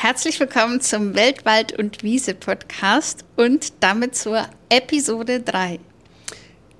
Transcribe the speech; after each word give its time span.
Herzlich 0.00 0.38
willkommen 0.38 0.80
zum 0.80 1.16
Weltwald 1.16 1.76
und 1.76 2.04
Wiese 2.04 2.32
Podcast 2.32 3.24
und 3.34 3.72
damit 3.80 4.14
zur 4.14 4.48
Episode 4.68 5.40
3. 5.40 5.80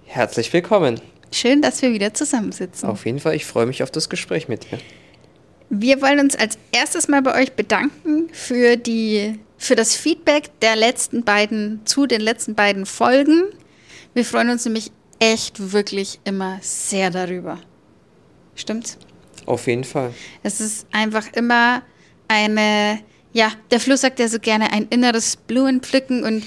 Herzlich 0.05 0.53
willkommen. 0.53 1.01
Schön, 1.33 1.61
dass 1.61 1.83
wir 1.83 1.93
wieder 1.93 2.15
zusammensitzen. 2.15 2.89
Auf 2.89 3.07
jeden 3.07 3.19
Fall, 3.19 3.35
ich 3.35 3.45
freue 3.45 3.67
mich 3.67 3.83
auf 3.83 3.91
das 3.91 4.09
Gespräch 4.09 4.47
mit 4.47 4.71
dir. 4.71 4.79
Wir 5.69 6.01
wollen 6.01 6.21
uns 6.21 6.37
als 6.37 6.59
erstes 6.71 7.09
mal 7.09 7.21
bei 7.21 7.43
euch 7.43 7.55
bedanken 7.55 8.29
für, 8.33 8.77
die, 8.77 9.41
für 9.57 9.75
das 9.75 9.97
Feedback 9.97 10.51
der 10.61 10.77
letzten 10.77 11.25
beiden, 11.25 11.85
zu 11.87 12.07
den 12.07 12.21
letzten 12.21 12.55
beiden 12.55 12.87
Folgen. 12.87 13.43
Wir 14.15 14.25
freuen 14.25 14.51
uns 14.51 14.65
nämlich 14.65 14.93
echt 15.19 15.73
wirklich 15.73 16.21
immer 16.23 16.61
sehr 16.63 17.11
darüber. 17.11 17.59
Stimmt's? 18.55 18.97
Auf 19.45 19.67
jeden 19.67 19.83
Fall. 19.83 20.15
Es 20.45 20.61
ist 20.61 20.87
einfach 20.93 21.27
immer 21.33 21.83
eine, 22.29 23.01
ja, 23.33 23.53
der 23.71 23.81
Fluss 23.81 24.01
sagt 24.01 24.19
ja 24.19 24.29
so 24.29 24.39
gerne 24.39 24.73
ein 24.73 24.87
inneres 24.91 25.37
Blumenpflücken 25.37 26.25
und 26.25 26.45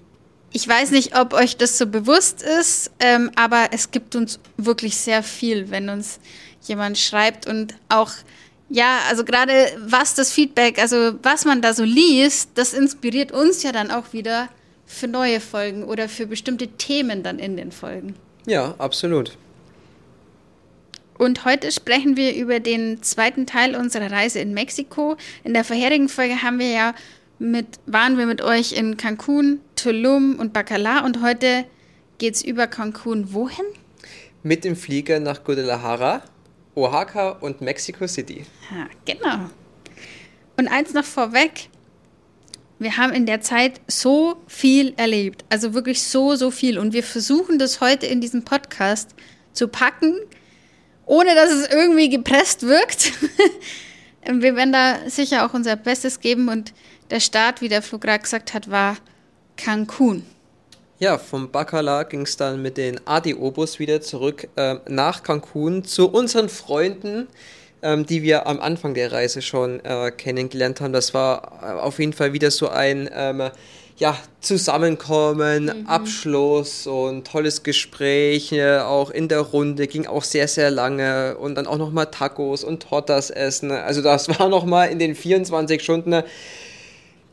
ich 0.52 0.66
weiß 0.66 0.90
nicht, 0.90 1.18
ob 1.18 1.32
euch 1.32 1.56
das 1.56 1.78
so 1.78 1.86
bewusst 1.86 2.42
ist, 2.42 2.90
ähm, 3.00 3.30
aber 3.36 3.68
es 3.72 3.90
gibt 3.90 4.16
uns 4.16 4.38
wirklich 4.56 4.96
sehr 4.96 5.22
viel, 5.22 5.70
wenn 5.70 5.88
uns 5.88 6.20
jemand 6.62 6.98
schreibt 6.98 7.46
und 7.46 7.74
auch, 7.88 8.10
ja, 8.68 8.98
also 9.08 9.24
gerade 9.24 9.52
was 9.78 10.14
das 10.14 10.32
Feedback, 10.32 10.78
also 10.78 11.14
was 11.22 11.44
man 11.44 11.62
da 11.62 11.74
so 11.74 11.84
liest, 11.84 12.50
das 12.54 12.74
inspiriert 12.74 13.32
uns 13.32 13.62
ja 13.62 13.72
dann 13.72 13.90
auch 13.90 14.12
wieder 14.12 14.48
für 14.86 15.08
neue 15.08 15.40
Folgen 15.40 15.84
oder 15.84 16.08
für 16.08 16.26
bestimmte 16.26 16.68
Themen 16.68 17.22
dann 17.22 17.38
in 17.38 17.56
den 17.56 17.72
Folgen. 17.72 18.14
Ja, 18.46 18.74
absolut. 18.78 19.36
Und 21.20 21.44
heute 21.44 21.70
sprechen 21.70 22.16
wir 22.16 22.34
über 22.34 22.60
den 22.60 23.02
zweiten 23.02 23.44
Teil 23.44 23.76
unserer 23.76 24.10
Reise 24.10 24.38
in 24.38 24.54
Mexiko. 24.54 25.18
In 25.44 25.52
der 25.52 25.64
vorherigen 25.64 26.08
Folge 26.08 26.40
haben 26.40 26.58
wir 26.58 26.70
ja 26.70 26.94
mit, 27.38 27.66
waren 27.84 28.16
wir 28.16 28.24
mit 28.24 28.40
euch 28.40 28.72
in 28.72 28.96
Cancun, 28.96 29.60
Tulum 29.76 30.36
und 30.38 30.54
Bacalar 30.54 31.04
und 31.04 31.20
heute 31.20 31.66
geht 32.16 32.36
es 32.36 32.42
über 32.42 32.66
Cancun 32.66 33.34
wohin? 33.34 33.66
Mit 34.42 34.64
dem 34.64 34.74
Flieger 34.74 35.20
nach 35.20 35.44
Guadalajara, 35.44 36.22
Oaxaca 36.74 37.32
und 37.32 37.60
Mexico 37.60 38.06
City. 38.06 38.46
Ja, 38.70 38.86
genau. 39.04 39.50
Und 40.56 40.68
eins 40.68 40.94
noch 40.94 41.04
vorweg. 41.04 41.68
Wir 42.78 42.96
haben 42.96 43.12
in 43.12 43.26
der 43.26 43.42
Zeit 43.42 43.82
so 43.88 44.36
viel 44.46 44.94
erlebt. 44.96 45.44
Also 45.50 45.74
wirklich 45.74 46.02
so, 46.02 46.34
so 46.34 46.50
viel. 46.50 46.78
Und 46.78 46.94
wir 46.94 47.02
versuchen 47.02 47.58
das 47.58 47.82
heute 47.82 48.06
in 48.06 48.22
diesem 48.22 48.42
Podcast 48.42 49.14
zu 49.52 49.68
packen 49.68 50.16
ohne 51.10 51.34
dass 51.34 51.50
es 51.50 51.68
irgendwie 51.68 52.08
gepresst 52.08 52.62
wirkt. 52.62 53.12
wir 54.24 54.54
werden 54.54 54.72
da 54.72 54.98
sicher 55.08 55.44
auch 55.44 55.54
unser 55.54 55.74
Bestes 55.74 56.20
geben 56.20 56.48
und 56.48 56.72
der 57.10 57.18
Start, 57.18 57.60
wie 57.60 57.68
der 57.68 57.82
Flug 57.82 58.02
gerade 58.02 58.22
gesagt 58.22 58.54
hat, 58.54 58.70
war 58.70 58.96
Cancun. 59.56 60.24
Ja, 61.00 61.18
vom 61.18 61.50
Bacala 61.50 62.04
ging 62.04 62.22
es 62.22 62.36
dann 62.36 62.62
mit 62.62 62.76
den 62.76 63.00
Adi-Obus 63.08 63.80
wieder 63.80 64.00
zurück 64.00 64.46
äh, 64.54 64.76
nach 64.86 65.24
Cancun 65.24 65.82
zu 65.82 66.08
unseren 66.08 66.48
Freunden, 66.48 67.26
ähm, 67.82 68.06
die 68.06 68.22
wir 68.22 68.46
am 68.46 68.60
Anfang 68.60 68.94
der 68.94 69.10
Reise 69.10 69.42
schon 69.42 69.84
äh, 69.84 70.12
kennengelernt 70.12 70.80
haben. 70.80 70.92
Das 70.92 71.12
war 71.12 71.60
äh, 71.60 71.80
auf 71.80 71.98
jeden 71.98 72.12
Fall 72.12 72.32
wieder 72.34 72.52
so 72.52 72.68
ein 72.68 73.10
ähm, 73.12 73.50
ja, 74.00 74.16
Zusammenkommen, 74.40 75.64
mhm. 75.64 75.86
Abschluss 75.86 76.86
und 76.86 77.26
tolles 77.26 77.62
Gespräch, 77.62 78.50
äh, 78.50 78.78
auch 78.78 79.10
in 79.10 79.28
der 79.28 79.40
Runde, 79.40 79.86
ging 79.86 80.06
auch 80.06 80.24
sehr, 80.24 80.48
sehr 80.48 80.70
lange 80.70 81.36
und 81.36 81.56
dann 81.56 81.66
auch 81.66 81.76
nochmal 81.76 82.06
Tacos 82.06 82.64
und 82.64 82.82
Tortas 82.82 83.28
essen. 83.28 83.70
Also 83.70 84.00
das 84.00 84.28
war 84.40 84.48
nochmal 84.48 84.88
in 84.88 84.98
den 84.98 85.14
24 85.14 85.82
Stunden, 85.82 86.22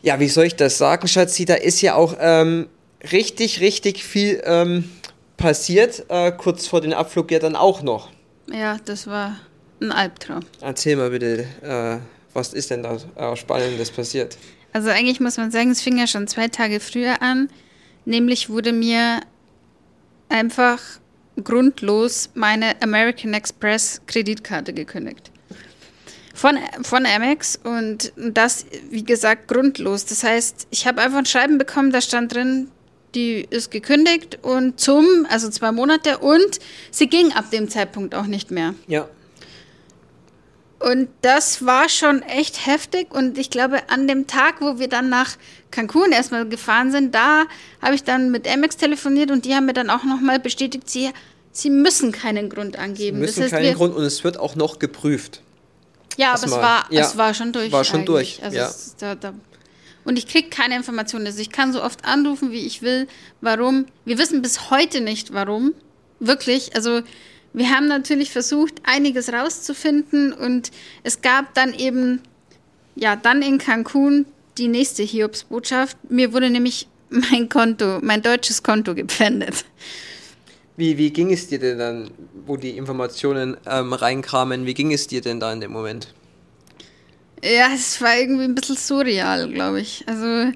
ja, 0.02 0.20
wie 0.20 0.28
soll 0.28 0.45
ich 0.45 0.58
das 0.58 0.78
sagen, 0.78 1.08
Schatzi, 1.08 1.45
da 1.45 1.54
ist 1.54 1.82
ja 1.82 1.95
auch 1.95 2.18
ähm, 2.20 2.68
richtig, 3.14 3.62
richtig 3.62 4.04
viel 4.04 4.42
ähm, 4.44 4.92
passiert, 5.38 6.04
äh, 6.10 6.34
kurz 6.34 6.67
vor 6.67 6.82
dem 6.82 6.92
Abflug 6.92 7.32
ja 7.32 7.39
dann 7.39 7.55
auch 7.55 7.82
noch. 7.82 8.10
Ja, 8.52 8.78
das 8.84 9.08
war 9.08 9.38
ein 9.82 9.94
Albtraum. 9.94 10.42
Erzähl 10.60 10.98
mal 10.98 11.11
bitte, 11.11 11.45
äh, 11.64 11.98
was 12.34 12.52
ist 12.52 12.72
denn 12.72 12.84
da 12.84 12.98
äh, 13.16 13.36
Spannendes 13.38 13.89
passiert? 13.89 14.38
Also 14.77 14.92
eigentlich 14.92 15.20
muss 15.20 15.38
man 15.38 15.49
sagen, 15.49 15.71
es 15.71 15.82
fing 15.82 15.98
ja 15.98 16.05
schon 16.05 16.27
zwei 16.27 16.49
Tage 16.49 16.80
früher 16.80 17.23
an. 17.23 17.49
Nämlich 18.05 18.48
wurde 18.48 18.73
mir 18.73 19.21
einfach 20.30 20.80
grundlos 21.43 22.30
meine 22.36 22.80
American 22.83 23.33
Express 23.33 24.02
Kreditkarte 24.05 24.73
gekündigt. 24.73 25.32
Von, 26.36 26.60
von 26.83 27.08
Amex 27.08 27.60
und 27.64 28.14
das, 28.16 28.67
wie 28.92 29.04
gesagt, 29.04 29.48
grundlos. 29.48 30.05
Das 30.05 30.23
heißt, 30.23 30.67
ich 30.70 30.86
habe 30.86 31.02
einfach 31.02 31.17
ein 31.17 31.26
Schreiben 31.26 31.58
bekommen, 31.58 31.89
da 31.89 31.99
stand 31.99 32.36
drin, 32.36 32.70
die 33.16 33.48
ist 33.49 33.71
gekündigt 33.71 34.37
und 34.43 34.80
zum, 34.80 35.26
also 35.27 35.49
zwei 35.49 35.71
Monate 35.71 36.20
und 36.20 36.60
sie 36.92 37.08
ging 37.08 37.32
ab 37.32 37.49
dem 37.49 37.67
Zeitpunkt 37.67 38.14
auch 38.14 38.27
nicht 38.27 38.52
mehr. 38.52 38.76
Ja. 38.86 39.10
Und 40.80 41.10
das 41.21 41.65
war 41.65 41.89
schon 41.89 42.21
echt 42.21 42.67
heftig. 42.67 43.11
Und 43.11 43.38
ich 43.38 43.49
glaube, 43.49 43.89
an 43.89 44.08
dem 44.08 44.27
Tag, 44.27 44.61
wo 44.61 44.77
wir 44.77 44.88
dann 44.88 45.10
nach 45.10 45.36
Cancun 45.71 46.11
erstmal 46.11 46.48
gefahren 46.48 46.92
sind, 46.92 47.15
da 47.15 47.45
habe 47.82 47.95
ich 47.95 48.04
dann 48.04 48.32
mit 48.32 48.48
Amex 48.48 48.77
telefoniert 48.77 49.32
und 49.32 49.45
die 49.45 49.55
haben 49.55 49.66
mir 49.66 49.73
dann 49.73 49.89
auch 49.89 50.04
nochmal 50.04 50.39
bestätigt, 50.39 50.89
sie, 50.89 51.11
sie 51.52 51.71
müssen 51.71 52.11
keinen 52.11 52.49
Grund 52.49 52.77
angeben. 52.77 53.17
Sie 53.17 53.21
müssen 53.21 53.42
das 53.42 53.52
heißt, 53.52 53.64
keinen 53.64 53.76
Grund 53.76 53.95
und 53.95 54.04
es 54.04 54.23
wird 54.23 54.39
auch 54.39 54.55
noch 54.55 54.77
geprüft. 54.77 55.42
Ja, 56.17 56.33
aber 56.33 56.45
es 56.45 56.52
war, 56.52 56.86
ja, 56.89 57.02
es 57.02 57.17
war 57.17 57.33
schon 57.33 57.54
durch. 57.54 57.71
War 57.71 57.83
schon 57.83 58.02
eigentlich. 58.02 58.37
durch. 58.37 58.43
Also 58.43 58.58
ja. 58.58 58.67
es, 58.67 58.95
da, 58.98 59.16
da, 59.16 59.33
und 60.04 60.17
ich 60.17 60.27
kriege 60.27 60.49
keine 60.49 60.76
Informationen. 60.76 61.26
Also 61.26 61.39
ich 61.39 61.52
kann 61.52 61.73
so 61.73 61.83
oft 61.83 62.05
anrufen, 62.05 62.52
wie 62.52 62.66
ich 62.66 62.82
will. 62.82 63.08
Warum? 63.42 63.87
Wir 64.05 64.17
wissen 64.17 64.42
bis 64.42 64.70
heute 64.70 65.02
nicht, 65.02 65.33
warum. 65.33 65.73
Wirklich. 66.20 66.76
Also 66.76 67.02
wir 67.58 67.72
haben 67.72 67.88
natürlich 67.88 68.32
versucht, 68.32 68.76
einiges 68.84 69.34
rauszufinden 69.34 70.32
und 70.32 70.72
es 71.04 71.22
gab 71.22 71.54
dann 71.56 71.73
eben, 71.73 72.22
ja, 72.95 73.16
dann 73.16 73.42
in 73.42 73.58
Cancun 73.58 74.26
die 74.58 74.68
nächste 74.68 75.02
Hiobsbotschaft. 75.02 75.98
Mir 76.10 76.34
wurde 76.34 76.50
nämlich 76.50 76.88
mein 77.10 77.50
Konto, 77.50 78.00
mein 78.02 78.22
deutsches 78.22 78.62
Konto 78.62 78.94
gepfändet. 78.94 79.66
Wie, 80.76 81.00
wie 81.00 81.10
ging 81.10 81.34
es 81.34 81.48
dir 81.48 81.58
denn 81.58 81.80
dann, 81.80 82.12
wo 82.46 82.58
die 82.58 82.78
Informationen 82.78 83.58
ähm, 83.66 83.94
reinkamen, 83.94 84.67
wie 84.67 84.76
ging 84.76 84.94
es 84.94 85.08
dir 85.08 85.22
denn 85.22 85.40
da 85.40 85.52
in 85.52 85.60
dem 85.60 85.72
Moment? 85.72 86.14
Ja, 87.44 87.70
es 87.73 88.00
war 88.02 88.17
irgendwie 88.17 88.44
ein 88.44 88.54
bisschen 88.54 88.78
surreal, 88.78 89.52
glaube 89.52 89.82
ich. 89.82 90.04
Also 90.08 90.52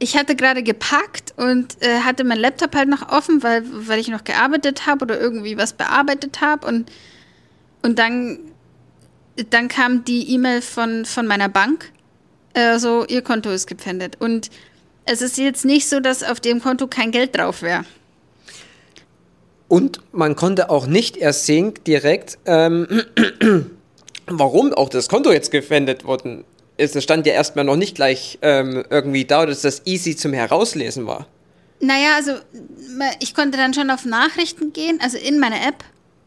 ich 0.00 0.16
hatte 0.16 0.36
gerade 0.36 0.62
gepackt 0.62 1.34
und 1.36 1.82
äh, 1.82 2.00
hatte 2.00 2.24
mein 2.24 2.38
Laptop 2.38 2.74
halt 2.74 2.88
noch 2.88 3.10
offen, 3.10 3.42
weil, 3.42 3.62
weil 3.64 3.98
ich 3.98 4.08
noch 4.08 4.24
gearbeitet 4.24 4.86
habe 4.86 5.04
oder 5.04 5.20
irgendwie 5.20 5.56
was 5.56 5.72
bearbeitet 5.72 6.40
habe. 6.40 6.66
Und, 6.66 6.90
und 7.82 7.98
dann, 7.98 8.38
dann 9.50 9.68
kam 9.68 10.04
die 10.04 10.32
E-Mail 10.34 10.62
von, 10.62 11.04
von 11.04 11.26
meiner 11.26 11.48
Bank. 11.48 11.90
Äh, 12.54 12.78
so, 12.78 13.04
ihr 13.06 13.22
Konto 13.22 13.50
ist 13.50 13.66
gepfändet. 13.66 14.20
Und 14.20 14.50
es 15.04 15.22
ist 15.22 15.38
jetzt 15.38 15.64
nicht 15.64 15.88
so, 15.88 16.00
dass 16.00 16.22
auf 16.22 16.40
dem 16.40 16.60
Konto 16.60 16.86
kein 16.86 17.10
Geld 17.10 17.36
drauf 17.36 17.62
wäre. 17.62 17.84
Und 19.66 20.00
man 20.12 20.36
konnte 20.36 20.70
auch 20.70 20.86
nicht 20.86 21.16
erst 21.16 21.46
sehen 21.46 21.74
direkt, 21.86 22.38
ähm, 22.46 23.04
warum 24.26 24.72
auch 24.72 24.88
das 24.88 25.08
Konto 25.08 25.30
jetzt 25.32 25.50
gefändet 25.50 26.04
worden 26.04 26.44
es 26.78 27.02
stand 27.02 27.26
ja 27.26 27.34
erstmal 27.34 27.64
noch 27.64 27.76
nicht 27.76 27.96
gleich 27.96 28.38
ähm, 28.40 28.84
irgendwie 28.88 29.24
da, 29.24 29.44
dass 29.44 29.62
das 29.62 29.82
easy 29.84 30.16
zum 30.16 30.32
Herauslesen 30.32 31.06
war. 31.06 31.26
Naja, 31.80 32.16
also 32.16 32.32
ich 33.20 33.34
konnte 33.34 33.58
dann 33.58 33.74
schon 33.74 33.90
auf 33.90 34.04
Nachrichten 34.04 34.72
gehen, 34.72 34.98
also 35.00 35.18
in 35.18 35.38
meine 35.38 35.60
App. 35.66 35.84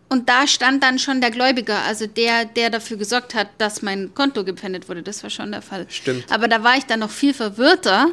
Und 0.09 0.27
da 0.27 0.45
stand 0.45 0.83
dann 0.83 0.99
schon 0.99 1.21
der 1.21 1.31
Gläubiger, 1.31 1.83
also 1.83 2.05
der, 2.05 2.43
der 2.43 2.69
dafür 2.69 2.97
gesorgt 2.97 3.33
hat, 3.33 3.47
dass 3.57 3.81
mein 3.81 4.13
Konto 4.13 4.43
gepfändet 4.43 4.89
wurde. 4.89 5.03
Das 5.03 5.23
war 5.23 5.29
schon 5.29 5.51
der 5.51 5.61
Fall. 5.61 5.85
Stimmt. 5.89 6.25
Aber 6.29 6.49
da 6.49 6.63
war 6.63 6.77
ich 6.77 6.85
dann 6.85 6.99
noch 6.99 7.09
viel 7.09 7.33
verwirrter, 7.33 8.09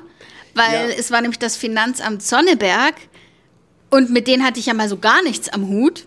weil 0.55 0.91
ja. 0.91 0.97
es 0.97 1.11
war 1.11 1.21
nämlich 1.21 1.41
das 1.41 1.57
Finanzamt 1.57 2.23
Sonneberg. 2.23 2.95
Und 3.91 4.11
mit 4.11 4.29
denen 4.29 4.45
hatte 4.45 4.61
ich 4.61 4.67
ja 4.67 4.75
mal 4.75 4.89
so 4.89 4.97
gar 4.97 5.23
nichts 5.23 5.49
am 5.49 5.69
Hut. 5.69 6.07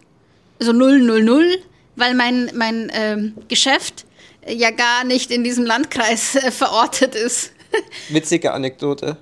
So 0.60 0.72
000, 0.72 1.58
weil 1.98 2.14
mein, 2.16 2.52
mein 2.56 2.90
ähm, 2.94 3.34
Geschäft 3.50 4.06
ja 4.48 4.72
gar 4.72 5.04
nicht 5.04 5.32
in 5.32 5.44
diesem 5.44 5.66
Landkreis 5.66 6.36
äh, 6.36 6.52
verortet 6.52 7.16
ist. 7.16 7.52
Witzige 8.10 8.54
Anekdote. 8.54 9.18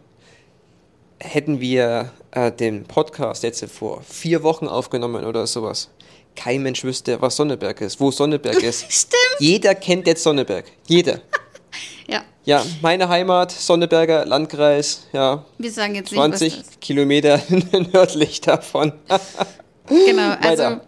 Hätten 1.19 1.59
wir 1.59 2.11
äh, 2.31 2.51
den 2.51 2.85
Podcast 2.85 3.43
jetzt 3.43 3.63
vor 3.65 4.01
vier 4.03 4.43
Wochen 4.43 4.67
aufgenommen 4.67 5.25
oder 5.25 5.45
sowas, 5.47 5.89
kein 6.35 6.61
Mensch 6.63 6.83
wüsste, 6.83 7.21
was 7.21 7.35
Sonneberg 7.35 7.81
ist, 7.81 7.99
wo 7.99 8.11
Sonneberg 8.11 8.61
ist. 8.63 8.85
Stimmt. 8.89 9.39
Jeder 9.39 9.75
kennt 9.75 10.07
jetzt 10.07 10.23
Sonneberg. 10.23 10.65
Jeder. 10.87 11.19
ja. 12.07 12.23
Ja, 12.45 12.65
meine 12.81 13.09
Heimat, 13.09 13.51
Sonneberger 13.51 14.25
Landkreis, 14.25 15.03
ja. 15.11 15.45
Wir 15.57 15.71
sagen 15.71 15.95
jetzt 15.95 16.09
20 16.09 16.55
nicht, 16.55 16.81
Kilometer 16.81 17.41
nördlich 17.93 18.41
davon. 18.41 18.93
genau, 19.87 20.35
also 20.41 20.79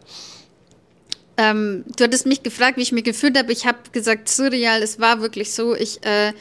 Ähm, 1.38 1.83
du 1.98 2.04
hattest 2.04 2.25
mich 2.25 2.44
gefragt, 2.44 2.78
wie 2.78 2.81
ich 2.81 2.92
mich 2.92 3.04
gefühlt 3.04 3.38
habe. 3.38 3.51
Ich 3.51 3.66
habe 3.66 3.78
gesagt, 3.92 4.30
surreal. 4.30 4.81
Es 4.81 5.00
war 5.00 5.22
wirklich 5.22 5.54
so. 5.54 5.75
Ich, 5.75 6.04
äh, 6.06 6.33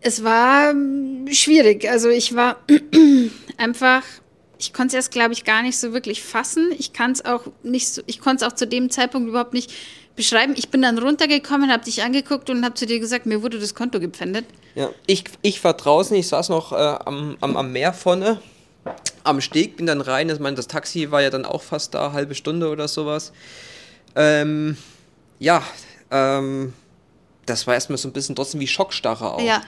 es 0.00 0.22
war 0.22 0.70
ähm, 0.70 1.26
schwierig. 1.30 1.88
Also 1.88 2.08
ich 2.08 2.34
war 2.34 2.56
einfach, 3.56 4.02
ich 4.58 4.72
konnte 4.72 4.88
es 4.88 4.94
erst, 4.94 5.10
glaube 5.10 5.32
ich, 5.32 5.44
gar 5.44 5.62
nicht 5.62 5.78
so 5.78 5.92
wirklich 5.92 6.22
fassen. 6.22 6.70
Ich 6.78 6.92
kann 6.92 7.12
es 7.12 7.24
auch 7.24 7.42
nicht 7.62 7.88
so, 7.88 8.02
ich 8.06 8.20
konnte 8.20 8.44
es 8.44 8.50
auch 8.50 8.54
zu 8.54 8.66
dem 8.66 8.90
Zeitpunkt 8.90 9.28
überhaupt 9.28 9.52
nicht 9.52 9.72
beschreiben. 10.14 10.54
Ich 10.56 10.70
bin 10.70 10.82
dann 10.82 10.98
runtergekommen, 10.98 11.70
habe 11.70 11.84
dich 11.84 12.02
angeguckt 12.02 12.50
und 12.50 12.64
habe 12.64 12.74
zu 12.74 12.86
dir 12.86 12.98
gesagt, 12.98 13.26
mir 13.26 13.42
wurde 13.42 13.58
das 13.58 13.74
Konto 13.74 14.00
gepfändet. 14.00 14.46
Ja, 14.74 14.90
ich, 15.06 15.24
ich 15.42 15.62
war 15.62 15.74
draußen, 15.74 16.16
ich 16.16 16.28
saß 16.28 16.48
noch 16.48 16.72
äh, 16.72 16.76
am, 16.76 17.36
am, 17.40 17.56
am 17.56 17.72
Meer 17.72 17.92
vorne, 17.92 18.40
am 19.24 19.40
Steg, 19.40 19.76
bin 19.76 19.86
dann 19.86 20.00
rein. 20.00 20.28
Ich 20.28 20.38
meine, 20.38 20.56
das 20.56 20.66
Taxi 20.66 21.10
war 21.10 21.22
ja 21.22 21.30
dann 21.30 21.44
auch 21.44 21.62
fast 21.62 21.94
da, 21.94 22.12
halbe 22.12 22.34
Stunde 22.34 22.68
oder 22.68 22.88
sowas. 22.88 23.32
Ähm, 24.14 24.76
ja, 25.38 25.62
ähm, 26.10 26.72
das 27.44 27.66
war 27.66 27.74
erstmal 27.74 27.98
so 27.98 28.08
ein 28.08 28.12
bisschen 28.12 28.36
trotzdem 28.36 28.60
wie 28.60 28.66
Schockstarre 28.66 29.34
auch. 29.34 29.42
Ja. 29.42 29.62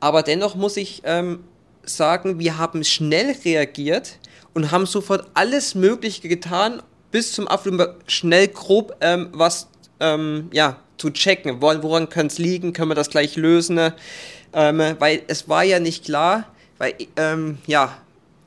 Aber 0.00 0.22
dennoch 0.22 0.54
muss 0.54 0.76
ich 0.76 1.02
ähm, 1.04 1.44
sagen, 1.84 2.38
wir 2.38 2.58
haben 2.58 2.84
schnell 2.84 3.36
reagiert 3.44 4.18
und 4.54 4.70
haben 4.70 4.86
sofort 4.86 5.28
alles 5.34 5.74
Mögliche 5.74 6.28
getan, 6.28 6.82
bis 7.10 7.32
zum 7.32 7.48
Abflug 7.48 7.94
schnell 8.06 8.48
grob 8.48 8.96
ähm, 9.00 9.30
was 9.32 9.68
ähm, 10.00 10.50
ja, 10.52 10.78
zu 10.98 11.10
checken. 11.10 11.60
Woran, 11.62 11.82
woran 11.82 12.08
könnte 12.08 12.32
es 12.32 12.38
liegen? 12.38 12.72
Können 12.72 12.90
wir 12.90 12.94
das 12.94 13.10
gleich 13.10 13.36
lösen? 13.36 13.92
Ähm, 14.52 14.82
weil 14.98 15.22
es 15.28 15.48
war 15.48 15.64
ja 15.64 15.80
nicht 15.80 16.04
klar, 16.04 16.44
weil, 16.78 16.94
ähm, 17.16 17.58
ja, 17.66 17.96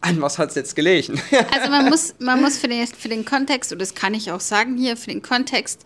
an 0.02 0.22
was 0.22 0.38
hat 0.38 0.50
es 0.50 0.56
jetzt 0.56 0.76
gelegen? 0.76 1.22
also 1.54 1.70
man 1.70 1.90
muss, 1.90 2.16
man 2.20 2.42
muss 2.42 2.58
für 2.58 2.68
den, 2.68 2.86
für 2.88 3.10
den 3.10 3.26
Kontext, 3.26 3.72
und 3.72 3.80
das 3.80 3.96
kann 3.96 4.14
ich 4.14 4.32
auch 4.32 4.40
sagen 4.40 4.78
hier, 4.78 4.98
für 4.98 5.12
den 5.12 5.22
Kontext, 5.22 5.86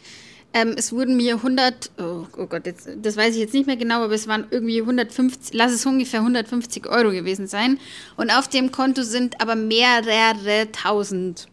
ähm, 0.53 0.75
es 0.77 0.91
wurden 0.91 1.17
mir 1.17 1.35
100, 1.35 1.91
oh, 1.97 2.27
oh 2.37 2.45
Gott, 2.45 2.67
jetzt, 2.67 2.87
das 3.01 3.17
weiß 3.17 3.33
ich 3.33 3.41
jetzt 3.41 3.53
nicht 3.55 3.65
mehr 3.65 3.75
genau, 3.75 4.03
aber 4.03 4.13
es 4.13 4.27
waren 4.27 4.45
irgendwie 4.51 4.81
150, 4.81 5.55
lass 5.55 5.71
es 5.71 5.85
ungefähr 5.85 6.19
150 6.19 6.87
Euro 6.87 7.11
gewesen 7.11 7.47
sein. 7.47 7.79
Und 8.17 8.29
auf 8.29 8.47
dem 8.47 8.71
Konto 8.71 9.01
sind 9.01 9.41
aber 9.41 9.55
mehrere 9.55 10.71
tausend. 10.71 11.47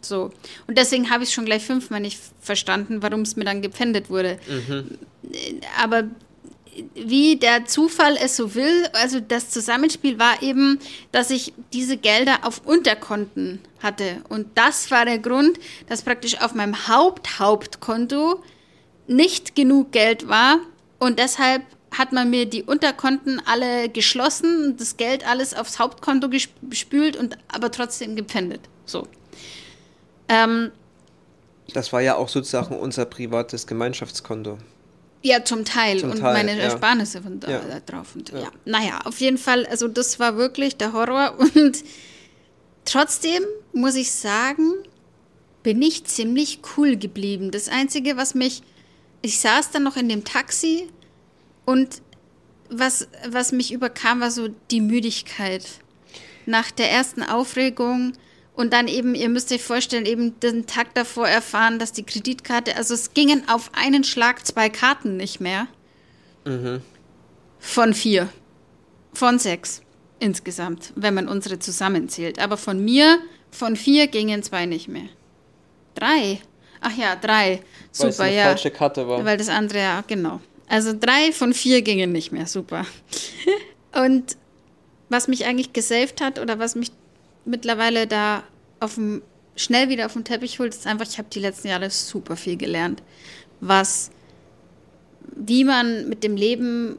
So. 0.00 0.30
Und 0.68 0.78
deswegen 0.78 1.10
habe 1.10 1.24
ich 1.24 1.32
schon 1.32 1.46
gleich 1.46 1.64
fünfmal 1.64 2.00
nicht 2.00 2.20
verstanden, 2.40 3.02
warum 3.02 3.22
es 3.22 3.34
mir 3.34 3.44
dann 3.44 3.60
gepfändet 3.60 4.08
wurde. 4.08 4.38
Mhm. 4.48 4.98
Aber 5.82 6.04
wie 6.94 7.36
der 7.36 7.64
Zufall 7.64 8.16
es 8.20 8.36
so 8.36 8.54
will, 8.54 8.88
also 8.92 9.20
das 9.20 9.50
Zusammenspiel 9.50 10.18
war 10.18 10.42
eben, 10.42 10.78
dass 11.12 11.30
ich 11.30 11.52
diese 11.72 11.96
Gelder 11.96 12.38
auf 12.42 12.62
Unterkonten 12.64 13.60
hatte. 13.82 14.22
Und 14.28 14.46
das 14.56 14.90
war 14.90 15.04
der 15.04 15.18
Grund, 15.18 15.58
dass 15.88 16.02
praktisch 16.02 16.40
auf 16.40 16.54
meinem 16.54 16.88
Haupt-Hauptkonto 16.88 18.42
nicht 19.06 19.54
genug 19.54 19.92
Geld 19.92 20.28
war. 20.28 20.58
Und 20.98 21.18
deshalb 21.18 21.62
hat 21.90 22.12
man 22.12 22.30
mir 22.30 22.46
die 22.46 22.62
Unterkonten 22.62 23.40
alle 23.44 23.88
geschlossen 23.88 24.64
und 24.64 24.80
das 24.80 24.96
Geld 24.96 25.26
alles 25.26 25.54
aufs 25.54 25.78
Hauptkonto 25.78 26.28
gespült 26.28 27.16
und 27.16 27.36
aber 27.48 27.70
trotzdem 27.70 28.16
gepfändet. 28.16 28.60
So. 28.84 29.06
Ähm, 30.28 30.72
das 31.72 31.92
war 31.92 32.00
ja 32.00 32.16
auch 32.16 32.28
sozusagen 32.28 32.76
unser 32.76 33.04
privates 33.04 33.66
Gemeinschaftskonto. 33.66 34.58
Ja, 35.24 35.42
zum 35.42 35.64
Teil. 35.64 36.00
Zum 36.00 36.10
und 36.10 36.18
Teil, 36.18 36.34
meine. 36.34 36.60
Ersparnisse 36.60 37.22
von 37.22 37.40
da, 37.40 37.58
da 37.58 37.80
drauf. 37.80 38.14
Und, 38.14 38.28
ja. 38.28 38.40
ja. 38.40 38.52
Naja, 38.66 39.00
auf 39.04 39.20
jeden 39.20 39.38
Fall, 39.38 39.64
also 39.66 39.88
das 39.88 40.20
war 40.20 40.36
wirklich 40.36 40.76
der 40.76 40.92
Horror. 40.92 41.38
Und 41.54 41.82
trotzdem 42.84 43.42
muss 43.72 43.94
ich 43.94 44.12
sagen, 44.12 44.74
bin 45.62 45.80
ich 45.80 46.04
ziemlich 46.04 46.60
cool 46.76 46.96
geblieben. 46.96 47.50
Das 47.50 47.68
Einzige, 47.68 48.18
was 48.18 48.34
mich. 48.34 48.62
Ich 49.22 49.38
saß 49.38 49.70
dann 49.70 49.82
noch 49.82 49.96
in 49.96 50.10
dem 50.10 50.24
Taxi 50.24 50.90
und 51.64 52.02
was, 52.68 53.08
was 53.26 53.52
mich 53.52 53.72
überkam, 53.72 54.20
war 54.20 54.30
so 54.30 54.48
die 54.70 54.82
Müdigkeit. 54.82 55.64
Nach 56.44 56.70
der 56.70 56.90
ersten 56.90 57.22
Aufregung 57.22 58.12
und 58.54 58.72
dann 58.72 58.88
eben, 58.88 59.14
ihr 59.14 59.28
müsst 59.28 59.52
euch 59.52 59.62
vorstellen, 59.62 60.06
eben 60.06 60.38
den 60.40 60.66
Tag 60.66 60.94
davor 60.94 61.28
erfahren, 61.28 61.78
dass 61.78 61.92
die 61.92 62.04
Kreditkarte, 62.04 62.76
also 62.76 62.94
es 62.94 63.12
gingen 63.12 63.48
auf 63.48 63.70
einen 63.74 64.04
Schlag 64.04 64.46
zwei 64.46 64.68
Karten 64.68 65.16
nicht 65.16 65.40
mehr. 65.40 65.66
Mhm. 66.44 66.80
Von 67.58 67.94
vier. 67.94 68.28
Von 69.12 69.38
sechs 69.38 69.82
insgesamt, 70.20 70.92
wenn 70.96 71.14
man 71.14 71.28
unsere 71.28 71.58
zusammenzählt. 71.58 72.38
Aber 72.38 72.56
von 72.56 72.82
mir, 72.82 73.18
von 73.50 73.76
vier 73.76 74.06
gingen 74.06 74.42
zwei 74.42 74.66
nicht 74.66 74.88
mehr. 74.88 75.08
Drei. 75.94 76.40
Ach 76.80 76.96
ja, 76.96 77.16
drei. 77.16 77.60
Weil 77.98 78.12
Super, 78.12 78.28
ja. 78.28 78.44
falsche 78.44 78.70
Karte 78.70 79.06
war. 79.06 79.24
Weil 79.24 79.36
das 79.36 79.48
andere, 79.48 79.78
ja, 79.78 80.04
genau. 80.06 80.40
Also 80.66 80.92
drei 80.98 81.32
von 81.32 81.52
vier 81.52 81.82
gingen 81.82 82.12
nicht 82.12 82.32
mehr. 82.32 82.46
Super. 82.46 82.86
Und 84.04 84.36
was 85.08 85.28
mich 85.28 85.44
eigentlich 85.44 85.72
gesaved 85.72 86.20
hat 86.20 86.38
oder 86.38 86.58
was 86.58 86.74
mich 86.74 86.90
mittlerweile 87.44 88.06
da 88.06 88.44
auf 88.80 88.94
dem, 88.94 89.22
schnell 89.56 89.88
wieder 89.88 90.06
auf 90.06 90.12
den 90.14 90.24
Teppich 90.24 90.58
holt, 90.58 90.74
ist 90.74 90.86
einfach, 90.86 91.06
ich 91.06 91.18
habe 91.18 91.28
die 91.30 91.40
letzten 91.40 91.68
Jahre 91.68 91.90
super 91.90 92.36
viel 92.36 92.56
gelernt, 92.56 93.02
was, 93.60 94.10
wie 95.36 95.64
man 95.64 96.08
mit 96.08 96.24
dem 96.24 96.36
Leben, 96.36 96.98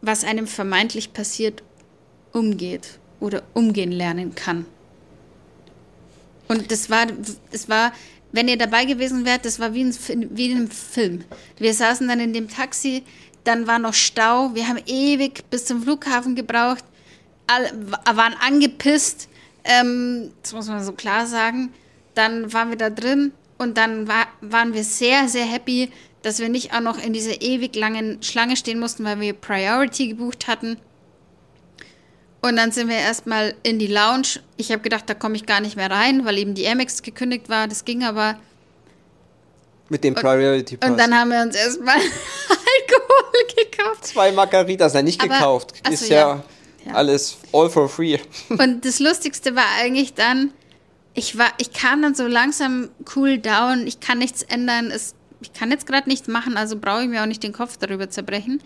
was 0.00 0.24
einem 0.24 0.46
vermeintlich 0.46 1.12
passiert, 1.12 1.62
umgeht 2.32 2.98
oder 3.20 3.42
umgehen 3.54 3.92
lernen 3.92 4.34
kann. 4.34 4.66
Und 6.48 6.70
das 6.70 6.88
war, 6.88 7.06
das 7.50 7.68
war, 7.68 7.92
wenn 8.32 8.48
ihr 8.48 8.56
dabei 8.56 8.84
gewesen 8.84 9.24
wärt, 9.24 9.44
das 9.44 9.58
war 9.58 9.74
wie, 9.74 9.84
ein, 9.84 9.96
wie 10.30 10.50
in 10.50 10.56
einem 10.56 10.70
Film. 10.70 11.24
Wir 11.58 11.74
saßen 11.74 12.08
dann 12.08 12.20
in 12.20 12.32
dem 12.32 12.48
Taxi, 12.48 13.02
dann 13.44 13.66
war 13.66 13.78
noch 13.78 13.94
Stau, 13.94 14.54
wir 14.54 14.68
haben 14.68 14.80
ewig 14.86 15.44
bis 15.50 15.66
zum 15.66 15.82
Flughafen 15.82 16.34
gebraucht 16.34 16.84
alle, 17.48 17.70
waren 18.14 18.34
angepisst, 18.34 19.28
ähm, 19.64 20.30
das 20.42 20.52
muss 20.52 20.68
man 20.68 20.84
so 20.84 20.92
klar 20.92 21.26
sagen. 21.26 21.72
Dann 22.14 22.52
waren 22.52 22.70
wir 22.70 22.76
da 22.76 22.90
drin 22.90 23.32
und 23.58 23.76
dann 23.76 24.08
war, 24.08 24.26
waren 24.40 24.74
wir 24.74 24.84
sehr, 24.84 25.28
sehr 25.28 25.44
happy, 25.44 25.90
dass 26.22 26.38
wir 26.38 26.48
nicht 26.48 26.72
auch 26.74 26.80
noch 26.80 26.98
in 26.98 27.12
dieser 27.12 27.40
ewig 27.42 27.76
langen 27.76 28.22
Schlange 28.22 28.56
stehen 28.56 28.80
mussten, 28.80 29.04
weil 29.04 29.20
wir 29.20 29.34
Priority 29.34 30.08
gebucht 30.08 30.48
hatten. 30.48 30.78
Und 32.40 32.56
dann 32.56 32.70
sind 32.70 32.88
wir 32.88 32.96
erstmal 32.96 33.54
in 33.62 33.78
die 33.78 33.88
Lounge. 33.88 34.40
Ich 34.56 34.70
habe 34.70 34.80
gedacht, 34.80 35.04
da 35.06 35.14
komme 35.14 35.36
ich 35.36 35.46
gar 35.46 35.60
nicht 35.60 35.76
mehr 35.76 35.90
rein, 35.90 36.24
weil 36.24 36.38
eben 36.38 36.54
die 36.54 36.66
Amex 36.68 37.02
gekündigt 37.02 37.48
war. 37.48 37.66
Das 37.66 37.84
ging 37.84 38.04
aber. 38.04 38.38
Mit 39.88 40.04
dem 40.04 40.14
Priority 40.14 40.76
Pass. 40.76 40.90
Und 40.90 40.98
dann 40.98 41.14
haben 41.14 41.30
wir 41.30 41.42
uns 41.42 41.56
erstmal 41.56 41.96
Alkohol 41.96 43.46
gekauft. 43.56 44.06
Zwei 44.06 44.30
Margaritas, 44.32 44.94
nein, 44.94 45.06
nicht 45.06 45.20
aber, 45.20 45.34
gekauft. 45.34 45.72
Ist 45.90 46.08
ja, 46.08 46.16
ja 46.16 46.44
ja. 46.88 46.94
Alles 46.94 47.38
all 47.52 47.70
for 47.70 47.88
free. 47.88 48.18
Und 48.48 48.84
das 48.84 48.98
Lustigste 48.98 49.54
war 49.54 49.64
eigentlich 49.80 50.14
dann, 50.14 50.52
ich 51.14 51.36
war, 51.38 51.48
ich 51.58 51.72
kam 51.72 52.02
dann 52.02 52.14
so 52.14 52.26
langsam 52.26 52.90
cool 53.16 53.38
down, 53.38 53.86
ich 53.86 54.00
kann 54.00 54.18
nichts 54.18 54.42
ändern, 54.42 54.90
es, 54.90 55.14
ich 55.40 55.52
kann 55.52 55.70
jetzt 55.70 55.86
gerade 55.86 56.08
nichts 56.08 56.28
machen, 56.28 56.56
also 56.56 56.78
brauche 56.78 57.02
ich 57.02 57.08
mir 57.08 57.22
auch 57.22 57.26
nicht 57.26 57.42
den 57.42 57.52
Kopf 57.52 57.76
darüber 57.76 58.10
zerbrechen. 58.10 58.62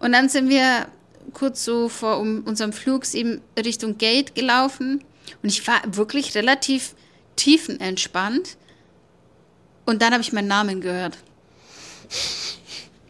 Und 0.00 0.12
dann 0.12 0.28
sind 0.28 0.48
wir 0.48 0.86
kurz 1.32 1.64
so 1.64 1.88
vor 1.88 2.18
um 2.18 2.42
unserem 2.44 2.72
Flug 2.72 3.12
eben 3.14 3.40
Richtung 3.58 3.98
Gate 3.98 4.34
gelaufen 4.34 5.02
und 5.42 5.48
ich 5.48 5.66
war 5.66 5.80
wirklich 5.86 6.34
relativ 6.34 6.94
tiefenentspannt. 7.36 8.56
Und 9.84 10.02
dann 10.02 10.12
habe 10.12 10.22
ich 10.22 10.32
meinen 10.32 10.48
Namen 10.48 10.80
gehört. 10.80 11.16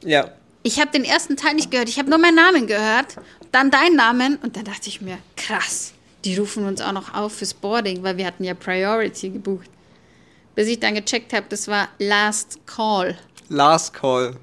Ja. 0.05 0.31
Ich 0.62 0.81
habe 0.81 0.91
den 0.91 1.05
ersten 1.05 1.37
Teil 1.37 1.55
nicht 1.55 1.71
gehört, 1.71 1.88
ich 1.88 1.99
habe 1.99 2.11
nur 2.11 2.19
meinen 2.19 2.35
Namen 2.35 2.67
gehört 2.67 3.17
dann 3.53 3.71
dein 3.71 3.95
Namen 3.95 4.37
und 4.43 4.57
dann 4.57 4.65
dachte 4.65 4.88
ich 4.88 5.00
mir, 5.00 5.19
krass, 5.37 5.93
die 6.25 6.37
rufen 6.37 6.67
uns 6.67 6.81
auch 6.81 6.93
noch 6.93 7.15
auf 7.15 7.37
fürs 7.37 7.55
Boarding, 7.55 8.03
weil 8.03 8.17
wir 8.17 8.26
hatten 8.26 8.45
ja 8.45 8.55
Priority 8.55 9.31
gebucht. 9.31 9.71
Bis 10.55 10.69
ich 10.69 10.81
dann 10.81 10.95
gecheckt 10.95 11.33
habe, 11.33 11.47
das 11.49 11.69
war 11.69 11.88
Last 11.99 12.59
Call. 12.67 13.17
Last 13.49 13.95
Call. 13.95 14.37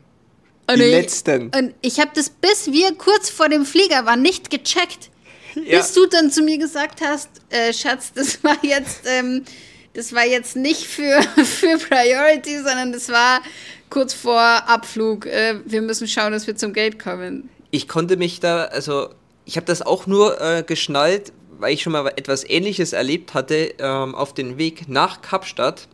Und 0.68 0.80
die 0.80 0.84
ich, 0.84 0.92
letzten. 0.92 1.50
Und 1.50 1.74
ich 1.82 2.00
habe 2.00 2.12
das, 2.14 2.30
bis 2.30 2.72
wir 2.72 2.94
kurz 2.96 3.30
vor 3.30 3.50
dem 3.50 3.66
Flieger 3.66 4.06
waren, 4.06 4.22
nicht 4.22 4.50
gecheckt. 4.50 5.10
Ja. 5.56 5.80
Bis 5.80 5.94
du 5.94 6.06
dann 6.06 6.32
zu 6.32 6.42
mir 6.42 6.58
gesagt 6.58 7.02
hast, 7.02 7.30
äh, 7.50 7.74
Schatz, 7.74 8.14
das 8.14 8.44
war 8.44 8.58
jetzt, 8.64 9.02
ähm, 9.06 9.44
das 9.94 10.14
war 10.14 10.26
jetzt 10.26 10.56
nicht 10.56 10.86
für, 10.86 11.22
für 11.44 11.78
Priority, 11.78 12.58
sondern 12.58 12.92
das 12.92 13.10
war 13.10 13.42
kurz 13.90 14.14
vor 14.14 14.40
Abflug. 14.40 15.26
Äh, 15.26 15.60
wir 15.66 15.82
müssen 15.82 16.08
schauen, 16.08 16.32
dass 16.32 16.48
wir 16.48 16.56
zum 16.56 16.74
Gate 16.74 16.98
kommen 16.98 17.50
ich 17.74 17.88
konnte 17.88 18.18
mich 18.18 18.40
da, 18.40 18.66
also 18.66 19.10
ich 19.46 19.56
habe 19.58 19.66
das 19.66 19.82
auch 19.82 20.06
nur 20.06 20.40
äh, 20.40 20.62
geschnallt, 20.62 21.34
weil 21.58 21.74
ich 21.74 21.82
schon 21.82 21.94
mal 21.94 22.08
etwas 22.16 22.48
Ähnliches 22.48 22.94
erlebt 22.94 23.34
hatte 23.34 23.74
ähm, 23.80 24.14
auf 24.14 24.36
dem 24.36 24.60
Weg 24.60 24.88
nach 24.88 25.24
Kapstadt. 25.24 25.88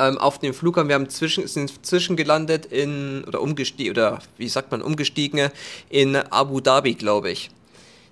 Ähm, 0.00 0.18
auf 0.18 0.40
dem 0.40 0.52
Flughafen, 0.52 0.88
wir 0.88 0.96
haben 0.96 1.08
zwischen, 1.08 1.46
sind 1.46 1.86
zwischengelandet 1.86 2.66
in, 2.66 3.22
oder 3.28 3.40
umgestiegen, 3.40 3.92
oder 3.92 4.18
wie 4.38 4.48
sagt 4.48 4.72
man, 4.72 4.82
umgestiegen 4.82 5.50
in 5.88 6.16
Abu 6.16 6.60
Dhabi, 6.60 6.94
glaube 6.94 7.30
ich. 7.30 7.50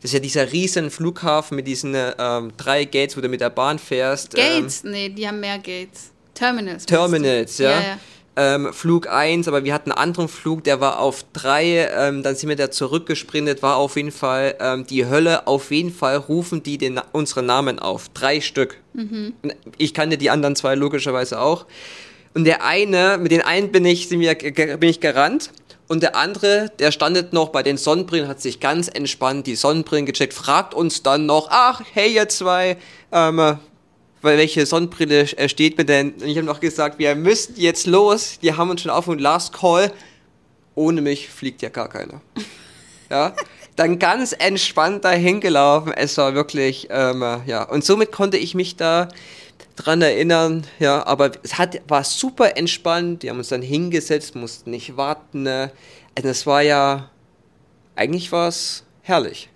Das 0.00 0.11
ist 0.11 0.14
ja 0.14 0.21
dieser 0.21 0.52
riesen 0.52 0.90
Flughafen 0.93 1.57
mit 1.57 1.66
diesen 1.66 1.97
ähm, 1.97 2.52
drei 2.57 2.85
Gates, 2.85 3.16
wo 3.16 3.21
du 3.21 3.28
mit 3.28 3.40
der 3.40 3.50
Bahn 3.50 3.81
fährst. 3.81 4.35
Gates? 4.35 4.85
Ähm, 4.85 4.90
nee, 4.93 5.09
die 5.09 5.26
haben 5.26 5.40
mehr 5.40 5.59
Gates. 5.59 6.12
Terminals. 6.35 6.87
Terminals, 6.87 7.59
ja. 7.59 7.71
ja, 7.71 7.81
ja. 7.81 7.99
Ähm, 8.38 8.73
Flug 8.73 9.09
1, 9.09 9.49
aber 9.49 9.64
wir 9.64 9.73
hatten 9.73 9.90
einen 9.90 9.99
anderen 9.99 10.28
Flug, 10.28 10.62
der 10.64 10.81
war 10.81 10.99
auf 10.99 11.25
3, 11.33 11.88
ähm, 11.90 12.23
dann 12.23 12.37
sind 12.37 12.50
wir 12.50 12.57
da 12.57 12.71
zurückgesprintet, 12.71 13.62
war 13.62 13.76
auf 13.76 13.97
jeden 13.97 14.12
Fall 14.12 14.57
ähm, 14.61 14.87
die 14.87 15.07
Hölle, 15.07 15.47
auf 15.47 15.71
jeden 15.71 15.93
Fall 15.93 16.16
rufen 16.16 16.62
die 16.62 16.76
den, 16.76 17.00
unsere 17.12 17.43
Namen 17.43 17.78
auf. 17.78 18.11
Drei 18.11 18.43
Stück. 18.43 18.76
Mhm. 18.93 19.33
Ich 19.78 19.95
kannte 19.95 20.19
die 20.19 20.28
anderen 20.28 20.55
zwei 20.55 20.75
logischerweise 20.75 21.40
auch. 21.40 21.64
Und 22.35 22.45
der 22.45 22.62
eine, 22.62 23.16
mit 23.16 23.33
den 23.33 23.40
einen 23.40 23.73
bin 23.73 23.87
ich, 23.87 24.09
sind 24.09 24.21
wir, 24.21 24.35
bin 24.35 24.90
ich 24.90 25.00
gerannt. 25.00 25.50
Und 25.88 26.02
der 26.02 26.16
andere, 26.16 26.71
der 26.78 26.93
standet 26.93 27.33
noch 27.33 27.49
bei 27.49 27.62
den 27.62 27.78
Sonnenbrillen, 27.78 28.28
hat 28.28 28.43
sich 28.43 28.61
ganz 28.61 28.88
entspannt 28.88 29.47
die 29.47 29.55
Sonnenbrillen 29.55 30.05
gecheckt, 30.05 30.35
fragt 30.35 30.75
uns 30.75 31.02
dann 31.02 31.26
noch, 31.26 31.49
ach, 31.50 31.81
hey 31.95 32.14
ihr 32.14 32.28
zwei, 32.28 32.76
ähm, 33.12 33.59
weil 34.23 34.38
welche 34.38 34.66
Sonnenbrille 34.66 35.26
steht 35.49 35.78
mir 35.78 35.85
denn? 35.85 36.12
Und 36.12 36.26
ich 36.26 36.37
habe 36.37 36.46
noch 36.46 36.61
gesagt, 36.61 36.99
wir 36.99 37.14
müssen 37.14 37.54
jetzt 37.56 37.87
los, 37.87 38.38
die 38.40 38.52
haben 38.54 38.70
uns 38.70 38.82
schon 38.82 38.90
auf 38.90 39.08
und 39.08 39.20
Last 39.20 39.52
Call. 39.52 39.92
Ohne 40.75 41.00
mich 41.00 41.28
fliegt 41.28 41.62
ja 41.62 41.68
gar 41.68 41.88
keiner. 41.88 42.20
Ja, 43.08 43.37
dann 43.76 44.00
ganz 44.00 44.35
entspannt 44.37 45.04
dahin 45.04 45.40
gelaufen. 45.40 45.92
Es 45.92 46.18
war 46.18 46.35
wirklich, 46.35 46.88
ähm, 46.90 47.23
ja, 47.46 47.62
und 47.62 47.85
somit 47.85 48.11
konnte 48.11 48.37
ich 48.37 48.56
mich 48.56 48.75
da 48.75 49.06
dran 49.76 50.02
erinnern, 50.02 50.66
ja, 50.78 51.06
aber 51.06 51.30
es 51.42 51.58
hat, 51.58 51.80
war 51.88 52.02
super 52.02 52.56
entspannt. 52.56 53.23
Die 53.23 53.30
haben 53.30 53.38
uns 53.38 53.49
dann 53.49 53.62
hingesetzt, 53.62 54.35
mussten 54.35 54.70
nicht 54.70 54.96
warten. 54.96 55.44
Ne? 55.44 55.70
Also 56.16 56.28
es 56.28 56.46
war 56.46 56.62
ja, 56.62 57.11
eigentlich 57.94 58.32
war 58.32 58.49
es 58.49 58.85
herrlich. 59.02 59.50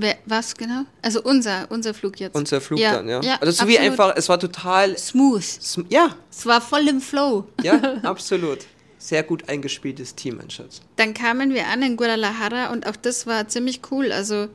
Wer, 0.00 0.16
was 0.24 0.54
genau? 0.54 0.84
Also 1.02 1.22
unser, 1.22 1.66
unser 1.70 1.92
Flug 1.92 2.18
jetzt. 2.20 2.34
Unser 2.34 2.60
Flug 2.62 2.78
ja. 2.78 2.94
dann, 2.94 3.08
ja. 3.08 3.20
ja 3.20 3.36
also 3.40 3.52
so 3.52 3.68
wie 3.68 3.78
einfach, 3.78 4.14
es 4.16 4.28
war 4.30 4.40
total 4.40 4.96
smooth. 4.96 5.42
Sm 5.42 5.82
ja. 5.90 6.16
Es 6.30 6.46
war 6.46 6.62
voll 6.62 6.88
im 6.88 7.02
Flow. 7.02 7.46
Ja, 7.62 7.74
absolut. 8.02 8.60
Sehr 8.96 9.22
gut 9.22 9.48
eingespieltes 9.48 10.14
Team, 10.14 10.36
mein 10.38 10.48
Schatz. 10.48 10.80
Dann 10.96 11.12
kamen 11.12 11.52
wir 11.52 11.66
an 11.68 11.82
in 11.82 11.96
Guadalajara 11.96 12.72
und 12.72 12.86
auch 12.86 12.96
das 12.96 13.26
war 13.26 13.46
ziemlich 13.48 13.82
cool. 13.90 14.10
Also 14.10 14.48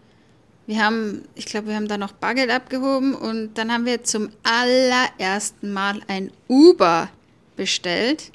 wir 0.65 0.83
haben, 0.83 1.23
ich 1.35 1.45
glaube, 1.45 1.67
wir 1.67 1.75
haben 1.75 1.87
da 1.87 1.97
noch 1.97 2.11
Bargeld 2.11 2.49
abgehoben 2.49 3.13
und 3.13 3.53
dann 3.55 3.71
haben 3.71 3.85
wir 3.85 4.03
zum 4.03 4.29
allerersten 4.41 5.73
Mal 5.73 6.01
ein 6.07 6.31
Uber 6.47 7.09
bestellt. 7.55 8.31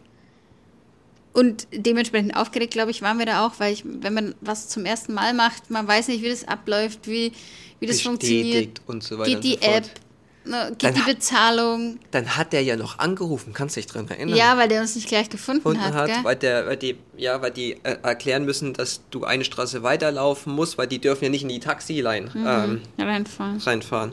Und 1.32 1.68
dementsprechend 1.72 2.36
aufgeregt, 2.36 2.72
glaube 2.72 2.90
ich, 2.90 3.02
waren 3.02 3.18
wir 3.18 3.26
da 3.26 3.46
auch, 3.46 3.52
weil 3.58 3.72
ich, 3.72 3.84
wenn 3.84 4.14
man 4.14 4.34
was 4.40 4.68
zum 4.68 4.84
ersten 4.84 5.14
Mal 5.14 5.32
macht, 5.32 5.70
man 5.70 5.86
weiß 5.86 6.08
nicht, 6.08 6.22
wie 6.24 6.28
das 6.28 6.46
abläuft, 6.46 7.06
wie, 7.06 7.32
wie 7.78 7.86
das 7.86 8.02
funktioniert. 8.02 8.80
Und 8.86 9.04
so 9.04 9.16
weiter 9.16 9.30
geht 9.30 9.44
die 9.44 9.62
App, 9.62 9.88
ne, 10.44 10.74
geht 10.76 10.90
dann 10.90 10.94
die 10.94 11.12
Bezahlung. 11.12 12.00
Dann 12.10 12.36
hat 12.36 12.52
der 12.52 12.64
ja 12.64 12.74
noch 12.74 12.98
angerufen, 12.98 13.52
kannst 13.52 13.76
du 13.76 13.80
dich 13.80 13.86
daran 13.86 14.08
erinnern? 14.08 14.36
Ja, 14.36 14.58
weil 14.58 14.68
der 14.68 14.80
uns 14.80 14.96
nicht 14.96 15.06
gleich 15.06 15.30
gefunden, 15.30 15.62
gefunden 15.62 15.84
hat. 15.84 16.10
hat 16.10 16.24
weil, 16.24 16.34
der, 16.34 16.66
weil 16.66 16.76
die, 16.76 16.96
ja, 17.16 17.40
weil 17.40 17.52
die 17.52 17.74
äh, 17.84 17.98
erklären 18.02 18.44
müssen, 18.44 18.72
dass 18.72 19.00
du 19.10 19.22
eine 19.22 19.44
Straße 19.44 19.84
weiterlaufen 19.84 20.52
musst, 20.52 20.78
weil 20.78 20.88
die 20.88 20.98
dürfen 20.98 21.24
ja 21.24 21.30
nicht 21.30 21.42
in 21.42 21.48
die 21.48 21.60
Taxiline 21.60 22.28
mhm, 22.34 22.46
ähm, 22.46 22.82
reinfahren. 22.98 23.58
reinfahren. 23.58 24.12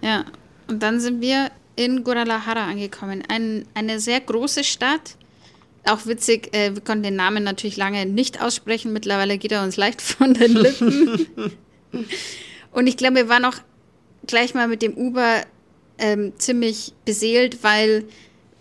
Ja, 0.00 0.24
und 0.68 0.82
dann 0.82 1.00
sind 1.00 1.20
wir 1.20 1.50
in 1.76 2.02
Guadalajara 2.02 2.64
angekommen. 2.66 3.22
Ein, 3.28 3.66
eine 3.74 4.00
sehr 4.00 4.20
große 4.20 4.64
Stadt 4.64 5.16
auch 5.90 6.06
witzig, 6.06 6.54
äh, 6.54 6.74
wir 6.74 6.82
konnten 6.82 7.02
den 7.02 7.16
Namen 7.16 7.44
natürlich 7.44 7.76
lange 7.76 8.06
nicht 8.06 8.40
aussprechen. 8.40 8.92
Mittlerweile 8.92 9.38
geht 9.38 9.52
er 9.52 9.62
uns 9.62 9.76
leicht 9.76 10.02
von 10.02 10.34
den 10.34 10.52
Lippen. 10.52 11.26
Und 12.72 12.86
ich 12.86 12.96
glaube, 12.96 13.16
wir 13.16 13.28
waren 13.28 13.44
auch 13.44 13.56
gleich 14.26 14.54
mal 14.54 14.68
mit 14.68 14.82
dem 14.82 14.94
Uber 14.94 15.42
ähm, 15.98 16.32
ziemlich 16.38 16.92
beseelt, 17.04 17.62
weil 17.62 18.04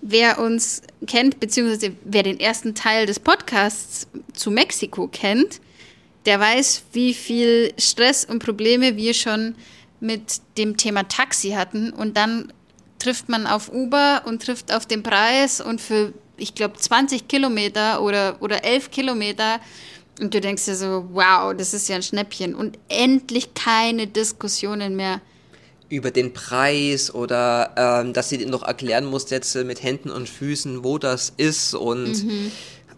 wer 0.01 0.39
uns 0.39 0.84
kennt, 1.08 1.39
beziehungsweise 1.39 1.94
wer 2.03 2.24
den 2.24 2.39
ersten 2.39 2.75
Teil 2.75 3.05
des 3.05 3.20
Podcasts 3.20 4.08
zu 4.34 4.51
Mexiko 4.51 5.08
kennt, 5.08 5.60
der 6.25 6.39
weiß, 6.39 6.84
wie 6.94 7.13
viel 7.13 7.74
Stress 7.77 8.25
und 8.25 8.39
Probleme 8.39 8.96
wir 8.96 9.13
schon 9.13 9.55
mit 10.00 10.41
dem 10.58 10.77
Thema 10.77 11.03
Taxi 11.08 11.51
hatten. 11.51 11.91
Und 11.91 12.17
dann 12.17 12.53
trifft 13.00 13.29
man 13.29 13.48
auf 13.48 13.72
Uber 13.72 14.24
und 14.25 14.44
trifft 14.44 14.72
auf 14.72 14.86
den 14.86 15.03
Preis 15.03 15.62
und 15.62 15.82
für 15.82 16.13
ich 16.38 16.56
glaube, 16.56 16.77
20 16.77 17.27
Kilometer 17.27 18.01
oder, 18.01 18.38
oder 18.39 18.63
11 18.63 18.92
Kilometer. 18.92 19.60
Und 20.20 20.34
du 20.34 20.39
denkst 20.39 20.65
dir 20.65 20.75
so, 20.75 21.08
wow, 21.12 21.54
das 21.56 21.74
ist 21.74 21.89
ja 21.89 21.96
ein 21.96 22.04
Schnäppchen. 22.04 22.56
Und 22.56 22.77
endlich 22.89 23.54
keine 23.54 24.08
Diskussionen 24.08 24.96
mehr. 24.96 25.22
Über 25.89 26.12
den 26.12 26.34
Preis 26.34 27.13
oder 27.13 27.74
ähm, 27.77 28.13
dass 28.13 28.30
sie 28.30 28.46
noch 28.46 28.63
erklären 28.63 29.06
muss 29.06 29.30
jetzt 29.30 29.56
mit 29.56 29.84
Händen 29.84 30.10
und 30.10 30.27
Füßen, 30.27 30.84
wo 30.84 30.98
das 30.98 31.34
ist. 31.38 31.75
Und 31.75 32.24
mhm. 32.24 32.51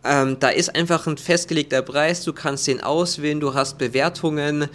ähm, 0.06 0.38
da 0.39 0.50
ist 0.50 0.74
einfach 0.74 1.06
ein 1.08 1.17
festgelegter 1.17 1.82
Preis, 1.82 2.24
du 2.24 2.34
kannst 2.34 2.65
den 2.67 2.82
auswählen, 2.82 3.39
du 3.39 3.53
hast 3.53 3.77
Bewertungen. 3.77 4.70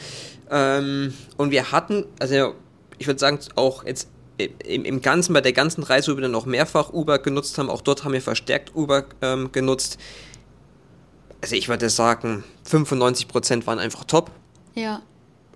Ähm, 0.51 1.15
und 1.39 1.53
wir 1.53 1.73
hatten, 1.73 2.05
also 2.19 2.55
ich 2.99 3.07
würde 3.07 3.19
sagen, 3.19 3.39
auch 3.57 3.85
jetzt 3.85 4.09
im, 4.39 4.85
im 4.85 5.03
Ganzen, 5.03 5.33
bei 5.33 5.41
der 5.41 5.53
ganzen 5.53 5.83
Reise, 5.83 6.13
wo 6.13 6.17
wir 6.17 6.23
dann 6.23 6.33
noch 6.33 6.47
mehrfach 6.47 6.93
Uber 6.93 7.19
genutzt 7.19 7.59
haben, 7.59 7.71
auch 7.71 7.83
dort 7.83 8.05
haben 8.05 8.13
wir 8.13 8.23
verstärkt 8.23 8.75
Uber 8.75 9.05
ähm, 9.21 9.53
genutzt. 9.53 9.99
Also 11.41 11.57
ich 11.57 11.69
würde 11.69 11.91
sagen, 11.91 12.45
95% 12.69 13.67
waren 13.67 13.79
einfach 13.79 14.05
top. 14.05 14.31
Ja. 14.75 15.03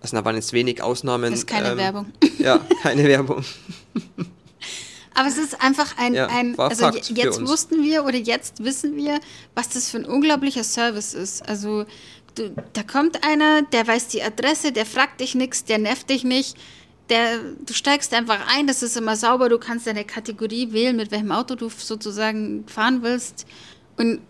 Also 0.00 0.16
da 0.16 0.24
waren 0.24 0.36
jetzt 0.36 0.52
wenig 0.52 0.82
Ausnahmen. 0.82 1.30
Das 1.30 1.40
ist 1.40 1.46
keine 1.46 1.70
ähm, 1.70 1.78
Werbung. 1.78 2.12
Ja, 2.38 2.60
keine 2.82 3.04
Werbung. 3.04 3.44
Aber 5.14 5.28
es 5.28 5.38
ist 5.38 5.62
einfach 5.62 5.96
ein, 5.96 6.12
ja, 6.12 6.26
ein 6.26 6.58
also 6.58 6.90
jetzt 6.90 7.46
wussten 7.46 7.82
wir 7.82 8.04
oder 8.04 8.18
jetzt 8.18 8.62
wissen 8.62 8.96
wir, 8.96 9.18
was 9.54 9.70
das 9.70 9.88
für 9.88 9.96
ein 9.96 10.04
unglaublicher 10.04 10.62
Service 10.62 11.14
ist. 11.14 11.48
Also 11.48 11.86
du, 12.34 12.50
da 12.74 12.82
kommt 12.82 13.24
einer, 13.24 13.62
der 13.62 13.86
weiß 13.86 14.08
die 14.08 14.22
Adresse, 14.22 14.72
der 14.72 14.84
fragt 14.84 15.20
dich 15.20 15.34
nichts, 15.34 15.64
der 15.64 15.78
nervt 15.78 16.10
dich 16.10 16.22
nicht 16.22 16.56
der, 17.08 17.38
du 17.64 17.72
steigst 17.72 18.12
einfach 18.14 18.40
ein, 18.48 18.66
das 18.66 18.82
ist 18.82 18.96
immer 18.96 19.16
sauber, 19.16 19.48
du 19.48 19.58
kannst 19.58 19.86
deine 19.86 20.04
Kategorie 20.04 20.72
wählen, 20.72 20.96
mit 20.96 21.10
welchem 21.10 21.32
Auto 21.32 21.54
du 21.54 21.68
sozusagen 21.68 22.64
fahren 22.66 23.02
willst. 23.02 23.46
Und 23.96 24.20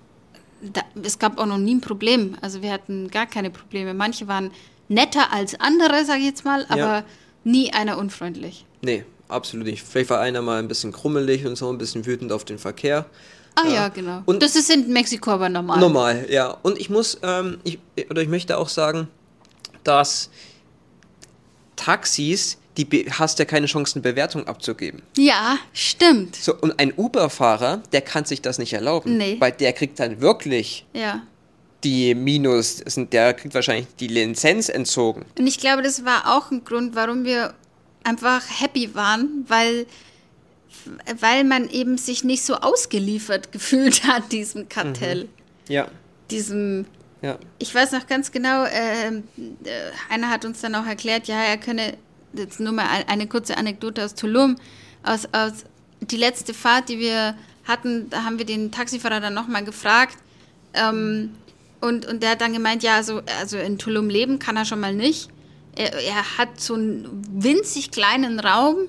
da, 0.61 0.83
es 1.03 1.19
gab 1.19 1.39
auch 1.39 1.47
noch 1.47 1.59
nie 1.59 1.77
ein 1.77 1.81
Problem. 1.81 2.37
Also 2.41 2.63
wir 2.63 2.73
hatten 2.73 3.11
gar 3.11 3.27
keine 3.27 3.51
Probleme. 3.51 3.95
Manche 3.95 4.29
waren 4.29 4.51
netter 4.89 5.33
als 5.33 5.59
andere, 5.59 6.05
sage 6.05 6.21
ich 6.21 6.27
jetzt 6.27 6.45
mal, 6.45 6.67
aber 6.69 6.81
ja. 6.81 7.05
nie 7.45 7.73
einer 7.73 7.99
unfreundlich. 7.99 8.67
Nee, 8.83 9.05
absolut 9.29 9.67
nicht. 9.67 9.83
Vielleicht 9.83 10.11
war 10.11 10.21
einer 10.21 10.43
mal 10.43 10.59
ein 10.59 10.69
bisschen 10.69 10.93
krummelig 10.93 11.47
und 11.47 11.57
so, 11.57 11.71
ein 11.71 11.79
bisschen 11.79 12.07
wütend 12.07 12.33
auf 12.33 12.45
den 12.45 12.59
Verkehr. 12.59 13.07
Ah 13.55 13.67
ja, 13.67 13.75
ja 13.75 13.89
genau. 13.89 14.23
Und 14.27 14.43
das 14.43 14.55
ist 14.55 14.71
in 14.71 14.93
Mexiko 14.93 15.31
aber 15.31 15.49
normal. 15.49 15.81
Normal, 15.81 16.27
ja. 16.29 16.57
Und 16.63 16.79
ich 16.79 16.91
muss, 16.91 17.19
ähm, 17.23 17.59
ich, 17.65 17.79
oder 18.11 18.21
ich 18.21 18.29
möchte 18.29 18.59
auch 18.59 18.69
sagen, 18.69 19.09
dass 19.83 20.31
Taxis 21.75 22.59
die 22.77 23.07
hast 23.11 23.39
ja 23.39 23.45
keine 23.45 23.67
Chance, 23.67 23.97
eine 23.97 24.03
Bewertung 24.03 24.47
abzugeben. 24.47 25.03
Ja, 25.17 25.59
stimmt. 25.73 26.37
So, 26.37 26.55
und 26.55 26.79
ein 26.79 26.93
Uber-Fahrer, 26.97 27.83
der 27.93 28.03
kann 28.03 28.25
sich 28.25 28.43
das 28.43 28.59
nicht 28.59 28.73
erlauben. 28.73 29.17
Nee. 29.17 29.37
Weil 29.39 29.53
der 29.53 29.73
kriegt 29.73 29.99
dann 29.99 30.21
wirklich 30.21 30.85
ja. 30.93 31.23
die 31.85 32.15
Minus, 32.15 32.83
der 32.97 33.35
kriegt 33.35 33.55
wahrscheinlich 33.55 33.87
die 33.99 34.09
Lizenz 34.09 34.69
entzogen. 34.69 35.25
Und 35.39 35.47
ich 35.47 35.59
glaube, 35.59 35.83
das 35.83 36.05
war 36.05 36.37
auch 36.37 36.51
ein 36.51 36.65
Grund, 36.65 36.95
warum 36.95 37.25
wir 37.25 37.55
einfach 38.05 38.43
happy 38.61 38.95
waren, 38.95 39.45
weil, 39.49 39.87
weil 41.21 41.45
man 41.45 41.71
eben 41.71 41.97
sich 41.97 42.25
nicht 42.25 42.45
so 42.45 42.57
ausgeliefert 42.57 43.53
gefühlt 43.53 44.05
hat, 44.05 44.33
diesem 44.33 44.69
Kartell. 44.69 45.25
Mhm. 45.25 45.29
Ja. 45.69 45.89
Diesem 46.31 46.87
ja. 47.23 47.39
Ich 47.59 47.75
weiß 47.75 47.93
noch 47.93 48.07
ganz 48.07 48.31
genau, 48.31 48.65
äh, 48.65 49.09
äh, 49.09 49.21
einer 50.11 50.29
hat 50.29 50.45
uns 50.45 50.61
dann 50.61 50.75
auch 50.75 50.87
erklärt, 50.87 51.29
ja, 51.29 51.43
er 51.43 51.57
könne 51.57 51.97
jetzt 52.33 52.61
nur 52.61 52.73
mal 52.73 52.87
eine 53.07 53.27
kurze 53.27 53.57
Anekdote 53.57 54.05
aus 54.05 54.15
Tulum. 54.15 54.57
Aus, 55.03 55.27
aus 55.33 55.65
die 56.01 56.17
letzte 56.17 56.55
Fahrt, 56.55 56.89
die 56.89 56.99
wir 56.99 57.37
hatten, 57.65 58.11
da 58.11 58.25
haben 58.25 58.39
wir 58.39 58.47
den 58.47 58.71
Taxifahrer 58.71 59.21
dann 59.21 59.35
nochmal 59.35 59.65
gefragt. 59.65 60.17
Ähm, 60.75 61.35
und, 61.81 62.07
und 62.07 62.23
der 62.23 62.31
hat 62.31 62.41
dann 62.41 62.53
gemeint, 62.53 62.83
ja, 62.83 62.97
also, 62.97 63.23
also 63.39 63.59
in 63.59 63.79
Tulum 63.79 64.09
leben 64.09 64.39
kann 64.39 64.57
er 64.57 64.65
schon 64.65 64.81
mal 64.81 64.95
nicht. 64.95 65.29
Er, 65.77 65.93
er 65.93 66.39
hat 66.39 66.61
so 66.61 66.75
einen 66.75 67.23
winzig 67.31 67.91
kleinen 67.91 68.41
Raum, 68.41 68.89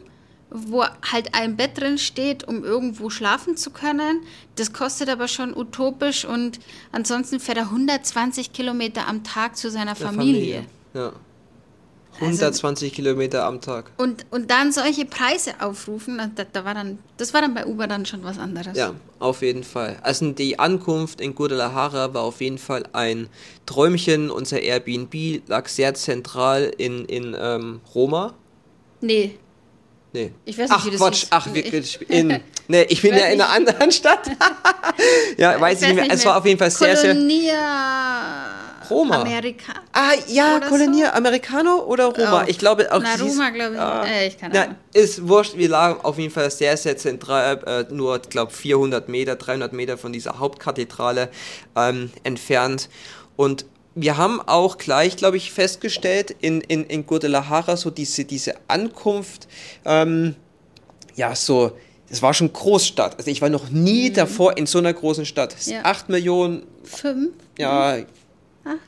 wo 0.50 0.84
halt 0.84 1.34
ein 1.34 1.58
Bett 1.58 1.78
drin 1.78 1.98
steht, 1.98 2.48
um 2.48 2.64
irgendwo 2.64 3.10
schlafen 3.10 3.58
zu 3.58 3.72
können. 3.72 4.22
Das 4.56 4.72
kostet 4.72 5.10
aber 5.10 5.28
schon 5.28 5.56
utopisch 5.56 6.24
und 6.24 6.60
ansonsten 6.92 7.40
fährt 7.40 7.58
er 7.58 7.66
120 7.66 8.54
Kilometer 8.54 9.08
am 9.08 9.24
Tag 9.24 9.58
zu 9.58 9.70
seiner 9.70 9.96
Familie. 9.96 10.64
Familie. 10.64 10.66
Ja. 10.94 11.14
120 12.20 12.90
also, 12.90 12.96
Kilometer 12.96 13.46
am 13.46 13.62
Tag. 13.62 13.92
Und, 13.98 14.26
und 14.32 14.50
dann 14.52 14.72
solche 14.72 15.06
Preise 15.06 15.54
aufrufen, 15.60 16.20
da, 16.36 16.46
da, 16.52 16.66
war 16.66 16.74
dann, 16.74 17.00
das 17.18 17.34
war 17.34 17.42
dann 17.42 17.54
bei 17.54 17.66
Uber 17.66 17.88
dann 17.88 18.06
schon 18.06 18.24
was 18.24 18.38
anderes. 18.38 18.78
Ja, 18.78 18.94
auf 19.20 19.42
jeden 19.42 19.64
Fall. 19.64 19.98
Also 20.02 20.32
die 20.32 20.60
Ankunft 20.60 21.22
in 21.22 21.36
Guadalajara 21.36 22.14
war 22.14 22.24
auf 22.24 22.42
jeden 22.42 22.58
Fall 22.58 22.84
ein 22.94 23.28
Träumchen. 23.66 24.30
Unser 24.30 24.60
Airbnb 24.60 25.48
lag 25.48 25.68
sehr 25.68 25.94
zentral 25.94 26.72
in, 26.78 27.06
in 27.06 27.36
ähm, 27.40 27.82
Roma. 27.94 28.34
Nee. 29.02 29.38
Nee. 30.14 30.32
Ich 30.46 30.58
weiß 30.58 30.70
nicht, 30.70 30.80
ach, 30.80 30.86
wie 30.86 30.92
das 30.92 31.00
Quatsch. 31.00 31.20
hieß. 31.20 31.28
Ach, 31.32 31.54
wirklich. 31.54 32.00
In, 32.10 32.40
nee, 32.68 32.84
ich 32.90 33.02
bin 33.02 33.12
ja 33.12 33.26
in 33.28 33.42
einer 33.42 33.50
anderen 33.50 33.92
Stadt. 33.92 34.30
ja, 35.38 35.60
weiß 35.60 35.82
ich 35.82 35.88
nicht 35.90 35.96
mehr. 35.96 36.12
Es 36.12 36.26
war 36.26 36.38
auf 36.38 36.46
jeden 36.46 36.58
Fall 36.58 36.72
sehr, 36.72 36.98
sehr. 36.98 37.14
Roma. 38.90 39.22
Amerika. 39.22 39.74
Ah, 39.94 40.12
ja, 40.28 40.58
Oder 40.58 40.68
Kolonia, 40.68 41.14
Americano 41.14 41.84
oder 41.86 42.06
Roma? 42.06 42.44
Oh. 42.44 42.50
Ich 42.50 42.58
glaube 42.58 42.92
auch. 42.92 43.02
Na, 43.02 43.16
Roma, 43.16 43.50
glaube 43.50 43.76
ich. 43.76 43.82
Ah, 43.82 44.06
Äh, 44.06 44.28
ich 44.28 44.38
ja, 44.42 44.64
Ahnung. 44.64 44.76
ist 44.94 45.28
wurscht. 45.28 45.58
Wir 45.58 45.70
lagen 45.70 46.00
auf 46.04 46.18
jeden 46.18 46.32
Fall 46.34 46.50
sehr, 46.52 46.76
sehr 46.78 46.98
zentral, 46.98 47.62
äh, 47.90 47.94
nur, 47.94 48.20
glaube 48.20 48.52
400 48.52 49.10
Meter, 49.10 49.36
300 49.36 49.74
Meter 49.74 49.98
von 49.98 50.14
dieser 50.14 50.40
Hauptkathedrale 50.40 51.30
ähm, 51.76 52.12
entfernt. 52.24 52.90
Und 53.36 53.66
wir 53.96 54.18
haben 54.18 54.42
auch 54.42 54.78
gleich, 54.78 55.18
glaube 55.18 55.38
ich, 55.38 55.52
festgestellt, 55.52 56.36
in, 56.42 56.62
in, 56.62 56.84
in 56.86 57.06
Guadalajara 57.06 57.78
so 57.78 57.90
diese, 57.90 58.26
diese 58.26 58.54
Ankunft, 58.68 59.48
ähm, 59.86 60.36
ja, 61.16 61.36
so, 61.36 61.72
es 62.10 62.22
war 62.22 62.34
schon 62.34 62.54
Großstadt. 62.54 63.18
Also 63.18 63.32
ich 63.32 63.42
war 63.42 63.50
noch 63.50 63.70
nie 63.70 64.14
davor 64.14 64.56
in 64.56 64.66
so 64.68 64.78
einer 64.78 64.94
großen 64.94 65.26
Stadt. 65.26 65.56
Mhm. 65.66 65.72
Ja. 65.74 65.80
Acht 65.84 66.10
Millionen 66.10 66.64
Fünf. 66.84 67.32
ja, 67.58 67.98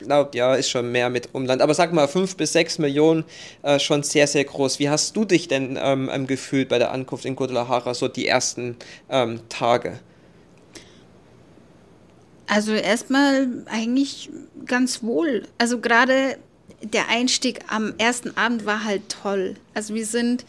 glaub, 0.00 0.34
ja, 0.34 0.54
ist 0.54 0.70
schon 0.70 0.90
mehr 0.92 1.10
mit 1.10 1.30
Umland. 1.32 1.62
Aber 1.62 1.74
sag 1.74 1.92
mal, 1.92 2.08
fünf 2.08 2.36
bis 2.36 2.52
sechs 2.52 2.78
Millionen, 2.78 3.24
äh, 3.62 3.78
schon 3.78 4.02
sehr, 4.02 4.26
sehr 4.26 4.44
groß. 4.44 4.78
Wie 4.78 4.88
hast 4.88 5.16
du 5.16 5.24
dich 5.24 5.48
denn 5.48 5.78
ähm, 5.80 6.10
ähm, 6.12 6.26
gefühlt 6.26 6.68
bei 6.68 6.78
der 6.78 6.92
Ankunft 6.92 7.24
in 7.24 7.36
Guadalajara, 7.36 7.94
so 7.94 8.08
die 8.08 8.26
ersten 8.26 8.76
ähm, 9.08 9.40
Tage? 9.48 9.98
Also 12.46 12.72
erstmal 12.72 13.48
eigentlich 13.70 14.28
ganz 14.66 15.02
wohl. 15.02 15.46
Also 15.58 15.78
gerade 15.78 16.36
der 16.82 17.08
Einstieg 17.08 17.60
am 17.68 17.94
ersten 17.98 18.36
Abend 18.36 18.66
war 18.66 18.84
halt 18.84 19.02
toll. 19.08 19.54
Also 19.74 19.94
wir 19.94 20.06
sind, 20.06 20.44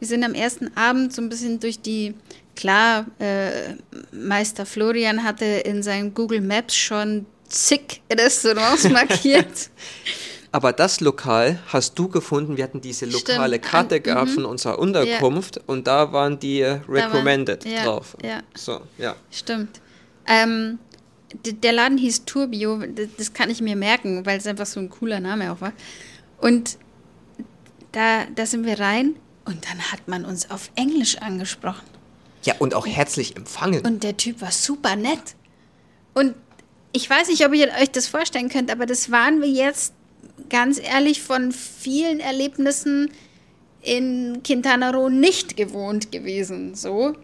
wir 0.00 0.08
sind 0.08 0.24
am 0.24 0.34
ersten 0.34 0.76
Abend 0.76 1.12
so 1.12 1.22
ein 1.22 1.28
bisschen 1.28 1.60
durch 1.60 1.80
die, 1.80 2.14
klar, 2.56 3.06
äh, 3.18 3.74
Meister 4.10 4.66
Florian 4.66 5.22
hatte 5.22 5.44
in 5.44 5.82
seinen 5.82 6.14
Google 6.14 6.40
Maps 6.40 6.74
schon 6.74 7.26
zig 7.48 8.02
Restaurants 8.10 8.84
markiert. 8.88 9.70
Aber 10.52 10.72
das 10.72 11.00
Lokal 11.00 11.58
hast 11.68 11.98
du 11.98 12.08
gefunden. 12.08 12.56
Wir 12.56 12.64
hatten 12.64 12.80
diese 12.80 13.04
lokale 13.04 13.56
Stimmt. 13.56 13.70
Karte 13.70 14.00
gehabt 14.00 14.30
mhm. 14.30 14.34
von 14.34 14.44
unserer 14.46 14.78
Unterkunft 14.78 15.60
und 15.66 15.86
da 15.86 16.12
waren 16.12 16.38
die 16.38 16.60
äh, 16.60 16.80
recommended 16.88 17.64
ja, 17.64 17.84
drauf. 17.84 18.16
ja. 18.22 18.40
So, 18.54 18.80
ja. 18.96 19.16
Stimmt. 19.30 19.80
Ähm, 20.26 20.78
der 21.44 21.72
Laden 21.72 21.98
hieß 21.98 22.24
Turbio, 22.24 22.82
das 23.18 23.32
kann 23.32 23.50
ich 23.50 23.60
mir 23.60 23.76
merken, 23.76 24.24
weil 24.24 24.38
es 24.38 24.46
einfach 24.46 24.66
so 24.66 24.80
ein 24.80 24.88
cooler 24.88 25.20
Name 25.20 25.52
auch 25.52 25.60
war. 25.60 25.72
Und 26.38 26.78
da, 27.92 28.24
da 28.34 28.46
sind 28.46 28.64
wir 28.64 28.78
rein 28.80 29.16
und 29.44 29.64
dann 29.68 29.92
hat 29.92 30.08
man 30.08 30.24
uns 30.24 30.50
auf 30.50 30.70
Englisch 30.76 31.18
angesprochen. 31.18 31.84
Ja, 32.44 32.54
und 32.58 32.74
auch 32.74 32.86
herzlich 32.86 33.36
empfangen. 33.36 33.84
Und 33.84 34.04
der 34.04 34.16
Typ 34.16 34.40
war 34.40 34.52
super 34.52 34.96
nett. 34.96 35.34
Und 36.14 36.34
ich 36.96 37.10
weiß 37.10 37.28
nicht, 37.28 37.44
ob 37.44 37.54
ihr 37.54 37.70
euch 37.78 37.90
das 37.90 38.08
vorstellen 38.08 38.48
könnt, 38.48 38.70
aber 38.70 38.86
das 38.86 39.10
waren 39.10 39.42
wir 39.42 39.48
jetzt 39.48 39.92
ganz 40.48 40.80
ehrlich 40.80 41.20
von 41.20 41.52
vielen 41.52 42.20
Erlebnissen 42.20 43.10
in 43.82 44.40
Quintana 44.42 44.90
Roo 44.90 45.10
nicht 45.10 45.58
gewohnt 45.58 46.10
gewesen. 46.10 46.74
So. 46.74 47.14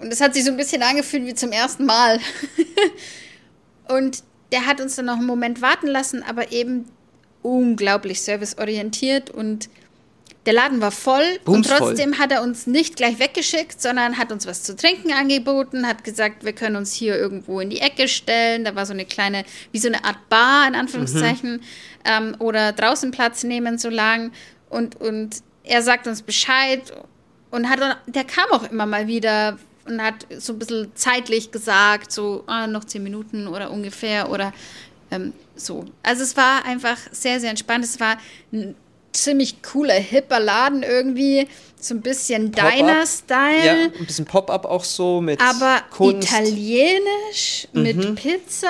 Und 0.00 0.12
es 0.12 0.20
hat 0.20 0.34
sich 0.34 0.44
so 0.44 0.50
ein 0.50 0.56
bisschen 0.56 0.82
angefühlt 0.82 1.26
wie 1.26 1.34
zum 1.34 1.52
ersten 1.52 1.86
Mal. 1.86 2.18
Und 3.88 4.24
der 4.50 4.66
hat 4.66 4.80
uns 4.80 4.96
dann 4.96 5.06
noch 5.06 5.18
einen 5.18 5.26
Moment 5.26 5.62
warten 5.62 5.86
lassen, 5.86 6.24
aber 6.24 6.50
eben 6.50 6.86
unglaublich 7.42 8.20
serviceorientiert 8.20 9.30
und 9.30 9.70
der 10.50 10.56
Laden 10.56 10.80
war 10.80 10.90
voll 10.90 11.38
und 11.44 11.44
Bumsvoll. 11.44 11.78
trotzdem 11.78 12.18
hat 12.18 12.32
er 12.32 12.42
uns 12.42 12.66
nicht 12.66 12.96
gleich 12.96 13.20
weggeschickt, 13.20 13.80
sondern 13.80 14.18
hat 14.18 14.32
uns 14.32 14.48
was 14.48 14.64
zu 14.64 14.74
trinken 14.74 15.12
angeboten, 15.12 15.86
hat 15.86 16.02
gesagt, 16.02 16.44
wir 16.44 16.52
können 16.52 16.74
uns 16.74 16.92
hier 16.92 17.16
irgendwo 17.16 17.60
in 17.60 17.70
die 17.70 17.78
Ecke 17.78 18.08
stellen. 18.08 18.64
Da 18.64 18.74
war 18.74 18.84
so 18.84 18.92
eine 18.92 19.04
kleine, 19.04 19.44
wie 19.70 19.78
so 19.78 19.86
eine 19.86 20.04
Art 20.04 20.28
Bar 20.28 20.66
in 20.66 20.74
Anführungszeichen, 20.74 21.62
ähm, 22.04 22.34
oder 22.40 22.72
draußen 22.72 23.12
Platz 23.12 23.44
nehmen 23.44 23.78
so 23.78 23.90
lang. 23.90 24.32
Und, 24.68 25.00
und 25.00 25.36
er 25.62 25.82
sagt 25.82 26.08
uns 26.08 26.22
Bescheid 26.22 26.80
und 27.52 27.70
hat, 27.70 27.78
der 28.08 28.24
kam 28.24 28.50
auch 28.50 28.68
immer 28.68 28.86
mal 28.86 29.06
wieder 29.06 29.56
und 29.84 30.02
hat 30.02 30.26
so 30.36 30.54
ein 30.54 30.58
bisschen 30.58 30.90
zeitlich 30.96 31.52
gesagt, 31.52 32.10
so 32.10 32.42
ah, 32.48 32.66
noch 32.66 32.84
zehn 32.84 33.04
Minuten 33.04 33.46
oder 33.46 33.70
ungefähr 33.70 34.28
oder 34.28 34.52
ähm, 35.12 35.32
so. 35.54 35.84
Also 36.02 36.24
es 36.24 36.36
war 36.36 36.64
einfach 36.64 36.98
sehr, 37.12 37.38
sehr 37.38 37.50
entspannt. 37.50 37.84
Es 37.84 38.00
war 38.00 38.18
ein 38.52 38.74
ziemlich 39.12 39.62
cooler, 39.62 39.94
hipper 39.94 40.40
Laden 40.40 40.82
irgendwie, 40.82 41.46
so 41.78 41.94
ein 41.94 42.00
bisschen. 42.00 42.52
Diner-Style. 42.52 43.64
Ja, 43.64 43.72
ein 43.98 44.06
bisschen 44.06 44.24
Pop-up 44.26 44.64
auch 44.64 44.84
so 44.84 45.20
mit 45.20 45.40
Aber 45.40 45.80
Kunst. 45.90 46.28
italienisch 46.28 47.68
mit 47.72 48.14
Pizza. 48.16 48.68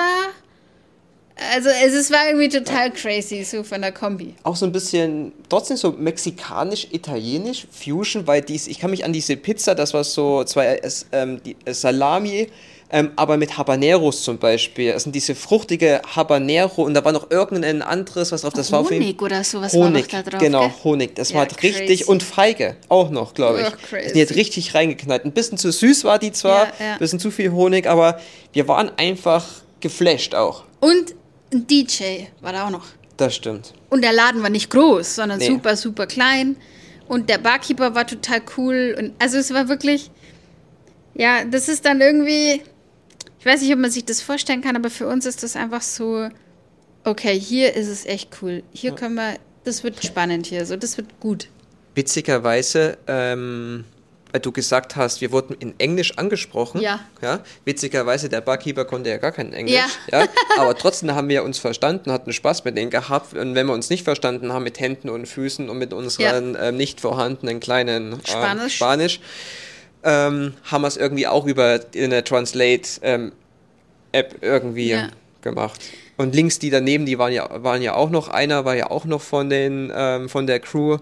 Also 1.53 1.69
es, 1.69 1.93
es 1.93 2.11
war 2.11 2.27
irgendwie 2.27 2.49
total 2.49 2.91
crazy, 2.91 3.43
so 3.43 3.63
von 3.63 3.81
der 3.81 3.91
Kombi. 3.91 4.35
auch 4.43 4.55
so 4.55 4.65
ein 4.65 4.71
bisschen, 4.71 5.31
trotzdem 5.49 5.75
so 5.75 5.91
mexikanisch-italienisch, 5.91 7.65
Fusion, 7.71 8.27
weil 8.27 8.41
dies, 8.41 8.67
ich 8.67 8.79
kann 8.79 8.91
mich 8.91 9.03
an 9.05 9.11
diese 9.11 9.35
Pizza, 9.37 9.73
das 9.73 9.93
war 9.93 10.03
so 10.03 10.43
zwei 10.43 10.75
äh, 10.75 10.89
ähm, 11.11 11.41
äh, 11.65 11.73
Salami, 11.73 12.47
ähm, 12.91 13.11
aber 13.15 13.37
mit 13.37 13.57
Habaneros 13.57 14.23
zum 14.23 14.37
Beispiel. 14.37 14.91
Das 14.93 15.03
sind 15.03 15.15
diese 15.15 15.33
fruchtige 15.35 16.01
Habanero 16.15 16.83
und 16.83 16.93
da 16.93 17.03
war 17.05 17.11
noch 17.11 17.31
irgendein 17.31 17.81
anderes, 17.81 18.31
was 18.31 18.41
drauf, 18.41 18.53
das 18.53 18.71
war 18.71 18.79
auf 18.81 18.91
jeden 18.91 19.03
Honig 19.05 19.21
oder 19.21 19.43
sowas 19.43 19.73
war 19.73 19.85
Honig, 19.87 20.11
noch 20.11 20.23
da 20.23 20.29
drauf. 20.29 20.39
genau, 20.41 20.61
gell? 20.61 20.71
Honig. 20.83 21.15
Das 21.15 21.29
Ja, 21.29 21.35
war 21.35 21.41
halt 21.43 21.63
richtig 21.63 21.87
crazy. 22.01 22.03
und 22.03 22.21
Feige 22.23 22.75
auch 22.89 23.09
noch, 23.09 23.33
glaube 23.33 23.61
ich. 23.61 23.67
Ugh, 23.67 23.77
crazy. 23.89 24.13
Die 24.13 24.21
hat 24.21 24.31
richtig 24.35 24.75
reingeknallt. 24.75 25.25
Ein 25.25 25.31
bisschen 25.31 25.57
zu 25.57 25.71
süß 25.71 26.03
war 26.03 26.19
die 26.19 26.31
zwar, 26.31 26.65
Ja, 26.65 26.73
ja. 26.85 26.93
ein 26.93 26.99
bisschen 26.99 27.19
zu 27.19 27.31
viel 27.31 27.51
Honig, 27.51 27.87
aber 27.87 28.19
wir 28.53 28.67
waren 28.67 28.91
einfach 28.97 29.45
geflasht 29.79 30.35
auch. 30.35 30.63
Und 30.79 31.15
ein 31.53 31.67
DJ 31.67 32.25
war 32.41 32.53
da 32.53 32.67
auch 32.67 32.71
noch. 32.71 32.85
Das 33.17 33.35
stimmt. 33.35 33.73
Und 33.89 34.03
der 34.03 34.13
Laden 34.13 34.41
war 34.41 34.49
nicht 34.49 34.69
groß, 34.69 35.15
sondern 35.15 35.39
Nee. 35.39 35.47
super, 35.47 35.75
super 35.75 36.07
klein. 36.07 36.55
Und 37.07 37.29
der 37.29 37.37
Barkeeper 37.37 37.93
war 37.93 38.07
total 38.07 38.41
cool. 38.57 38.95
Und 38.97 39.13
also 39.19 39.37
es 39.37 39.53
war 39.53 39.67
wirklich, 39.67 40.09
ja, 41.13 41.43
das 41.43 41.67
ist 41.67 41.85
dann 41.85 41.99
irgendwie, 42.01 42.61
ich 43.41 43.45
weiß 43.47 43.61
nicht, 43.63 43.73
ob 43.73 43.79
man 43.79 43.89
sich 43.89 44.05
das 44.05 44.21
vorstellen 44.21 44.61
kann, 44.61 44.75
aber 44.75 44.91
für 44.91 45.07
uns 45.07 45.25
ist 45.25 45.41
das 45.41 45.55
einfach 45.55 45.81
so, 45.81 46.29
okay, 47.03 47.39
hier 47.39 47.73
ist 47.73 47.87
es 47.87 48.05
echt 48.05 48.29
cool. 48.39 48.61
Hier 48.71 48.91
können 48.91 49.15
wir, 49.15 49.39
das 49.63 49.83
wird 49.83 50.05
spannend 50.05 50.45
hier, 50.45 50.63
so, 50.67 50.75
das 50.75 50.95
wird 50.97 51.19
gut. 51.19 51.47
Witzigerweise, 51.95 52.99
ähm, 53.07 53.85
weil 54.31 54.41
du 54.41 54.51
gesagt 54.51 54.95
hast, 54.95 55.21
wir 55.21 55.31
wurden 55.31 55.55
in 55.59 55.73
Englisch 55.79 56.19
angesprochen. 56.19 56.81
Ja. 56.81 56.99
ja. 57.23 57.39
Witzigerweise, 57.65 58.29
der 58.29 58.41
Barkeeper 58.41 58.85
konnte 58.85 59.09
ja 59.09 59.17
gar 59.17 59.31
kein 59.31 59.53
Englisch. 59.53 59.73
Ja. 60.11 60.21
Ja. 60.21 60.27
Aber 60.59 60.77
trotzdem 60.77 61.09
haben 61.15 61.27
wir 61.27 61.43
uns 61.43 61.57
verstanden, 61.57 62.11
hatten 62.11 62.33
Spaß 62.33 62.63
mit 62.63 62.77
denen 62.77 62.91
gehabt. 62.91 63.33
Und 63.33 63.55
wenn 63.55 63.65
wir 63.65 63.73
uns 63.73 63.89
nicht 63.89 64.03
verstanden 64.03 64.53
haben, 64.53 64.63
mit 64.63 64.79
Händen 64.79 65.09
und 65.09 65.25
Füßen 65.25 65.67
und 65.67 65.79
mit 65.79 65.93
unseren 65.93 66.55
ähm, 66.61 66.77
nicht 66.77 67.01
vorhandenen 67.01 67.59
kleinen 67.59 68.13
ähm, 68.13 68.19
Spanisch. 68.23 68.75
Spanisch 68.75 69.19
ähm, 70.03 70.53
haben 70.63 70.81
wir 70.81 70.87
es 70.87 70.97
irgendwie 70.97 71.27
auch 71.27 71.45
über 71.45 71.79
eine 71.95 72.23
Translate-App 72.23 73.31
irgendwie 74.41 74.89
Ja. 74.89 75.09
gemacht. 75.41 75.81
Und 76.17 76.35
links 76.35 76.59
die 76.59 76.69
daneben, 76.69 77.05
die 77.05 77.17
waren 77.17 77.33
ja, 77.33 77.63
waren 77.63 77.81
ja 77.81 77.95
auch 77.95 78.09
noch, 78.09 78.27
einer 78.27 78.65
war 78.65 78.75
ja 78.75 78.91
auch 78.91 79.05
noch 79.05 79.21
von, 79.21 79.49
den, 79.49 79.91
ähm, 79.95 80.29
von 80.29 80.45
der 80.45 80.59
Crew, 80.59 80.97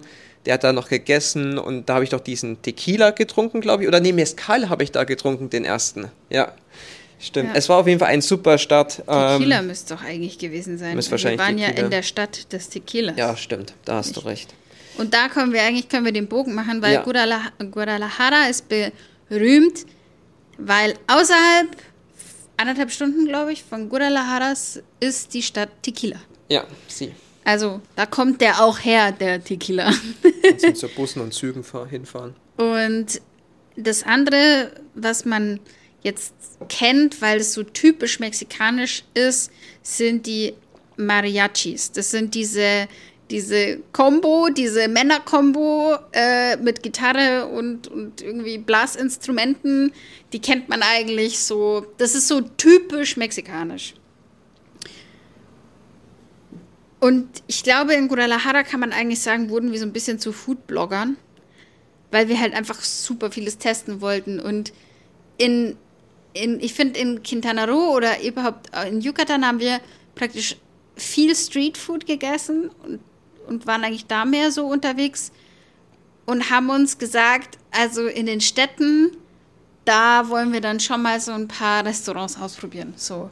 der 0.45 0.53
hat 0.53 0.63
da 0.63 0.71
noch 0.71 0.87
gegessen 0.87 1.57
und 1.57 1.89
da 1.89 1.95
habe 1.95 2.03
ich 2.05 2.09
doch 2.11 2.21
diesen 2.21 2.61
Tequila 2.61 3.11
getrunken, 3.11 3.59
glaube 3.59 3.83
ich. 3.83 3.89
Oder 3.89 3.99
nee, 3.99 4.13
Mezcal 4.13 4.69
habe 4.69 4.83
ich 4.83 4.91
da 4.91 5.03
getrunken, 5.03 5.49
den 5.49 5.65
ersten. 5.65 6.07
Ja, 6.29 6.53
stimmt. 7.19 7.49
Ja. 7.49 7.55
Es 7.55 7.67
war 7.67 7.77
auf 7.77 7.87
jeden 7.87 7.99
Fall 7.99 8.07
ein 8.09 8.21
super 8.21 8.57
Start. 8.57 9.03
Tequila 9.05 9.59
Ähm, 9.59 9.67
müsste 9.67 9.95
doch 9.95 10.03
eigentlich 10.03 10.37
gewesen 10.37 10.77
sein. 10.77 10.97
Wir 10.97 11.37
waren 11.37 11.57
ja 11.57 11.67
Tequila. 11.67 11.85
in 11.85 11.91
der 11.91 12.03
Stadt 12.03 12.53
des 12.53 12.69
Tequilas. 12.69 13.17
ja, 13.17 13.35
stimmt, 13.35 13.73
da 13.83 13.95
hast 13.95 14.15
du 14.15 14.21
recht. 14.21 14.53
Und 14.99 15.13
da 15.13 15.29
können 15.29 15.53
wir 15.53 15.61
eigentlich 15.63 15.87
können 15.89 16.05
wir 16.05 16.11
den 16.11 16.27
Bogen 16.27 16.53
machen, 16.53 16.81
weil 16.81 16.93
Ja. 16.95 17.03
Guadala- 17.03 17.51
Guadalajara 17.71 18.47
ist 18.49 18.65
berühmt, 18.69 19.85
weil 20.57 20.93
außerhalb 21.07 21.69
anderthalb 22.57 22.91
Stunden, 22.91 23.25
glaube 23.25 23.53
ich, 23.53 23.63
von 23.63 23.87
Guadalajara 23.89 24.53
ist 24.99 25.33
die 25.33 25.41
Stadt 25.41 25.69
Tequila. 25.81 26.17
Ja, 26.49 26.65
sie. 26.87 27.13
Also 27.45 27.81
da 27.95 28.05
kommt 28.05 28.41
der 28.41 28.61
auch 28.61 28.77
her, 28.79 29.11
der 29.13 29.41
Tequila. 29.43 29.91
Sind 30.57 30.77
zu 30.83 30.87
Bussen 30.89 31.21
und 31.21 31.33
Zügen 31.33 31.63
fahr- 31.63 31.87
hinfahren. 31.87 32.35
Und 32.57 33.21
das 33.77 34.03
andere, 34.03 34.71
was 34.93 35.23
man 35.25 35.59
jetzt 36.03 36.33
kennt, 36.67 37.21
weil 37.21 37.39
es 37.39 37.53
so 37.53 37.63
typisch 37.63 38.19
mexikanisch 38.19 39.03
ist, 39.13 39.51
sind 39.81 40.25
die 40.27 40.53
Mariachis. 40.97 41.91
Das 41.93 42.11
sind 42.11 42.35
diese, 42.35 42.87
diese 43.29 43.79
Combo, 43.93 44.49
diese 44.49 44.87
Männer-Kombo 44.87 45.95
äh, 46.11 46.57
mit 46.57 46.81
Gitarre 46.83 47.47
und, 47.47 47.87
und 47.87 48.21
irgendwie 48.21 48.57
Blasinstrumenten. 48.57 49.91
Die 50.33 50.39
kennt 50.39 50.69
man 50.69 50.81
eigentlich 50.81 51.39
so. 51.39 51.85
Das 51.97 52.15
ist 52.15 52.27
so 52.27 52.41
typisch 52.41 53.17
mexikanisch. 53.17 53.93
Und 56.99 57.43
ich 57.47 57.63
glaube, 57.63 57.93
in 57.93 58.07
Guadalajara 58.07 58.63
kann 58.63 58.79
man 58.79 58.91
eigentlich 58.91 59.21
sagen, 59.21 59.49
wurden 59.49 59.71
wir 59.71 59.79
so 59.79 59.85
ein 59.85 59.93
bisschen 59.93 60.19
zu 60.19 60.33
Foodbloggern. 60.33 61.17
weil 62.11 62.27
wir 62.27 62.39
halt 62.39 62.53
einfach 62.53 62.81
super 62.81 63.31
vieles 63.31 63.57
testen 63.57 64.01
wollten. 64.01 64.39
Und 64.39 64.73
in, 65.37 65.77
in 66.33 66.59
ich 66.59 66.73
finde, 66.73 66.99
in 66.99 67.23
Quintana 67.23 67.65
Roo 67.65 67.95
oder 67.95 68.21
überhaupt 68.23 68.71
in 68.87 69.01
Yucatan 69.01 69.45
haben 69.45 69.59
wir 69.59 69.79
praktisch 70.15 70.57
viel 70.95 71.35
Streetfood 71.35 72.05
gegessen 72.05 72.69
und, 72.83 72.99
und 73.49 73.67
waren 73.67 73.83
eigentlich 73.83 74.05
da 74.05 74.25
mehr 74.25 74.51
so 74.51 74.67
unterwegs 74.67 75.31
und 76.25 76.49
haben 76.51 76.69
uns 76.69 76.97
gesagt, 76.97 77.57
also 77.71 78.05
in 78.05 78.27
den 78.27 78.39
Städten, 78.39 79.17
da 79.83 80.29
wollen 80.29 80.53
wir 80.53 80.61
dann 80.61 80.79
schon 80.79 81.01
mal 81.01 81.19
so 81.19 81.31
ein 81.31 81.47
paar 81.47 81.83
Restaurants 81.83 82.39
ausprobieren. 82.39 82.93
So. 82.95 83.31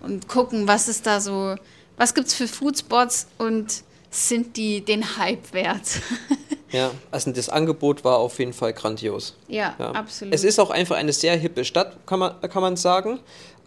Und 0.00 0.28
gucken, 0.28 0.68
was 0.68 0.88
ist 0.88 1.06
da 1.06 1.20
so, 1.20 1.56
was 1.96 2.14
gibt 2.14 2.28
es 2.28 2.34
für 2.34 2.46
Foodspots 2.46 3.26
und 3.38 3.82
sind 4.10 4.56
die 4.56 4.84
den 4.84 5.16
Hype 5.16 5.52
wert? 5.52 6.00
ja, 6.70 6.92
also 7.10 7.32
das 7.32 7.48
Angebot 7.48 8.04
war 8.04 8.18
auf 8.18 8.38
jeden 8.38 8.52
Fall 8.52 8.72
grandios. 8.72 9.36
Ja, 9.48 9.74
ja, 9.78 9.90
absolut. 9.90 10.32
Es 10.32 10.44
ist 10.44 10.60
auch 10.60 10.70
einfach 10.70 10.96
eine 10.96 11.12
sehr 11.12 11.36
hippe 11.36 11.64
Stadt, 11.64 12.06
kann 12.06 12.20
man, 12.20 12.40
kann 12.42 12.62
man 12.62 12.76
sagen. 12.76 13.18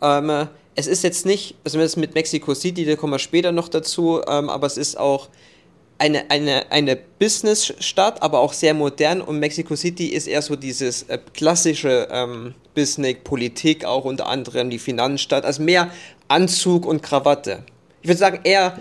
Ähm, 0.02 0.48
es 0.76 0.88
ist 0.88 1.04
jetzt 1.04 1.26
nicht, 1.26 1.56
also 1.64 1.78
mit 2.00 2.16
Mexico 2.16 2.54
City, 2.54 2.86
da 2.86 2.96
kommen 2.96 3.14
wir 3.14 3.20
später 3.20 3.52
noch 3.52 3.70
dazu, 3.70 4.22
ähm, 4.28 4.50
aber 4.50 4.68
es 4.68 4.78
ist 4.78 4.98
auch 4.98 5.30
eine, 5.98 6.30
eine, 6.30 6.72
eine 6.72 6.96
Business-Stadt, 6.96 8.22
aber 8.22 8.40
auch 8.40 8.54
sehr 8.54 8.74
modern 8.74 9.22
und 9.22 9.40
Mexico 9.40 9.76
City 9.76 10.08
ist 10.08 10.28
eher 10.28 10.42
so 10.42 10.56
dieses 10.56 11.04
äh, 11.04 11.20
klassische 11.34 12.08
ähm, 12.12 12.54
Business, 12.74 13.16
Politik 13.24 13.86
auch 13.86 14.04
unter 14.04 14.28
anderem, 14.28 14.70
die 14.70 14.80
Finanzstadt, 14.80 15.46
also 15.46 15.64
mehr 15.64 15.90
Anzug 16.28 16.86
und 16.86 17.02
Krawatte. 17.02 17.64
Ich 18.02 18.10
würde 18.10 18.20
sagen, 18.20 18.40
eher, 18.44 18.78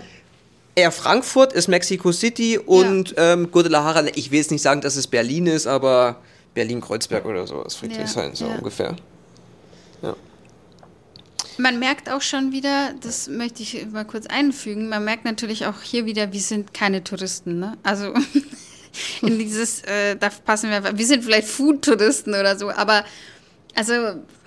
eher 0.75 0.91
Frankfurt 0.91 1.53
ist 1.53 1.67
Mexico 1.67 2.11
City 2.11 2.57
und 2.57 3.11
ja. 3.11 3.33
ähm, 3.33 3.49
Guadalajara, 3.49 4.05
ich 4.15 4.31
will 4.31 4.39
jetzt 4.39 4.51
nicht 4.51 4.61
sagen, 4.61 4.81
dass 4.81 4.97
es 4.97 5.07
Berlin 5.07 5.47
ist, 5.47 5.67
aber 5.67 6.17
Berlin-Kreuzberg 6.53 7.25
oder 7.25 7.47
so, 7.47 7.63
das 7.63 7.75
Friedrichshain, 7.75 8.31
ja, 8.31 8.35
so 8.35 8.45
ja. 8.47 8.55
ungefähr. 8.55 8.95
Ja. 10.01 10.15
Man 11.57 11.79
merkt 11.79 12.09
auch 12.09 12.21
schon 12.21 12.51
wieder, 12.51 12.93
das 13.01 13.29
möchte 13.29 13.63
ich 13.63 13.85
mal 13.91 14.05
kurz 14.05 14.25
einfügen, 14.25 14.89
man 14.89 15.05
merkt 15.05 15.25
natürlich 15.25 15.65
auch 15.65 15.81
hier 15.81 16.05
wieder, 16.05 16.33
wir 16.33 16.41
sind 16.41 16.73
keine 16.73 17.03
Touristen. 17.03 17.59
Ne? 17.59 17.77
Also 17.83 18.13
in 19.21 19.39
dieses, 19.39 19.81
äh, 19.83 20.15
da 20.17 20.29
passen 20.29 20.69
wir, 20.69 20.97
wir 20.97 21.05
sind 21.05 21.23
vielleicht 21.23 21.47
Food-Touristen 21.47 22.31
oder 22.31 22.57
so, 22.57 22.69
aber 22.69 23.05
also 23.73 23.93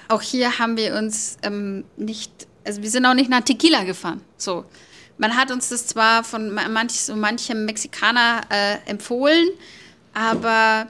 auch 0.09 0.23
hier 0.23 0.59
haben 0.59 0.77
wir 0.77 0.94
uns 0.94 1.38
ähm, 1.42 1.85
nicht, 1.97 2.47
also 2.64 2.83
wir 2.83 2.90
sind 2.90 3.07
auch 3.07 3.14
nicht 3.14 3.31
nach 3.31 3.42
Tequila 3.42 3.85
gefahren. 3.85 4.21
So. 4.37 4.64
Man 5.18 5.37
hat 5.37 5.51
uns 5.51 5.68
das 5.68 5.87
zwar 5.87 6.23
von 6.23 6.53
manch, 6.53 6.92
so 6.92 7.16
manchem 7.16 7.64
Mexikaner 7.64 8.42
äh, 8.51 8.77
empfohlen, 8.88 9.49
aber 10.14 10.87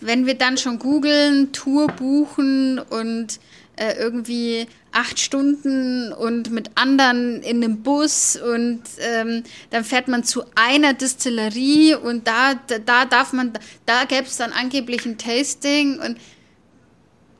wenn 0.00 0.26
wir 0.26 0.34
dann 0.34 0.58
schon 0.58 0.78
googeln, 0.78 1.52
Tour 1.52 1.86
buchen 1.86 2.78
und 2.78 3.40
äh, 3.76 3.94
irgendwie 3.98 4.66
acht 4.92 5.18
Stunden 5.18 6.12
und 6.12 6.50
mit 6.50 6.70
anderen 6.76 7.42
in 7.42 7.62
einem 7.62 7.82
Bus 7.82 8.36
und 8.36 8.82
ähm, 9.00 9.42
dann 9.70 9.84
fährt 9.84 10.08
man 10.08 10.22
zu 10.22 10.44
einer 10.54 10.94
Distillerie 10.94 11.94
und 11.94 12.28
da, 12.28 12.54
da, 12.54 12.78
da 12.78 13.04
darf 13.04 13.32
man, 13.32 13.52
da 13.86 14.04
gäbe 14.04 14.26
es 14.26 14.36
dann 14.36 14.52
angeblich 14.52 15.04
ein 15.04 15.18
Tasting 15.18 15.98
und 15.98 16.18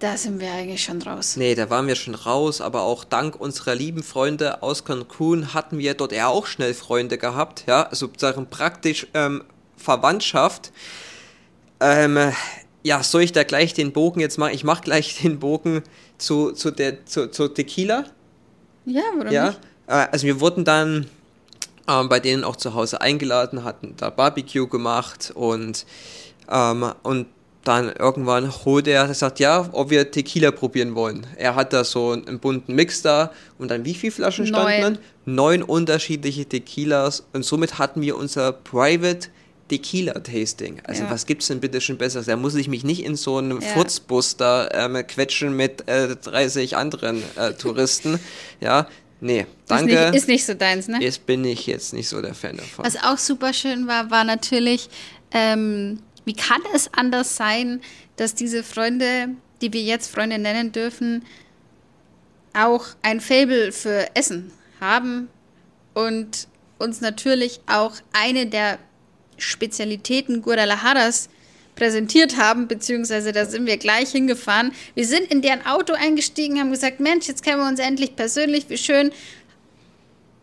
da 0.00 0.16
sind 0.16 0.40
wir 0.40 0.52
eigentlich 0.52 0.82
schon 0.82 1.00
raus. 1.00 1.36
Nee, 1.36 1.54
da 1.54 1.70
waren 1.70 1.86
wir 1.86 1.94
schon 1.94 2.14
raus, 2.14 2.60
aber 2.60 2.82
auch 2.82 3.04
dank 3.04 3.40
unserer 3.40 3.74
lieben 3.74 4.02
Freunde 4.02 4.62
aus 4.62 4.84
Cancun 4.84 5.54
hatten 5.54 5.78
wir 5.78 5.94
dort 5.94 6.12
ja 6.12 6.26
auch 6.26 6.46
schnell 6.46 6.74
Freunde 6.74 7.16
gehabt, 7.16 7.64
ja, 7.66 7.84
also 7.84 8.06
sozusagen 8.06 8.50
praktisch 8.50 9.06
ähm, 9.14 9.44
Verwandtschaft. 9.76 10.72
Ähm, 11.80 12.18
ja, 12.82 13.02
soll 13.02 13.22
ich 13.22 13.32
da 13.32 13.44
gleich 13.44 13.72
den 13.72 13.92
Bogen 13.92 14.20
jetzt 14.20 14.36
machen? 14.36 14.52
Ich 14.52 14.64
mache 14.64 14.82
gleich 14.82 15.22
den 15.22 15.38
Bogen 15.38 15.82
zu, 16.18 16.52
zu, 16.52 16.70
der, 16.70 17.04
zu, 17.06 17.30
zu 17.30 17.48
Tequila. 17.48 18.04
Ja, 18.86 19.02
warum 19.16 19.32
ja? 19.32 19.46
nicht? 19.48 19.60
Äh, 19.86 20.06
also 20.12 20.26
wir 20.26 20.40
wurden 20.40 20.64
dann 20.64 21.06
ähm, 21.88 22.08
bei 22.08 22.20
denen 22.20 22.44
auch 22.44 22.56
zu 22.56 22.74
Hause 22.74 23.00
eingeladen, 23.00 23.64
hatten 23.64 23.94
da 23.96 24.10
Barbecue 24.10 24.66
gemacht 24.66 25.32
und, 25.34 25.84
ähm, 26.50 26.92
und 27.02 27.26
dann 27.64 27.90
irgendwann 27.98 28.52
holt 28.64 28.86
er, 28.86 29.12
sagt, 29.14 29.40
ja, 29.40 29.68
ob 29.72 29.88
wir 29.88 30.10
Tequila 30.10 30.50
probieren 30.50 30.94
wollen. 30.94 31.26
Er 31.36 31.54
hat 31.54 31.72
da 31.72 31.82
so 31.82 32.10
einen 32.10 32.38
bunten 32.38 32.74
Mix 32.74 33.00
da 33.00 33.32
und 33.58 33.70
dann 33.70 33.86
wie 33.86 33.94
viele 33.94 34.12
Flaschen 34.12 34.46
standen 34.46 34.82
dann? 34.82 34.98
Neun 35.24 35.62
unterschiedliche 35.62 36.44
Tequilas 36.46 37.24
und 37.32 37.44
somit 37.44 37.78
hatten 37.78 38.02
wir 38.02 38.16
unser 38.16 38.52
Private 38.52 39.28
Tequila-Tasting. 39.68 40.82
Also 40.84 41.04
ja. 41.04 41.10
was 41.10 41.26
es 41.26 41.46
denn 41.46 41.60
bitte 41.60 41.80
schon 41.80 41.96
Besseres? 41.96 42.26
Da 42.26 42.36
muss 42.36 42.54
ich 42.54 42.68
mich 42.68 42.84
nicht 42.84 43.02
in 43.02 43.16
so 43.16 43.38
einem 43.38 43.60
ja. 43.60 43.68
Furzbus 43.68 44.36
da 44.36 44.68
ähm, 44.72 44.94
quetschen 45.06 45.56
mit 45.56 45.88
äh, 45.88 46.16
30 46.16 46.76
anderen 46.76 47.22
äh, 47.36 47.52
Touristen. 47.54 48.20
ja, 48.60 48.86
nee, 49.20 49.46
danke. 49.66 49.92
Ist 49.92 50.00
nicht, 50.00 50.14
ist 50.14 50.28
nicht, 50.28 50.46
so 50.46 50.54
deins, 50.54 50.88
ne? 50.88 50.98
Jetzt 51.00 51.26
bin 51.26 51.44
ich 51.44 51.66
jetzt 51.66 51.94
nicht 51.94 52.08
so 52.08 52.20
der 52.20 52.34
Fan 52.34 52.56
davon. 52.56 52.84
Was 52.84 52.96
auch 53.02 53.18
super 53.18 53.52
schön 53.52 53.86
war, 53.86 54.10
war 54.10 54.24
natürlich, 54.24 54.88
ähm, 55.32 56.00
wie 56.24 56.34
kann 56.34 56.60
es 56.74 56.90
anders 56.92 57.36
sein, 57.36 57.80
dass 58.16 58.34
diese 58.34 58.62
Freunde, 58.62 59.28
die 59.62 59.72
wir 59.72 59.82
jetzt 59.82 60.10
Freunde 60.14 60.38
nennen 60.38 60.72
dürfen, 60.72 61.24
auch 62.52 62.86
ein 63.02 63.20
Fable 63.20 63.72
für 63.72 64.14
Essen 64.14 64.52
haben 64.80 65.28
und 65.94 66.48
uns 66.78 67.00
natürlich 67.00 67.60
auch 67.66 67.94
eine 68.12 68.46
der 68.46 68.78
Spezialitäten 69.38 70.42
Guadalajaras 70.42 71.28
präsentiert 71.74 72.36
haben, 72.36 72.68
beziehungsweise 72.68 73.32
da 73.32 73.44
sind 73.44 73.66
wir 73.66 73.76
gleich 73.76 74.10
hingefahren. 74.10 74.72
Wir 74.94 75.06
sind 75.06 75.30
in 75.30 75.42
deren 75.42 75.66
Auto 75.66 75.92
eingestiegen, 75.92 76.60
haben 76.60 76.70
gesagt, 76.70 77.00
Mensch, 77.00 77.26
jetzt 77.26 77.42
kennen 77.42 77.60
wir 77.60 77.68
uns 77.68 77.80
endlich 77.80 78.16
persönlich, 78.16 78.68
wie 78.68 78.78
schön. 78.78 79.12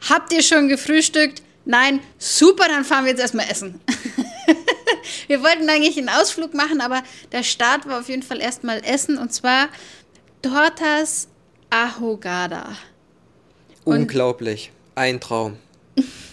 Habt 0.10 0.34
ihr 0.34 0.44
schon 0.44 0.68
gefrühstückt? 0.68 1.42
Nein, 1.64 2.00
super, 2.18 2.66
dann 2.68 2.84
fahren 2.84 3.06
wir 3.06 3.12
jetzt 3.12 3.22
erstmal 3.22 3.50
essen. 3.50 3.80
wir 5.28 5.44
wollten 5.44 5.70
eigentlich 5.70 5.98
einen 5.98 6.10
Ausflug 6.10 6.54
machen, 6.54 6.82
aber 6.82 7.04
der 7.32 7.44
Start 7.44 7.88
war 7.88 8.00
auf 8.00 8.10
jeden 8.10 8.24
Fall 8.24 8.42
erstmal 8.42 8.84
essen 8.84 9.18
und 9.18 9.32
zwar 9.32 9.70
Tortas 10.42 11.28
Ahogada. 11.70 12.76
Unglaublich, 13.84 14.72
ein 14.96 15.20
Traum. 15.20 15.58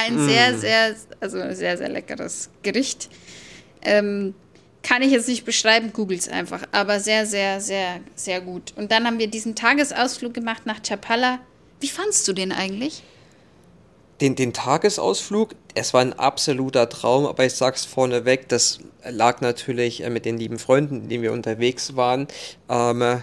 Ein 0.00 0.16
mm. 0.16 0.28
sehr, 0.28 0.58
sehr, 0.58 0.96
also 1.20 1.38
sehr, 1.54 1.76
sehr 1.76 1.88
leckeres 1.88 2.50
Gericht. 2.62 3.08
Ähm, 3.82 4.34
kann 4.82 5.02
ich 5.02 5.12
jetzt 5.12 5.28
nicht 5.28 5.44
beschreiben, 5.44 5.92
googles 5.92 6.28
einfach, 6.28 6.62
aber 6.72 7.00
sehr, 7.00 7.26
sehr, 7.26 7.60
sehr, 7.60 8.00
sehr 8.14 8.40
gut. 8.40 8.72
Und 8.76 8.92
dann 8.92 9.06
haben 9.06 9.18
wir 9.18 9.28
diesen 9.28 9.54
Tagesausflug 9.54 10.32
gemacht 10.32 10.64
nach 10.64 10.80
Chapala. 10.82 11.38
Wie 11.80 11.88
fandst 11.88 12.26
du 12.28 12.32
den 12.32 12.52
eigentlich? 12.52 13.02
Den, 14.20 14.36
den 14.36 14.52
Tagesausflug, 14.52 15.50
es 15.74 15.94
war 15.94 16.00
ein 16.02 16.12
absoluter 16.12 16.88
Traum, 16.88 17.26
aber 17.26 17.44
ich 17.44 17.54
sag's 17.54 17.84
vorneweg, 17.84 18.48
das 18.48 18.80
lag 19.08 19.40
natürlich 19.40 20.02
äh, 20.02 20.10
mit 20.10 20.24
den 20.24 20.38
lieben 20.38 20.58
Freunden, 20.58 21.02
mit 21.02 21.10
denen 21.10 21.22
wir 21.22 21.32
unterwegs 21.32 21.96
waren. 21.96 22.28
Ähm, 22.68 23.22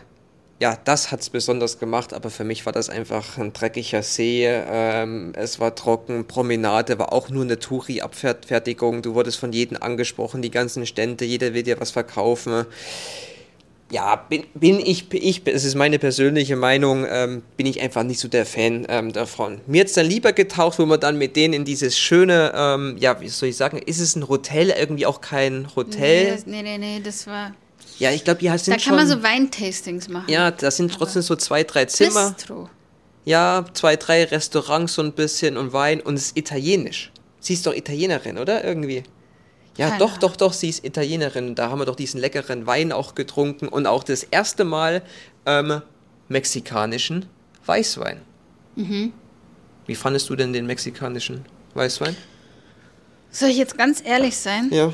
ja, 0.59 0.75
das 0.85 1.11
hat 1.11 1.19
es 1.19 1.29
besonders 1.29 1.77
gemacht, 1.77 2.13
aber 2.13 2.31
für 2.31 2.43
mich 2.43 2.65
war 2.65 2.73
das 2.73 2.89
einfach 2.89 3.37
ein 3.37 3.53
dreckiger 3.53 4.01
See. 4.01 4.47
Ähm, 4.47 5.33
es 5.35 5.59
war 5.59 5.75
trocken, 5.75 6.25
Promenade 6.25 6.97
war 6.97 7.13
auch 7.13 7.29
nur 7.29 7.43
eine 7.43 7.59
Touri-Abfertigung. 7.59 9.03
Du 9.03 9.13
wurdest 9.13 9.37
von 9.37 9.53
jedem 9.53 9.77
angesprochen, 9.79 10.41
die 10.41 10.49
ganzen 10.49 10.87
Stände, 10.87 11.25
jeder 11.25 11.53
will 11.53 11.61
dir 11.61 11.79
was 11.79 11.91
verkaufen. 11.91 12.65
Ja, 13.91 14.15
bin, 14.15 14.45
bin 14.55 14.79
ich, 14.79 15.13
ich, 15.13 15.43
es 15.45 15.63
ist 15.63 15.75
meine 15.75 15.99
persönliche 15.99 16.55
Meinung, 16.55 17.05
ähm, 17.07 17.43
bin 17.55 17.67
ich 17.67 17.79
einfach 17.79 18.03
nicht 18.03 18.19
so 18.19 18.27
der 18.27 18.45
Fan 18.45 18.85
ähm, 18.89 19.13
davon. 19.13 19.61
Mir 19.67 19.77
jetzt 19.77 19.95
dann 19.95 20.07
lieber 20.07 20.33
getaucht, 20.33 20.79
wo 20.79 20.85
man 20.87 20.99
dann 20.99 21.19
mit 21.19 21.35
denen 21.35 21.53
in 21.53 21.65
dieses 21.65 21.97
schöne, 21.97 22.51
ähm, 22.53 22.97
ja, 22.99 23.21
wie 23.21 23.29
soll 23.29 23.49
ich 23.49 23.57
sagen, 23.57 23.77
ist 23.77 23.99
es 23.99 24.15
ein 24.15 24.27
Hotel, 24.27 24.71
irgendwie 24.71 25.05
auch 25.05 25.21
kein 25.21 25.73
Hotel? 25.75 26.25
Nee, 26.25 26.31
das, 26.31 26.45
nee, 26.47 26.63
nee, 26.63 26.77
nee, 26.79 27.01
das 27.01 27.27
war 27.27 27.53
ja, 27.99 28.11
ich 28.11 28.23
glaube, 28.23 28.39
die 28.39 28.47
sind 28.47 28.63
schon... 28.65 28.73
Da 28.73 28.83
kann 28.83 28.95
man 28.95 29.07
so 29.07 29.23
Weintastings 29.23 30.07
machen. 30.07 30.29
Ja, 30.29 30.51
da 30.51 30.71
sind 30.71 30.93
trotzdem 30.93 31.21
so 31.21 31.35
zwei, 31.35 31.63
drei 31.63 31.85
Zimmer. 31.85 32.31
Bistro. 32.31 32.69
Ja, 33.25 33.65
zwei, 33.73 33.95
drei 33.95 34.23
Restaurants 34.23 34.93
so 34.93 35.01
ein 35.01 35.11
bisschen 35.13 35.57
und 35.57 35.73
Wein 35.73 35.99
und 35.99 36.15
es 36.15 36.27
ist 36.27 36.37
italienisch. 36.37 37.11
Sie 37.39 37.53
ist 37.53 37.65
doch 37.65 37.73
Italienerin, 37.73 38.37
oder? 38.37 38.63
Irgendwie. 38.63 39.03
Ja, 39.77 39.89
Keine 39.89 39.99
doch, 39.99 40.17
doch, 40.17 40.35
doch, 40.35 40.53
sie 40.53 40.69
ist 40.69 40.83
Italienerin. 40.83 41.53
Da 41.53 41.69
haben 41.69 41.79
wir 41.79 41.85
doch 41.85 41.95
diesen 41.95 42.19
leckeren 42.19 42.65
Wein 42.65 42.91
auch 42.91 43.15
getrunken 43.15 43.67
und 43.67 43.85
auch 43.85 44.03
das 44.03 44.23
erste 44.23 44.63
Mal 44.63 45.03
ähm, 45.45 45.81
mexikanischen 46.29 47.25
Weißwein. 47.65 48.21
Mhm. 48.75 49.13
Wie 49.85 49.95
fandest 49.95 50.29
du 50.29 50.35
denn 50.35 50.53
den 50.53 50.65
mexikanischen 50.65 51.45
Weißwein? 51.73 52.15
Soll 53.29 53.49
ich 53.49 53.57
jetzt 53.57 53.77
ganz 53.77 54.01
ehrlich 54.03 54.35
sein? 54.35 54.69
Ja. 54.71 54.91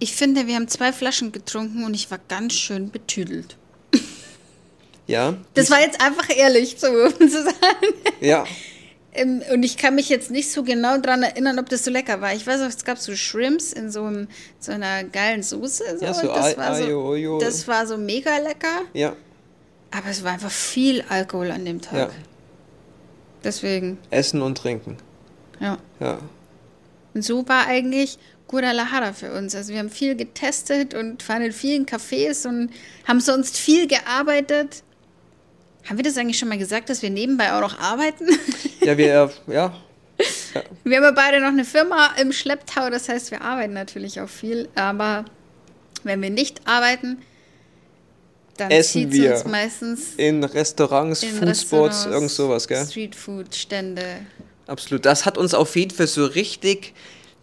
Ich 0.00 0.14
finde, 0.14 0.46
wir 0.46 0.56
haben 0.56 0.66
zwei 0.66 0.92
Flaschen 0.92 1.30
getrunken 1.30 1.84
und 1.84 1.94
ich 1.94 2.10
war 2.10 2.18
ganz 2.28 2.54
schön 2.54 2.90
betüdelt. 2.90 3.56
Ja. 5.06 5.34
Das 5.54 5.70
war 5.70 5.80
jetzt 5.80 6.00
einfach 6.00 6.28
ehrlich, 6.34 6.76
so 6.78 6.86
zu 7.10 7.28
sagen. 7.28 7.94
Ja. 8.20 8.44
Ähm, 9.12 9.42
und 9.52 9.64
ich 9.64 9.76
kann 9.76 9.96
mich 9.96 10.08
jetzt 10.08 10.30
nicht 10.30 10.52
so 10.52 10.62
genau 10.62 10.96
daran 10.98 11.24
erinnern, 11.24 11.58
ob 11.58 11.68
das 11.68 11.84
so 11.84 11.90
lecker 11.90 12.20
war. 12.20 12.32
Ich 12.32 12.46
weiß 12.46 12.60
auch, 12.62 12.68
es 12.68 12.84
gab 12.84 12.96
so 12.96 13.16
Shrimps 13.16 13.72
in 13.72 13.90
so, 13.90 14.04
einem, 14.04 14.28
so 14.60 14.70
einer 14.70 15.02
geilen 15.04 15.42
Soße. 15.42 15.98
So. 15.98 16.04
Ja, 16.04 16.14
so 16.14 16.28
das, 16.28 16.56
war 16.56 16.76
so 16.76 17.38
das 17.40 17.66
war 17.66 17.86
so 17.86 17.96
mega 17.96 18.38
lecker. 18.38 18.82
Ja, 18.94 19.14
Aber 19.90 20.08
es 20.10 20.22
war 20.22 20.32
einfach 20.32 20.50
viel 20.50 21.04
Alkohol 21.08 21.50
an 21.50 21.64
dem 21.64 21.80
Tag. 21.80 21.98
Ja. 21.98 22.10
Deswegen, 23.42 23.98
Essen 24.10 24.42
und 24.42 24.58
Trinken. 24.58 24.96
ja. 25.58 25.78
Ja. 25.98 26.18
Und 27.12 27.22
so 27.22 27.48
war 27.48 27.66
eigentlich 27.66 28.18
Guadalajara 28.50 29.12
für 29.12 29.32
uns. 29.32 29.54
Also 29.54 29.72
wir 29.72 29.78
haben 29.78 29.90
viel 29.90 30.16
getestet 30.16 30.92
und 30.94 31.26
waren 31.28 31.42
in 31.42 31.52
vielen 31.52 31.86
Cafés 31.86 32.46
und 32.48 32.70
haben 33.06 33.20
sonst 33.20 33.56
viel 33.56 33.86
gearbeitet. 33.86 34.82
Haben 35.88 35.98
wir 35.98 36.02
das 36.02 36.16
eigentlich 36.16 36.38
schon 36.38 36.48
mal 36.48 36.58
gesagt, 36.58 36.90
dass 36.90 37.00
wir 37.00 37.10
nebenbei 37.10 37.52
auch 37.52 37.60
noch 37.60 37.78
arbeiten? 37.78 38.26
Ja, 38.82 38.96
wir, 38.96 39.30
ja, 39.46 39.74
Wir 40.84 40.96
haben 40.96 41.04
ja 41.04 41.10
beide 41.10 41.38
noch 41.38 41.48
eine 41.48 41.66
Firma 41.66 42.14
im 42.18 42.32
Schlepptau, 42.32 42.88
das 42.88 43.10
heißt, 43.10 43.30
wir 43.30 43.42
arbeiten 43.42 43.74
natürlich 43.74 44.18
auch 44.22 44.28
viel. 44.28 44.70
Aber 44.74 45.26
wenn 46.02 46.22
wir 46.22 46.30
nicht 46.30 46.66
arbeiten, 46.66 47.18
dann 48.56 48.70
Essen 48.70 49.12
wir. 49.12 49.34
uns 49.34 49.44
meistens 49.44 50.14
in 50.16 50.42
Restaurants, 50.42 51.22
in 51.22 51.28
Foodspots, 51.28 51.50
Restaurants, 51.50 52.06
irgend 52.06 52.30
sowas, 52.30 52.68
gell? 52.68 52.86
Streetfood-Stände. 52.86 54.02
Absolut. 54.66 55.04
Das 55.04 55.26
hat 55.26 55.36
uns 55.36 55.52
auf 55.52 55.76
jeden 55.76 55.94
Fall 55.94 56.06
so 56.06 56.24
richtig 56.24 56.94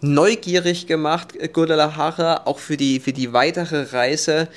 neugierig 0.02 0.88
gemacht, 0.88 1.36
äh, 1.36 1.48
Guadalajara, 1.48 2.42
auch 2.46 2.60
für 2.60 2.78
die, 2.78 3.00
für 3.00 3.14
die 3.14 3.34
weitere 3.34 3.84
Reise. 3.84 4.48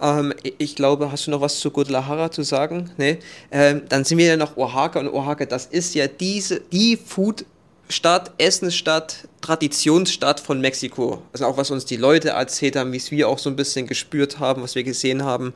Ähm, 0.00 0.34
ich 0.58 0.76
glaube, 0.76 1.10
hast 1.10 1.26
du 1.26 1.30
noch 1.30 1.40
was 1.40 1.60
zu 1.60 1.70
Guadalajara 1.70 2.30
zu 2.30 2.42
sagen? 2.42 2.90
Nee? 2.96 3.18
Ähm, 3.50 3.82
dann 3.88 4.04
sind 4.04 4.18
wir 4.18 4.26
ja 4.26 4.36
noch 4.36 4.56
Oaxaca 4.56 5.00
und 5.00 5.08
Oaxaca, 5.08 5.46
das 5.46 5.66
ist 5.66 5.94
ja 5.94 6.06
diese, 6.08 6.60
die 6.60 6.96
Foodstadt, 6.96 8.32
Essensstadt, 8.38 9.28
Traditionsstadt 9.40 10.40
von 10.40 10.60
Mexiko. 10.60 11.22
Also 11.32 11.46
auch 11.46 11.56
was 11.56 11.70
uns 11.70 11.84
die 11.84 11.96
Leute 11.96 12.30
erzählt 12.30 12.76
haben, 12.76 12.92
wie 12.92 12.98
es 12.98 13.10
wir 13.10 13.28
auch 13.28 13.38
so 13.38 13.48
ein 13.48 13.56
bisschen 13.56 13.86
gespürt 13.86 14.38
haben, 14.40 14.62
was 14.62 14.74
wir 14.74 14.84
gesehen 14.84 15.24
haben. 15.24 15.54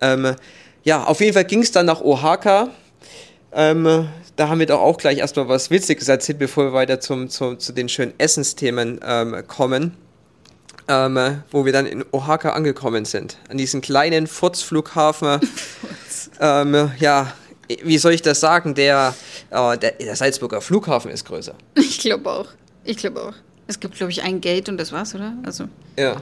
Ähm, 0.00 0.36
ja, 0.84 1.02
auf 1.04 1.20
jeden 1.20 1.32
Fall 1.32 1.44
ging 1.44 1.62
es 1.62 1.72
dann 1.72 1.86
nach 1.86 2.00
Oaxaca. 2.00 2.70
Ähm, 3.56 4.08
da 4.36 4.48
haben 4.48 4.58
wir 4.58 4.66
doch 4.66 4.80
auch 4.80 4.98
gleich 4.98 5.18
erstmal 5.18 5.48
was 5.48 5.70
Witziges 5.70 6.08
erzählt, 6.08 6.38
bevor 6.38 6.64
wir 6.66 6.72
weiter 6.74 7.00
zum, 7.00 7.30
zum, 7.30 7.58
zu 7.58 7.72
den 7.72 7.88
schönen 7.88 8.12
Essensthemen 8.18 9.00
ähm, 9.02 9.42
kommen. 9.48 9.96
Ähm, 10.88 11.16
äh, 11.16 11.38
wo 11.50 11.64
wir 11.64 11.72
dann 11.72 11.86
in 11.86 12.04
Oaxaca 12.12 12.50
angekommen 12.50 13.06
sind. 13.06 13.38
An 13.48 13.56
diesem 13.56 13.80
kleinen 13.80 14.28
Furzflughafen. 14.28 15.40
ähm, 16.40 16.92
ja, 17.00 17.32
wie 17.82 17.98
soll 17.98 18.12
ich 18.12 18.22
das 18.22 18.40
sagen? 18.40 18.74
Der, 18.74 19.14
äh, 19.50 19.78
der, 19.78 19.92
der 19.92 20.14
Salzburger 20.14 20.60
Flughafen 20.60 21.10
ist 21.10 21.24
größer. 21.24 21.54
Ich 21.74 21.98
glaube 21.98 22.30
auch. 22.30 22.48
Ich 22.84 22.98
glaube 22.98 23.22
auch. 23.22 23.34
Es 23.66 23.80
gibt, 23.80 23.96
glaube 23.96 24.12
ich, 24.12 24.22
ein 24.22 24.40
Gate 24.40 24.68
und 24.68 24.76
das 24.76 24.92
war's, 24.92 25.14
oder? 25.14 25.32
Also. 25.44 25.64
Ja. 25.98 26.18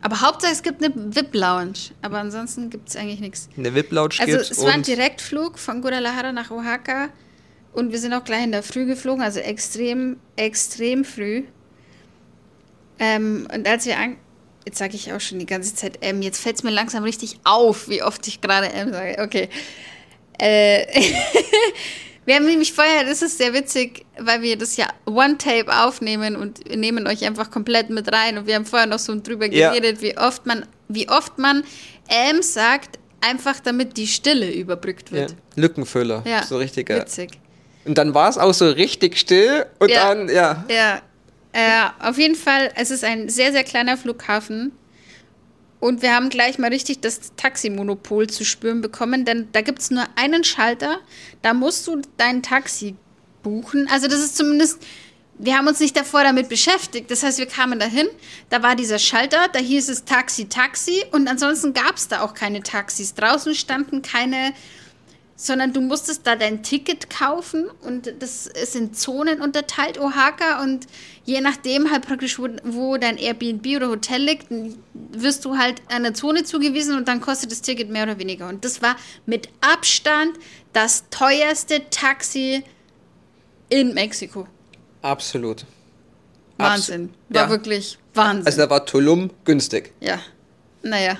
Aber 0.00 0.20
Hauptsache 0.20 0.52
es 0.52 0.62
gibt 0.62 0.82
eine 0.82 0.94
VIP-Lounge. 0.94 1.92
Aber 2.02 2.18
ansonsten 2.18 2.70
gibt 2.70 2.88
es 2.88 2.96
eigentlich 2.96 3.20
nichts. 3.20 3.48
Eine 3.56 3.74
VIP-Lounge 3.74 4.14
Also 4.20 4.36
es 4.36 4.62
war 4.62 4.72
ein 4.72 4.82
Direktflug 4.82 5.58
von 5.58 5.82
Guadalajara 5.82 6.32
nach 6.32 6.50
Oaxaca. 6.50 7.08
Und 7.72 7.92
wir 7.92 7.98
sind 7.98 8.12
auch 8.14 8.24
gleich 8.24 8.44
in 8.44 8.52
der 8.52 8.62
Früh 8.62 8.86
geflogen, 8.86 9.22
also 9.22 9.40
extrem, 9.40 10.16
extrem 10.36 11.04
früh. 11.04 11.44
Ähm, 12.98 13.46
und 13.52 13.68
als 13.68 13.86
wir 13.86 13.98
an... 13.98 14.16
Jetzt 14.64 14.78
sage 14.78 14.96
ich 14.96 15.12
auch 15.12 15.20
schon 15.20 15.38
die 15.38 15.46
ganze 15.46 15.74
Zeit 15.74 16.02
M. 16.02 16.20
Jetzt 16.20 16.42
fällt 16.42 16.56
es 16.56 16.62
mir 16.62 16.70
langsam 16.70 17.02
richtig 17.02 17.38
auf, 17.44 17.88
wie 17.88 18.02
oft 18.02 18.26
ich 18.28 18.42
gerade 18.42 18.70
M 18.70 18.92
sage. 18.92 19.16
Okay. 19.22 19.48
Äh, 20.38 20.84
wir 22.28 22.34
haben 22.36 22.44
nämlich 22.44 22.74
vorher, 22.74 23.04
das 23.04 23.22
ist 23.22 23.38
sehr 23.38 23.54
witzig, 23.54 24.04
weil 24.18 24.42
wir 24.42 24.58
das 24.58 24.76
ja 24.76 24.86
One-Tape 25.06 25.66
aufnehmen 25.82 26.36
und 26.36 26.62
nehmen 26.76 27.06
euch 27.06 27.24
einfach 27.24 27.50
komplett 27.50 27.88
mit 27.88 28.12
rein. 28.12 28.36
Und 28.36 28.46
wir 28.46 28.54
haben 28.54 28.66
vorher 28.66 28.86
noch 28.86 28.98
so 28.98 29.18
drüber 29.18 29.46
Ja. 29.46 29.70
geredet, 29.70 30.02
wie 30.02 30.14
oft 30.18 30.44
man, 30.44 30.66
wie 30.88 31.08
oft 31.08 31.38
man 31.38 31.64
M 32.08 32.42
sagt, 32.42 32.98
einfach 33.22 33.60
damit 33.60 33.96
die 33.96 34.06
Stille 34.06 34.52
überbrückt 34.52 35.08
ja, 35.08 35.16
wird. 35.16 35.36
Lückenfüller. 35.56 36.22
Ja, 36.26 36.42
So 36.42 36.58
richtig. 36.58 36.90
Ja. 36.90 36.96
witzig. 36.96 37.30
Und 37.86 37.96
dann 37.96 38.12
war 38.12 38.28
es 38.28 38.36
auch 38.36 38.52
so 38.52 38.68
richtig 38.68 39.16
still 39.16 39.64
und 39.78 39.90
Ja. 39.90 40.14
dann, 40.14 40.28
ja. 40.28 40.64
Ja, 40.68 41.00
äh, 41.52 42.06
auf 42.06 42.18
jeden 42.18 42.34
Fall, 42.34 42.70
es 42.76 42.90
ist 42.90 43.04
ein 43.04 43.30
sehr, 43.30 43.52
sehr 43.52 43.64
kleiner 43.64 43.96
Flughafen. 43.96 44.72
Und 45.80 46.02
wir 46.02 46.14
haben 46.14 46.28
gleich 46.28 46.58
mal 46.58 46.70
richtig 46.70 47.00
das 47.00 47.32
Taximonopol 47.36 48.28
zu 48.28 48.44
spüren 48.44 48.80
bekommen, 48.80 49.24
denn 49.24 49.48
da 49.52 49.60
gibt 49.60 49.78
es 49.80 49.90
nur 49.90 50.04
einen 50.16 50.42
Schalter, 50.42 50.98
da 51.42 51.54
musst 51.54 51.86
du 51.86 52.02
dein 52.16 52.42
Taxi 52.42 52.96
buchen. 53.42 53.88
Also 53.88 54.08
das 54.08 54.18
ist 54.18 54.36
zumindest, 54.36 54.84
wir 55.38 55.56
haben 55.56 55.68
uns 55.68 55.78
nicht 55.78 55.96
davor 55.96 56.24
damit 56.24 56.48
beschäftigt. 56.48 57.10
Das 57.10 57.22
heißt, 57.22 57.38
wir 57.38 57.46
kamen 57.46 57.78
dahin, 57.78 58.08
da 58.50 58.62
war 58.62 58.74
dieser 58.74 58.98
Schalter, 58.98 59.48
da 59.52 59.60
hieß 59.60 59.88
es 59.88 60.04
Taxi, 60.04 60.48
Taxi 60.48 61.04
und 61.12 61.28
ansonsten 61.28 61.72
gab 61.72 61.96
es 61.96 62.08
da 62.08 62.22
auch 62.22 62.34
keine 62.34 62.62
Taxis. 62.62 63.14
Draußen 63.14 63.54
standen 63.54 64.02
keine 64.02 64.52
sondern 65.40 65.72
du 65.72 65.80
musstest 65.80 66.26
da 66.26 66.34
dein 66.34 66.64
Ticket 66.64 67.10
kaufen 67.10 67.70
und 67.82 68.12
das 68.18 68.48
ist 68.48 68.74
in 68.74 68.92
Zonen 68.92 69.40
unterteilt, 69.40 69.96
Oaxaca, 69.96 70.64
und 70.64 70.88
je 71.24 71.40
nachdem 71.40 71.92
halt 71.92 72.04
praktisch, 72.04 72.40
wo, 72.40 72.48
wo 72.64 72.96
dein 72.96 73.16
Airbnb 73.16 73.64
oder 73.76 73.88
Hotel 73.88 74.20
liegt, 74.20 74.48
wirst 74.94 75.44
du 75.44 75.56
halt 75.56 75.80
einer 75.86 76.12
Zone 76.12 76.42
zugewiesen 76.42 76.96
und 76.96 77.06
dann 77.06 77.20
kostet 77.20 77.52
das 77.52 77.62
Ticket 77.62 77.88
mehr 77.88 78.02
oder 78.02 78.18
weniger. 78.18 78.48
Und 78.48 78.64
das 78.64 78.82
war 78.82 78.96
mit 79.26 79.48
Abstand 79.60 80.36
das 80.72 81.04
teuerste 81.10 81.88
Taxi 81.88 82.64
in 83.68 83.94
Mexiko. 83.94 84.48
Absolut. 85.02 85.64
Wahnsinn. 86.56 87.14
War 87.28 87.44
ja. 87.44 87.50
wirklich 87.50 87.96
Wahnsinn. 88.12 88.46
Also 88.46 88.58
da 88.58 88.70
war 88.70 88.84
Tulum 88.84 89.30
günstig. 89.44 89.92
ja. 90.00 90.18
Naja. 90.82 91.16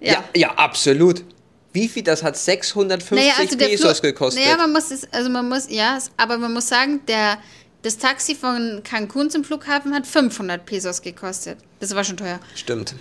Ja. 0.00 0.12
Ja. 0.12 0.24
ja, 0.34 0.54
absolut. 0.54 1.24
Wie 1.72 1.88
viel? 1.88 2.02
Das 2.02 2.22
hat 2.22 2.36
650 2.36 3.16
Naja, 3.18 3.32
also 3.38 3.56
Pesos 3.56 3.98
Flug- 4.00 4.02
gekostet. 4.02 4.44
Naja, 4.44 4.56
man 4.56 4.72
muss 4.72 4.90
es, 4.90 5.10
also 5.12 5.30
man 5.30 5.48
muss, 5.48 5.68
ja, 5.70 5.98
aber 6.16 6.36
man 6.38 6.52
muss 6.52 6.68
sagen, 6.68 7.00
der, 7.08 7.38
das 7.82 7.96
Taxi 7.98 8.34
von 8.34 8.82
Cancun 8.84 9.30
zum 9.30 9.42
Flughafen 9.44 9.94
hat 9.94 10.06
500 10.06 10.64
Pesos 10.66 11.00
gekostet. 11.02 11.58
Das 11.80 11.94
war 11.94 12.04
schon 12.04 12.16
teuer. 12.18 12.40
Stimmt. 12.54 12.94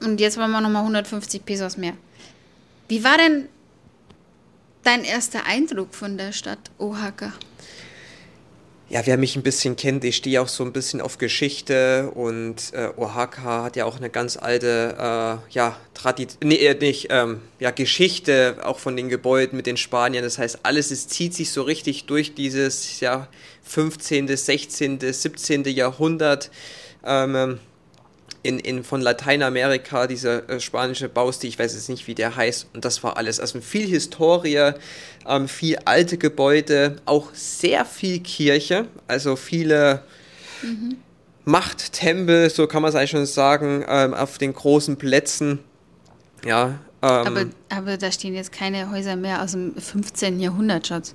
Und 0.00 0.20
jetzt 0.20 0.36
waren 0.36 0.50
wir 0.50 0.60
nochmal 0.60 0.82
150 0.82 1.44
Pesos 1.44 1.76
mehr. 1.76 1.92
Wie 2.88 3.02
war 3.04 3.16
denn 3.16 3.48
dein 4.82 5.04
erster 5.04 5.46
Eindruck 5.46 5.94
von 5.94 6.18
der 6.18 6.32
Stadt 6.32 6.58
Oaxaca? 6.78 7.32
Ja, 8.88 9.04
wer 9.04 9.16
mich 9.16 9.34
ein 9.34 9.42
bisschen 9.42 9.74
kennt, 9.74 10.04
ich 10.04 10.14
stehe 10.14 10.40
auch 10.40 10.46
so 10.46 10.62
ein 10.62 10.72
bisschen 10.72 11.00
auf 11.00 11.18
Geschichte 11.18 12.08
und 12.14 12.72
äh, 12.72 12.90
Oaxaca 12.96 13.64
hat 13.64 13.74
ja 13.74 13.84
auch 13.84 13.96
eine 13.96 14.10
ganz 14.10 14.36
alte, 14.36 14.94
äh, 14.96 15.52
ja, 15.52 15.76
Tradition, 15.92 16.48
nee, 16.48 16.54
äh, 16.54 16.78
nicht, 16.78 17.08
ähm, 17.10 17.40
ja, 17.58 17.72
Geschichte 17.72 18.58
auch 18.62 18.78
von 18.78 18.96
den 18.96 19.08
Gebäuden 19.08 19.56
mit 19.56 19.66
den 19.66 19.76
Spaniern. 19.76 20.22
Das 20.22 20.38
heißt, 20.38 20.60
alles, 20.62 20.92
es 20.92 21.08
zieht 21.08 21.34
sich 21.34 21.50
so 21.50 21.62
richtig 21.62 22.06
durch 22.06 22.34
dieses, 22.34 23.00
ja, 23.00 23.26
15., 23.64 24.28
16., 24.28 25.00
17. 25.00 25.64
Jahrhundert. 25.64 26.52
Ähm, 27.04 27.58
in, 28.46 28.60
in, 28.60 28.84
von 28.84 29.00
Lateinamerika, 29.00 30.06
dieser 30.06 30.48
äh, 30.48 30.60
spanische 30.60 31.08
Baustil, 31.08 31.50
ich 31.50 31.58
weiß 31.58 31.74
jetzt 31.74 31.88
nicht, 31.88 32.06
wie 32.06 32.14
der 32.14 32.36
heißt, 32.36 32.68
und 32.74 32.84
das 32.84 33.02
war 33.02 33.16
alles. 33.16 33.40
Also 33.40 33.60
viel 33.60 33.88
Historie, 33.88 34.72
ähm, 35.28 35.48
viel 35.48 35.78
alte 35.84 36.18
Gebäude, 36.18 36.96
auch 37.04 37.28
sehr 37.32 37.84
viel 37.84 38.20
Kirche, 38.20 38.86
also 39.08 39.36
viele 39.36 40.02
Machttempel, 41.44 42.50
so 42.50 42.66
kann 42.66 42.82
man 42.82 42.88
es 42.88 42.94
eigentlich 42.94 43.10
schon 43.10 43.26
sagen, 43.26 43.84
ähm, 43.88 44.14
auf 44.14 44.38
den 44.38 44.52
großen 44.52 44.96
Plätzen. 44.96 45.60
Ja, 46.44 46.78
ähm, 47.02 47.26
Aber, 47.26 47.44
aber 47.68 47.96
da 47.96 48.10
stehen 48.10 48.34
jetzt 48.34 48.52
keine 48.52 48.90
Häuser 48.90 49.16
mehr 49.16 49.42
aus 49.42 49.52
dem 49.52 49.74
15. 49.74 50.40
Jahrhundert, 50.40 50.86
Schatz. 50.86 51.14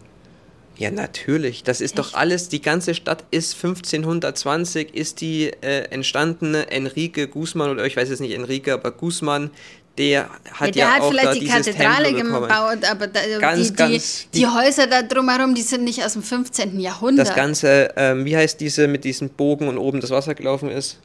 Ja, 0.78 0.89
natürlich. 0.89 1.63
Das 1.63 1.82
ist 1.82 2.00
doch 2.00 2.13
alles, 2.13 2.50
die 2.50 2.62
ganze 2.62 2.95
Stadt 2.95 3.26
ist 3.30 3.56
1520, 3.56 4.95
ist 4.95 5.21
die 5.21 5.52
äh, 5.62 5.84
entstanden. 5.91 6.56
Enrique 6.56 7.28
Guzman, 7.28 7.69
oder 7.69 7.86
ich 7.86 7.97
weiß 7.97 8.10
jetzt 8.10 8.21
nicht 8.21 8.34
Enrique, 8.34 8.74
aber 8.74 8.91
Guzman, 8.91 9.52
der 9.97 10.30
hat 10.30 10.39
Ja, 10.41 10.65
ja, 10.65 10.71
der 10.71 10.93
hat 10.95 11.01
auch 11.01 11.10
vielleicht 11.10 11.27
da 11.27 11.34
die 11.34 11.45
Kathedrale 11.47 12.13
gebaut, 12.13 12.86
aber 12.89 13.08
da, 13.08 13.19
Ganz, 13.39 13.67
die, 13.69 13.73
ganz- 13.75 14.27
die, 14.34 14.39
die 14.39 14.47
Häuser 14.47 14.88
da 14.88 15.01
drumherum, 15.01 15.54
die 15.54 15.62
sind 15.62 15.84
nicht 15.84 16.04
aus 16.04 16.13
dem 16.13 16.23
15. 16.23 16.80
Jahrhundert. 16.80 17.27
Das 17.27 17.36
Ganze, 17.36 17.93
ähm, 17.95 18.25
wie 18.25 18.36
heißt 18.36 18.60
diese 18.60 18.88
mit 18.88 19.04
diesem 19.04 19.30
Bogen 19.30 19.67
und 19.67 19.77
oben 19.77 19.99
das 20.01 20.10
Wasser 20.12 20.34
gelaufen 20.36 20.69
ist? 20.69 20.97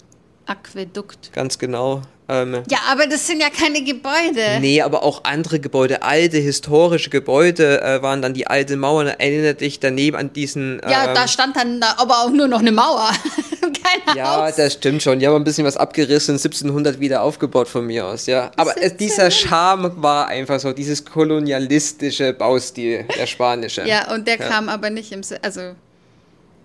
Aquädukt. 0.46 1.32
Ganz 1.32 1.58
genau. 1.58 2.02
Ähm, 2.28 2.62
Ja, 2.70 2.78
aber 2.90 3.06
das 3.06 3.26
sind 3.26 3.40
ja 3.40 3.50
keine 3.50 3.82
Gebäude. 3.84 4.58
Nee, 4.60 4.82
aber 4.82 5.02
auch 5.04 5.22
andere 5.24 5.60
Gebäude, 5.60 6.02
alte 6.02 6.38
historische 6.38 7.08
Gebäude 7.10 7.80
äh, 7.80 8.02
waren 8.02 8.20
dann 8.22 8.34
die 8.34 8.46
alte 8.46 8.76
Mauern. 8.76 9.06
Erinnert 9.06 9.60
dich 9.60 9.78
daneben 9.80 10.16
an 10.16 10.32
diesen. 10.32 10.80
Ja, 10.88 11.06
ähm, 11.08 11.14
da 11.14 11.28
stand 11.28 11.56
dann 11.56 11.80
da 11.80 11.94
aber 11.98 12.18
auch 12.24 12.30
nur 12.30 12.48
noch 12.48 12.60
eine 12.60 12.72
Mauer. 12.72 13.10
Kein 13.60 14.16
Ja, 14.16 14.46
Haus. 14.46 14.56
das 14.56 14.72
stimmt 14.74 15.02
schon. 15.02 15.18
Die 15.20 15.26
haben 15.26 15.36
ein 15.36 15.44
bisschen 15.44 15.64
was 15.66 15.76
abgerissen, 15.76 16.34
1700 16.34 16.98
wieder 17.00 17.22
aufgebaut 17.22 17.68
von 17.68 17.86
mir 17.86 18.06
aus, 18.06 18.26
ja. 18.26 18.50
Aber 18.56 18.74
dieser 18.98 19.30
Charme 19.30 19.92
war 19.96 20.26
einfach 20.28 20.58
so, 20.60 20.72
dieses 20.72 21.04
kolonialistische 21.04 22.32
Baustil, 22.32 23.04
der 23.18 23.26
spanische. 23.26 23.86
Ja, 23.86 24.12
und 24.12 24.26
der 24.26 24.38
Ja. 24.38 24.48
kam 24.48 24.68
aber 24.68 24.90
nicht 24.90 25.12
im. 25.12 25.20
Also, 25.42 25.74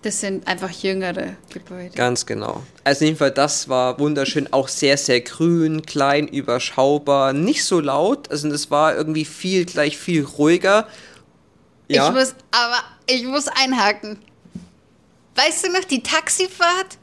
Das 0.04 0.20
sind 0.20 0.48
einfach 0.48 0.72
jüngere 0.72 1.36
Gebäude. 1.54 1.96
Ganz 1.96 2.26
genau. 2.26 2.64
Also 2.84 3.06
jedenfalls, 3.06 3.36
das 3.36 3.70
war 3.70 4.00
wunderschön, 4.00 4.52
auch 4.52 4.68
sehr, 4.68 4.98
sehr 4.98 5.22
grün, 5.22 5.84
klein, 5.86 6.28
überschaubar, 6.28 7.34
nicht 7.34 7.64
so 7.64 7.80
laut. 7.80 8.32
Also 8.32 8.50
es 8.50 8.72
war 8.72 8.96
irgendwie 8.96 9.26
viel, 9.26 9.66
gleich 9.66 9.98
viel 9.98 10.26
ruhiger. 10.26 10.88
Ja. 11.88 12.08
Ich 12.08 12.14
muss, 12.14 12.36
aber 12.50 12.84
ich 13.06 13.26
muss 13.26 13.48
einhaken. 13.48 14.18
Weißt 15.36 15.66
du 15.66 15.72
noch, 15.72 15.84
die 15.84 16.02
Taxifahrt? 16.02 16.98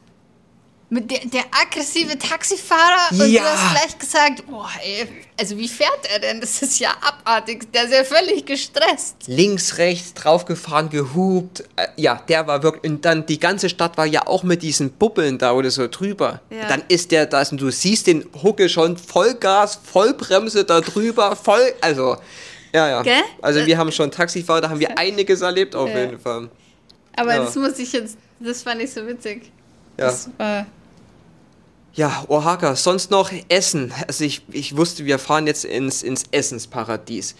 Mit 0.91 1.11
der, 1.11 1.19
der 1.19 1.43
aggressive 1.51 2.17
Taxifahrer 2.17 3.11
und 3.11 3.29
ja. 3.29 3.43
du 3.43 3.47
hast 3.47 3.71
gleich 3.75 3.99
gesagt, 3.99 4.47
boah, 4.47 4.67
ey, 4.83 5.07
also 5.39 5.55
wie 5.55 5.67
fährt 5.67 6.09
er 6.11 6.19
denn? 6.19 6.41
Das 6.41 6.63
ist 6.63 6.79
ja 6.79 6.89
abartig. 7.01 7.71
Der 7.71 7.83
ist 7.83 7.93
ja 7.93 8.03
völlig 8.03 8.43
gestresst. 8.43 9.15
Links, 9.27 9.77
rechts, 9.77 10.15
draufgefahren, 10.15 10.89
gehupt. 10.89 11.63
Äh, 11.75 11.89
ja, 11.95 12.15
der 12.27 12.47
war 12.47 12.63
wirklich. 12.63 12.91
Und 12.91 13.05
dann 13.05 13.27
die 13.27 13.39
ganze 13.39 13.69
Stadt 13.69 13.97
war 13.97 14.07
ja 14.07 14.25
auch 14.25 14.41
mit 14.41 14.63
diesen 14.63 14.91
Bubbeln 14.91 15.37
da 15.37 15.51
oder 15.51 15.69
so 15.69 15.87
drüber. 15.87 16.41
Ja. 16.49 16.67
Dann 16.67 16.81
ist 16.87 17.11
der 17.11 17.27
das 17.27 17.51
und 17.51 17.61
du 17.61 17.69
siehst 17.69 18.07
den 18.07 18.25
Hucke 18.41 18.67
schon 18.67 18.97
Vollgas, 18.97 19.79
Vollbremse 19.83 20.65
da 20.65 20.81
drüber, 20.81 21.35
voll. 21.35 21.71
Also, 21.81 22.17
ja, 22.73 22.89
ja. 22.89 23.01
Gell? 23.03 23.21
Also 23.43 23.63
wir 23.63 23.77
haben 23.77 23.91
schon 23.91 24.09
Taxifahrer, 24.09 24.61
da 24.61 24.69
haben 24.69 24.79
wir 24.79 24.97
einiges 24.97 25.41
erlebt 25.41 25.75
auf 25.75 25.89
ja. 25.89 25.99
jeden 25.99 26.19
Fall. 26.19 26.49
Aber 27.15 27.35
das 27.35 27.55
muss 27.55 27.77
ich 27.77 27.93
jetzt, 27.93 28.17
das 28.39 28.63
fand 28.63 28.81
ich 28.81 28.91
so 28.91 29.05
witzig. 29.05 29.51
Ja. 29.97 30.05
Das 30.05 30.29
war 30.37 30.65
ja, 31.99 32.23
Oaxaca, 32.29 32.77
sonst 32.77 33.11
noch 33.11 33.29
Essen. 33.49 33.91
Also 34.07 34.23
ich, 34.23 34.41
ich 34.53 34.77
wusste, 34.77 35.03
wir 35.03 35.19
fahren 35.19 35.47
jetzt 35.47 35.65
ins, 35.65 36.01
ins 36.01 36.23
Essensparadies. 36.31 37.35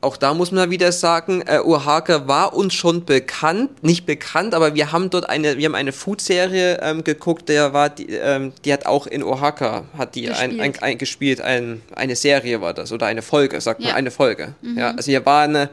Auch 0.00 0.16
da 0.16 0.34
muss 0.34 0.50
man 0.50 0.68
wieder 0.70 0.90
sagen, 0.90 1.42
äh, 1.46 1.60
Oaxaca 1.60 2.26
war 2.26 2.54
uns 2.54 2.74
schon 2.74 3.04
bekannt, 3.04 3.84
nicht 3.84 4.04
bekannt, 4.04 4.54
aber 4.54 4.74
wir 4.74 4.90
haben 4.90 5.10
dort 5.10 5.28
eine, 5.28 5.58
wir 5.58 5.66
haben 5.66 5.76
eine 5.76 5.92
Food-Serie 5.92 6.80
ähm, 6.82 7.04
geguckt, 7.04 7.48
der 7.48 7.72
war, 7.72 7.88
die, 7.88 8.06
ähm, 8.14 8.52
die 8.64 8.72
hat 8.72 8.84
auch 8.84 9.06
in 9.06 9.22
Oaxaca, 9.22 9.84
hat 9.96 10.16
die 10.16 10.22
gespielt, 10.22 10.60
ein, 10.60 10.60
ein, 10.60 10.82
ein, 10.82 10.98
gespielt 10.98 11.40
ein, 11.40 11.82
eine 11.94 12.16
Serie 12.16 12.60
war 12.60 12.74
das, 12.74 12.90
oder 12.90 13.06
eine 13.06 13.22
Folge, 13.22 13.60
sagt 13.60 13.80
ja. 13.80 13.90
man, 13.90 13.96
eine 13.96 14.10
Folge. 14.10 14.54
Mhm. 14.60 14.76
Ja, 14.76 14.90
also 14.90 15.06
wir 15.06 15.24
waren, 15.24 15.68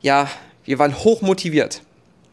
ja, 0.00 0.30
wir 0.64 0.78
waren 0.78 0.96
hoch 0.96 1.22
motiviert. 1.22 1.82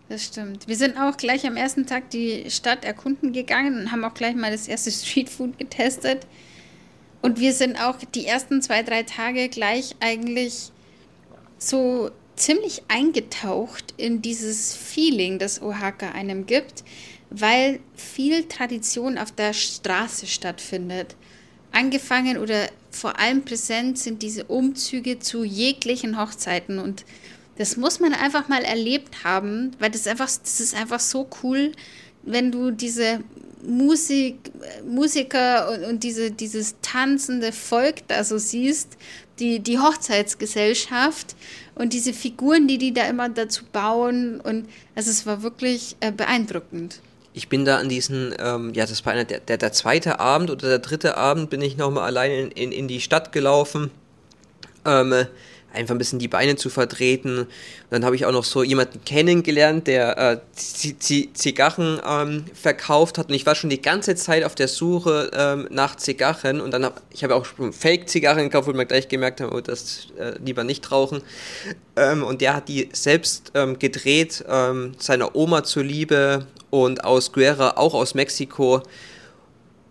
Das 0.08 0.24
stimmt. 0.24 0.68
Wir 0.68 0.76
sind 0.76 0.98
auch 0.98 1.18
gleich 1.18 1.48
am 1.48 1.58
ersten 1.58 1.88
Tag 1.88 2.12
die 2.12 2.50
Stadt 2.52 2.86
erkunden 2.86 3.34
gegangen 3.34 3.80
und 3.80 3.92
haben 3.92 4.04
auch 4.04 4.14
gleich 4.14 4.36
mal 4.36 4.52
das 4.52 4.68
erste 4.68 4.92
Streetfood 4.92 5.58
getestet. 5.58 6.28
Und 7.22 7.40
wir 7.40 7.54
sind 7.54 7.82
auch 7.82 7.98
die 8.14 8.28
ersten 8.28 8.62
zwei, 8.62 8.84
drei 8.84 9.02
Tage 9.02 9.50
gleich 9.50 9.96
eigentlich 10.00 10.72
so 11.58 12.12
ziemlich 12.36 12.84
eingetaucht 12.88 13.96
in 13.98 14.22
dieses 14.22 14.76
Feeling, 14.76 15.40
das 15.40 15.62
Oaxaca 15.62 16.12
einem 16.12 16.46
gibt, 16.46 16.84
weil 17.32 17.80
viel 17.96 18.44
Tradition 18.44 19.18
auf 19.18 19.32
der 19.32 19.54
Straße 19.54 20.28
stattfindet. 20.28 21.16
Angefangen 21.72 22.38
oder 22.38 22.70
vor 22.92 23.20
allem 23.20 23.44
präsent 23.44 23.98
sind 23.98 24.22
diese 24.22 24.46
Umzüge 24.46 25.20
zu 25.20 25.44
jeglichen 25.44 26.20
Hochzeiten 26.20 26.80
und 26.80 27.06
das 27.58 27.78
muss 27.78 28.00
man 28.00 28.14
einfach 28.14 28.48
mal 28.48 28.64
erlebt 28.64 29.24
haben, 29.24 29.72
weil 29.80 29.92
das 29.92 30.08
einfach, 30.08 30.26
das 30.26 30.60
ist 30.60 30.76
einfach 30.76 31.00
so 31.00 31.28
cool, 31.44 31.72
wenn 32.24 32.52
du 32.52 32.72
diese 32.72 33.22
Musik, 33.66 34.52
Musiker 34.86 35.72
und, 35.72 35.84
und 35.86 36.04
diese, 36.04 36.32
dieses 36.32 36.76
tanzende 36.82 37.52
Volk 37.52 38.08
da 38.08 38.24
so 38.24 38.38
siehst, 38.38 38.98
die, 39.40 39.60
die 39.60 39.80
Hochzeitsgesellschaft 39.80 41.36
und 41.76 41.94
diese 41.94 42.14
Figuren, 42.14 42.68
die 42.68 42.78
die 42.78 42.94
da 42.94 43.08
immer 43.08 43.30
dazu 43.30 43.64
bauen. 43.72 44.40
Und 44.40 44.68
also 44.96 45.12
es 45.12 45.26
war 45.26 45.44
wirklich 45.44 45.96
äh, 46.00 46.12
beeindruckend. 46.12 47.02
Ich 47.34 47.50
bin 47.50 47.66
da 47.66 47.78
an 47.78 47.90
diesen, 47.90 48.34
ähm, 48.40 48.74
ja, 48.74 48.86
das 48.86 49.06
war 49.06 49.14
einer, 49.14 49.26
der, 49.26 49.42
der, 49.42 49.58
der 49.58 49.74
zweite 49.74 50.20
Abend 50.20 50.50
oder 50.50 50.70
der 50.70 50.80
dritte 50.80 51.18
Abend, 51.18 51.50
bin 51.50 51.62
ich 51.62 51.76
nochmal 51.76 52.04
alleine 52.06 52.40
in, 52.40 52.52
in, 52.52 52.72
in 52.72 52.88
die 52.88 53.02
Stadt 53.02 53.34
gelaufen. 53.34 53.92
Ähm, 54.86 55.26
einfach 55.76 55.94
ein 55.94 55.98
bisschen 55.98 56.20
die 56.20 56.28
Beine 56.28 56.56
zu 56.56 56.70
vertreten. 56.70 57.48
Dann 57.90 58.04
habe 58.04 58.16
ich 58.16 58.26
auch 58.26 58.32
noch 58.32 58.44
so 58.44 58.64
jemanden 58.64 59.04
kennengelernt, 59.06 59.88
der 59.88 60.18
äh, 60.18 60.38
Zigarren 60.56 62.02
ähm, 62.08 62.46
verkauft 62.54 63.18
hat. 63.18 63.30
Und 63.30 63.36
ich 63.36 63.46
war 63.46 63.56
schon 63.56 63.70
die 63.70 63.82
ganze 63.82 64.16
Zeit 64.16 64.44
auf 64.44 64.56
der 64.56 64.68
Suche 64.68 65.32
ähm, 65.34 65.68
nach 65.70 65.96
Zigarren. 65.98 66.62
Und 66.62 66.72
dann 66.72 66.86
habe 66.86 66.96
ich 67.12 67.24
habe 67.24 67.36
auch 67.36 67.46
Fake-Zigarren 67.46 68.44
gekauft, 68.44 68.68
wo 68.68 68.74
man 68.74 68.88
gleich 68.88 69.08
gemerkt 69.08 69.42
hat, 69.42 69.52
oh, 69.52 69.62
das 69.62 70.08
äh, 70.18 70.34
lieber 70.44 70.64
nicht 70.64 70.92
rauchen. 70.92 71.22
Ähm, 71.96 72.24
und 72.24 72.42
der 72.42 72.56
hat 72.56 72.68
die 72.68 72.90
selbst 72.94 73.52
ähm, 73.54 73.80
gedreht, 73.80 74.44
ähm, 74.48 74.94
seiner 74.98 75.36
Oma 75.36 75.64
zuliebe 75.64 76.48
und 76.70 77.04
aus 77.04 77.32
Guerra, 77.32 77.78
auch 77.78 77.94
aus 77.94 78.16
Mexiko. 78.16 78.82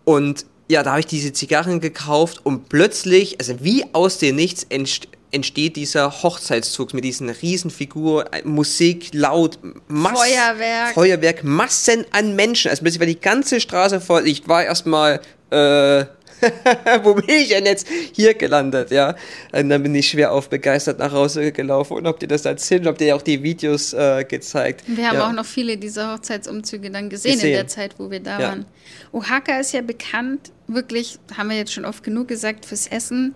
Und 0.04 0.46
ja, 0.68 0.82
da 0.82 0.90
habe 0.92 1.00
ich 1.00 1.06
diese 1.06 1.32
Zigarren 1.32 1.80
gekauft 1.80 2.40
und 2.44 2.68
plötzlich, 2.68 3.38
also 3.38 3.56
wie 3.60 3.84
aus 3.92 4.18
dem 4.18 4.36
Nichts, 4.36 4.64
entsteht 4.68 5.13
entsteht 5.34 5.76
dieser 5.76 6.22
Hochzeitszug 6.22 6.94
mit 6.94 7.04
diesen 7.04 7.28
Riesenfiguren, 7.28 8.26
äh, 8.32 8.42
Musik, 8.44 9.10
laut, 9.12 9.58
Mass 9.88 10.18
Feuerwerk. 10.18 10.94
Feuerwerk, 10.94 11.44
Massen 11.44 12.04
an 12.12 12.36
Menschen. 12.36 12.70
Also 12.70 12.82
plötzlich 12.82 13.00
war 13.00 13.06
die 13.06 13.20
ganze 13.20 13.60
Straße 13.60 14.00
voll. 14.00 14.26
Ich 14.26 14.46
war 14.48 14.64
erstmal, 14.64 15.20
äh, 15.50 16.04
wo 17.02 17.14
bin 17.14 17.28
ich 17.28 17.48
denn 17.48 17.66
jetzt 17.66 17.86
hier 18.12 18.34
gelandet, 18.34 18.90
ja? 18.90 19.14
Und 19.52 19.68
dann 19.68 19.82
bin 19.82 19.94
ich 19.94 20.08
schwer 20.08 20.32
aufbegeistert 20.32 20.98
nach 20.98 21.12
Hause 21.12 21.52
gelaufen 21.52 21.96
und 21.96 22.06
habt 22.06 22.22
ihr 22.22 22.28
das 22.28 22.44
erzählt, 22.44 22.86
habt 22.86 23.00
ihr 23.00 23.14
auch 23.16 23.22
die 23.22 23.42
Videos 23.42 23.92
äh, 23.92 24.24
gezeigt. 24.24 24.84
Wir 24.86 25.08
haben 25.08 25.16
ja. 25.16 25.28
auch 25.28 25.32
noch 25.32 25.46
viele 25.46 25.76
dieser 25.76 26.12
Hochzeitsumzüge 26.12 26.90
dann 26.90 27.08
gesehen, 27.08 27.34
gesehen, 27.34 27.50
in 27.50 27.54
der 27.54 27.66
Zeit, 27.66 27.94
wo 27.98 28.10
wir 28.10 28.20
da 28.20 28.40
ja. 28.40 28.48
waren. 28.48 28.66
Oaxaca 29.12 29.58
ist 29.58 29.72
ja 29.72 29.82
bekannt, 29.82 30.52
wirklich, 30.66 31.18
haben 31.36 31.50
wir 31.50 31.56
jetzt 31.56 31.72
schon 31.72 31.84
oft 31.84 32.02
genug 32.02 32.28
gesagt, 32.28 32.66
fürs 32.66 32.86
Essen. 32.86 33.34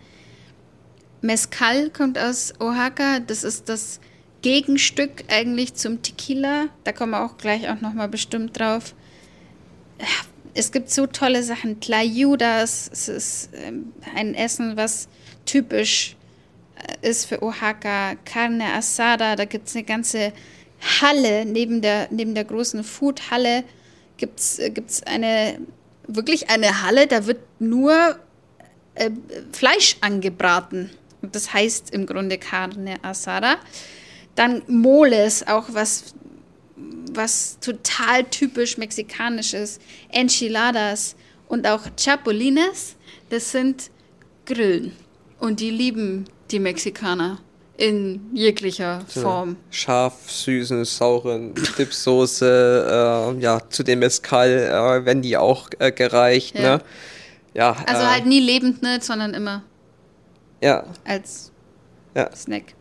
Mezcal 1.20 1.90
kommt 1.90 2.18
aus 2.18 2.54
Oaxaca. 2.61 3.20
Das 3.20 3.44
ist 3.44 3.68
das 3.68 4.00
Gegenstück 4.42 5.24
eigentlich 5.28 5.74
zum 5.74 6.02
Tequila. 6.02 6.68
Da 6.85 6.92
kommen 6.92 7.12
wir 7.12 7.24
auch 7.24 7.38
gleich 7.38 7.68
auch 7.68 7.81
nochmal 7.81 8.09
bestimmt 8.09 8.59
drauf. 8.59 8.94
Es 10.54 10.70
gibt 10.70 10.90
so 10.90 11.07
tolle 11.07 11.42
Sachen. 11.42 11.81
Tlayudas, 11.81 12.88
es 12.92 13.09
ist 13.09 13.50
ähm, 13.54 13.92
ein 14.14 14.35
Essen, 14.35 14.76
was 14.76 15.09
typisch 15.44 16.16
äh, 17.02 17.09
ist 17.09 17.26
für 17.26 17.42
Oaxaca. 17.42 18.14
Carne 18.24 18.74
asada, 18.74 19.35
da 19.37 19.44
gibt 19.44 19.68
es 19.68 19.74
eine 19.74 19.85
ganze 19.85 20.33
Halle 21.00 21.44
neben 21.44 21.83
der, 21.83 22.09
neben 22.11 22.35
der 22.35 22.44
großen 22.44 22.85
Food-Halle. 22.85 23.64
Gibt 24.16 24.38
es 24.38 24.59
äh, 24.59 24.72
eine, 25.07 25.59
wirklich 26.07 26.50
eine 26.50 26.83
Halle, 26.83 27.09
da 27.09 27.26
wird 27.26 27.40
nur 27.59 28.18
äh, 28.94 29.11
Fleisch 29.52 29.96
angebraten. 30.00 30.90
Das 31.22 31.52
heißt 31.52 31.90
im 31.90 32.07
Grunde 32.07 32.38
Carne 32.38 32.96
Asada. 33.02 33.57
Dann 34.35 34.62
Moles, 34.68 35.46
auch 35.46 35.64
was, 35.72 36.14
was 37.12 37.59
total 37.61 38.24
typisch 38.24 38.78
mexikanisch 38.78 39.54
ist. 39.54 39.81
Enchiladas 40.11 41.16
und 41.48 41.66
auch 41.66 41.83
Chapulines. 41.96 42.96
Das 43.31 43.50
sind 43.50 43.90
Grillen. 44.46 44.92
Und 45.38 45.61
die 45.61 45.70
lieben 45.70 46.24
die 46.50 46.61
Mexikaner 46.61 47.38
in 47.76 48.20
jeglicher 48.35 49.02
Form. 49.07 49.57
Scharf, 49.70 50.31
süßen, 50.31 50.85
sauren 50.85 51.54
Dipsoße, 51.78 53.35
äh, 53.37 53.40
ja, 53.40 53.61
zu 53.70 53.85
dem 53.85 54.00
Mezcal 54.00 54.50
äh, 54.50 55.04
werden 55.04 55.22
die 55.22 55.37
auch 55.37 55.68
äh, 55.78 55.92
gereicht. 55.92 56.59
Ja. 56.59 56.76
Ne? 56.76 56.83
Ja, 57.54 57.76
also 57.87 58.02
äh, 58.02 58.07
halt 58.07 58.26
nie 58.26 58.40
lebend 58.40 58.83
nicht, 58.83 59.04
sondern 59.04 59.33
immer 59.33 59.62
ja. 60.61 60.85
Als 61.05 61.53
ja. 62.14 62.35
Snack. 62.35 62.75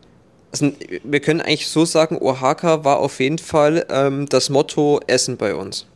Also, 0.50 0.72
wir 1.04 1.20
können 1.20 1.40
eigentlich 1.40 1.68
so 1.68 1.84
sagen, 1.84 2.18
Oaxaca 2.18 2.84
war 2.84 2.98
auf 2.98 3.20
jeden 3.20 3.38
Fall 3.38 3.84
ähm, 3.90 4.26
das 4.28 4.48
Motto 4.48 5.00
Essen 5.06 5.36
bei 5.36 5.54
uns. 5.54 5.86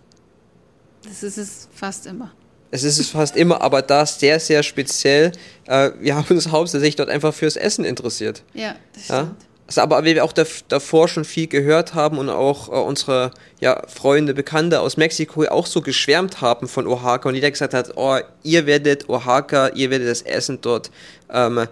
Das 1.05 1.23
ist 1.23 1.39
es 1.39 1.69
fast 1.75 2.07
immer. 2.07 2.33
Es 2.71 2.85
ist 2.85 2.99
es 2.99 3.11
fast 3.11 3.37
immer, 3.37 3.61
aber 3.61 3.83
da 3.83 4.07
sehr, 4.07 4.41
sehr 4.41 4.63
speziell. 4.63 5.33
Äh, 5.67 5.91
wir 6.01 6.17
haben 6.17 6.35
uns 6.35 6.49
hauptsächlich 6.49 6.97
dort 6.97 7.11
einfach 7.11 7.35
fürs 7.35 7.57
Essen 7.57 7.85
interessiert. 7.85 8.43
Ja, 8.55 8.77
das 8.95 9.05
stimmt. 9.05 9.37
Also, 9.67 9.81
aber 9.81 10.05
wir 10.05 10.25
auch 10.25 10.33
davor 10.33 11.09
schon 11.09 11.25
viel 11.25 11.47
gehört 11.47 11.95
haben 11.95 12.19
und 12.19 12.29
auch 12.29 12.69
äh, 12.69 12.73
unsere 12.73 13.31
ja, 13.61 13.83
Freunde, 13.87 14.35
Bekannte 14.35 14.81
aus 14.81 14.97
Mexiko 14.97 15.45
auch 15.45 15.67
so 15.67 15.81
geschwärmt 15.81 16.41
haben 16.41 16.69
von 16.69 16.87
Oaxaca 16.87 17.29
und 17.29 17.35
jeder 17.35 17.51
gesagt 17.51 17.75
hat, 17.75 17.93
oh, 17.97 18.19
ihr 18.43 18.67
werdet 18.67 19.09
Oaxaca, 19.09 19.69
ihr 19.69 19.91
werdet 19.91 20.09
das 20.09 20.23
Essen 20.23 20.59
dort 20.61 20.91
ähm, 21.33 21.67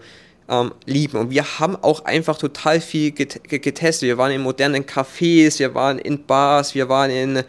ähm, 0.48 0.72
lieben. 0.84 1.18
Und 1.18 1.30
wir 1.30 1.58
haben 1.58 1.76
auch 1.76 2.04
einfach 2.04 2.36
total 2.36 2.80
viel 2.80 3.12
getestet. 3.12 4.02
Wir 4.02 4.18
waren 4.18 4.32
in 4.32 4.42
modernen 4.42 4.84
Cafés, 4.84 5.58
wir 5.58 5.74
waren 5.74 5.98
in 5.98 6.24
Bars, 6.24 6.74
wir 6.74 6.88
waren 6.88 7.10
in 7.10 7.42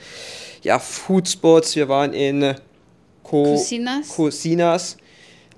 ja, 0.61 0.79
Foodspots, 0.79 1.75
wir 1.75 1.89
waren 1.89 2.13
in 2.13 2.55
Co 3.23 3.55
Cocinas, 3.55 4.09
Cocinas 4.09 4.97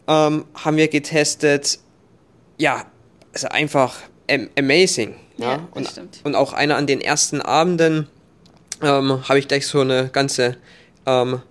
ähm, 0.07 0.45
haben 0.55 0.77
wir 0.77 0.87
getestet. 0.87 1.79
Ja, 2.57 2.85
also 3.33 3.47
einfach 3.47 3.95
amazing. 4.57 5.15
Ja, 5.37 5.53
ja 5.53 5.67
und, 5.71 5.89
und 6.23 6.35
auch 6.35 6.53
einer 6.53 6.75
an 6.75 6.87
den 6.87 7.01
ersten 7.01 7.41
Abenden 7.41 8.07
ähm, 8.81 9.27
habe 9.27 9.39
ich 9.39 9.47
gleich 9.47 9.67
so 9.67 9.81
eine 9.81 10.09
ganze 10.09 10.57
ähm, 11.05 11.41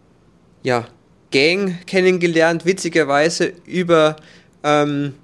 ja, 0.62 0.86
Gang 1.30 1.84
kennengelernt, 1.86 2.64
witzigerweise 2.64 3.52
über 3.64 4.16
ähm, 4.62 5.14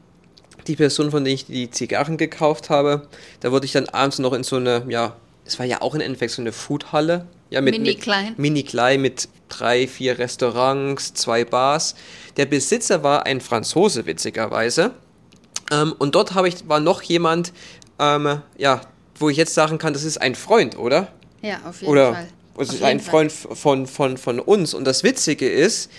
die 0.67 0.77
Person, 0.77 1.11
von 1.11 1.25
der 1.25 1.33
ich 1.33 1.47
die 1.47 1.71
Zigarren 1.71 2.17
gekauft 2.17 2.71
habe. 2.71 3.09
Da 3.41 3.53
wurde 3.53 3.67
ich 3.67 3.73
dann 3.73 3.89
abends 3.89 4.19
noch 4.19 4.33
in 4.33 4.43
so 4.43 4.57
eine, 4.57 4.85
ja, 4.89 5.17
es 5.45 5.59
war 5.59 5.67
ja 5.67 5.81
auch 5.81 5.95
im 5.95 6.01
Endeffekt 6.01 6.33
so 6.33 6.43
eine 6.43 6.53
Foodhalle. 6.53 7.27
Ja, 7.51 7.61
mit, 7.61 7.79
Mini 7.79 7.95
klein. 7.95 8.29
Mit, 8.31 8.39
mini 8.39 8.63
klein 8.63 9.01
mit 9.01 9.29
drei, 9.49 9.87
vier 9.87 10.19
Restaurants, 10.19 11.15
zwei 11.15 11.45
Bars. 11.45 11.95
Der 12.37 12.47
Besitzer 12.47 13.03
war 13.03 13.25
ein 13.25 13.41
Franzose, 13.41 14.05
witzigerweise. 14.05 14.93
Ähm, 15.71 15.95
und 15.99 16.15
dort 16.15 16.35
habe 16.35 16.49
ich, 16.49 16.69
war 16.69 16.81
noch 16.81 17.03
jemand, 17.03 17.53
ähm, 17.99 18.43
ja, 18.57 18.81
wo 19.17 19.29
ich 19.29 19.37
jetzt 19.37 19.55
sagen 19.55 19.79
kann, 19.79 19.93
das 19.93 20.05
ist 20.05 20.19
ein 20.19 20.35
Freund, 20.35 20.79
oder? 20.79 21.09
Ja, 21.43 21.61
auf 21.65 21.81
jeden 21.81 21.93
oder, 21.93 22.15
Fall. 22.15 22.29
Ist 22.59 22.73
jeden 22.73 22.85
ein 22.85 23.01
Fall. 23.01 23.11
Freund 23.11 23.33
von, 23.33 23.87
von, 23.87 24.17
von 24.17 24.41
uns. 24.41 24.75
Und 24.75 24.85
das 24.85 25.05
Witzige 25.05 25.49
ist, 25.49 25.91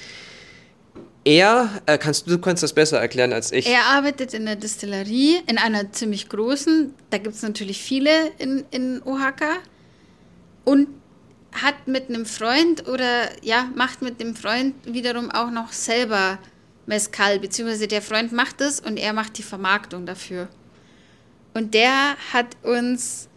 er, 1.23 1.81
äh, 1.85 1.97
kannst, 1.97 2.29
du 2.29 2.37
kannst 2.39 2.63
das 2.63 2.73
besser 2.73 2.99
erklären 2.99 3.33
als 3.33 3.51
ich. 3.51 3.67
Er 3.67 3.85
arbeitet 3.85 4.33
in 4.33 4.45
der 4.45 4.55
Distillerie, 4.55 5.41
in 5.47 5.57
einer 5.57 5.91
ziemlich 5.91 6.27
großen. 6.29 6.93
Da 7.09 7.17
gibt 7.17 7.35
es 7.35 7.41
natürlich 7.41 7.81
viele 7.81 8.31
in, 8.37 8.65
in 8.71 9.01
Oaxaca. 9.03 9.57
Und 10.65 10.87
hat 11.51 11.87
mit 11.87 12.09
einem 12.09 12.25
Freund 12.25 12.87
oder 12.87 13.29
ja, 13.41 13.69
macht 13.75 14.01
mit 14.01 14.19
dem 14.19 14.35
Freund 14.35 14.75
wiederum 14.85 15.31
auch 15.31 15.49
noch 15.49 15.71
selber 15.71 16.37
Mezcal, 16.89 17.39
beziehungsweise 17.39 17.87
der 17.87 18.01
Freund 18.01 18.33
macht 18.33 18.59
es 18.61 18.79
und 18.79 18.97
er 18.97 19.13
macht 19.13 19.37
die 19.37 19.43
Vermarktung 19.43 20.05
dafür. 20.05 20.49
Und 21.53 21.73
der 21.73 22.17
hat 22.33 22.57
uns 22.63 23.29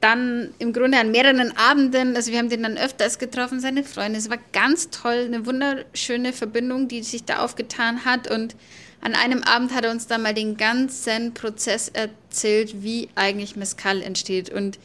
dann 0.00 0.54
im 0.58 0.72
Grunde 0.72 0.98
an 0.98 1.10
mehreren 1.10 1.56
Abenden, 1.56 2.14
also 2.14 2.30
wir 2.30 2.38
haben 2.38 2.50
den 2.50 2.62
dann 2.62 2.78
öfters 2.78 3.18
getroffen, 3.18 3.60
seine 3.60 3.82
Freunde. 3.82 4.18
Es 4.18 4.30
war 4.30 4.38
ganz 4.52 4.90
toll, 4.90 5.24
eine 5.24 5.46
wunderschöne 5.46 6.32
Verbindung, 6.32 6.86
die 6.86 7.02
sich 7.02 7.24
da 7.24 7.40
aufgetan 7.40 8.04
hat. 8.04 8.30
Und 8.30 8.54
an 9.00 9.14
einem 9.14 9.42
Abend 9.42 9.74
hat 9.74 9.84
er 9.84 9.90
uns 9.90 10.06
dann 10.06 10.22
mal 10.22 10.34
den 10.34 10.56
ganzen 10.56 11.34
Prozess 11.34 11.88
erzählt, 11.88 12.82
wie 12.82 13.08
eigentlich 13.16 13.56
Mezcal 13.56 14.02
entsteht. 14.02 14.50
Und 14.50 14.78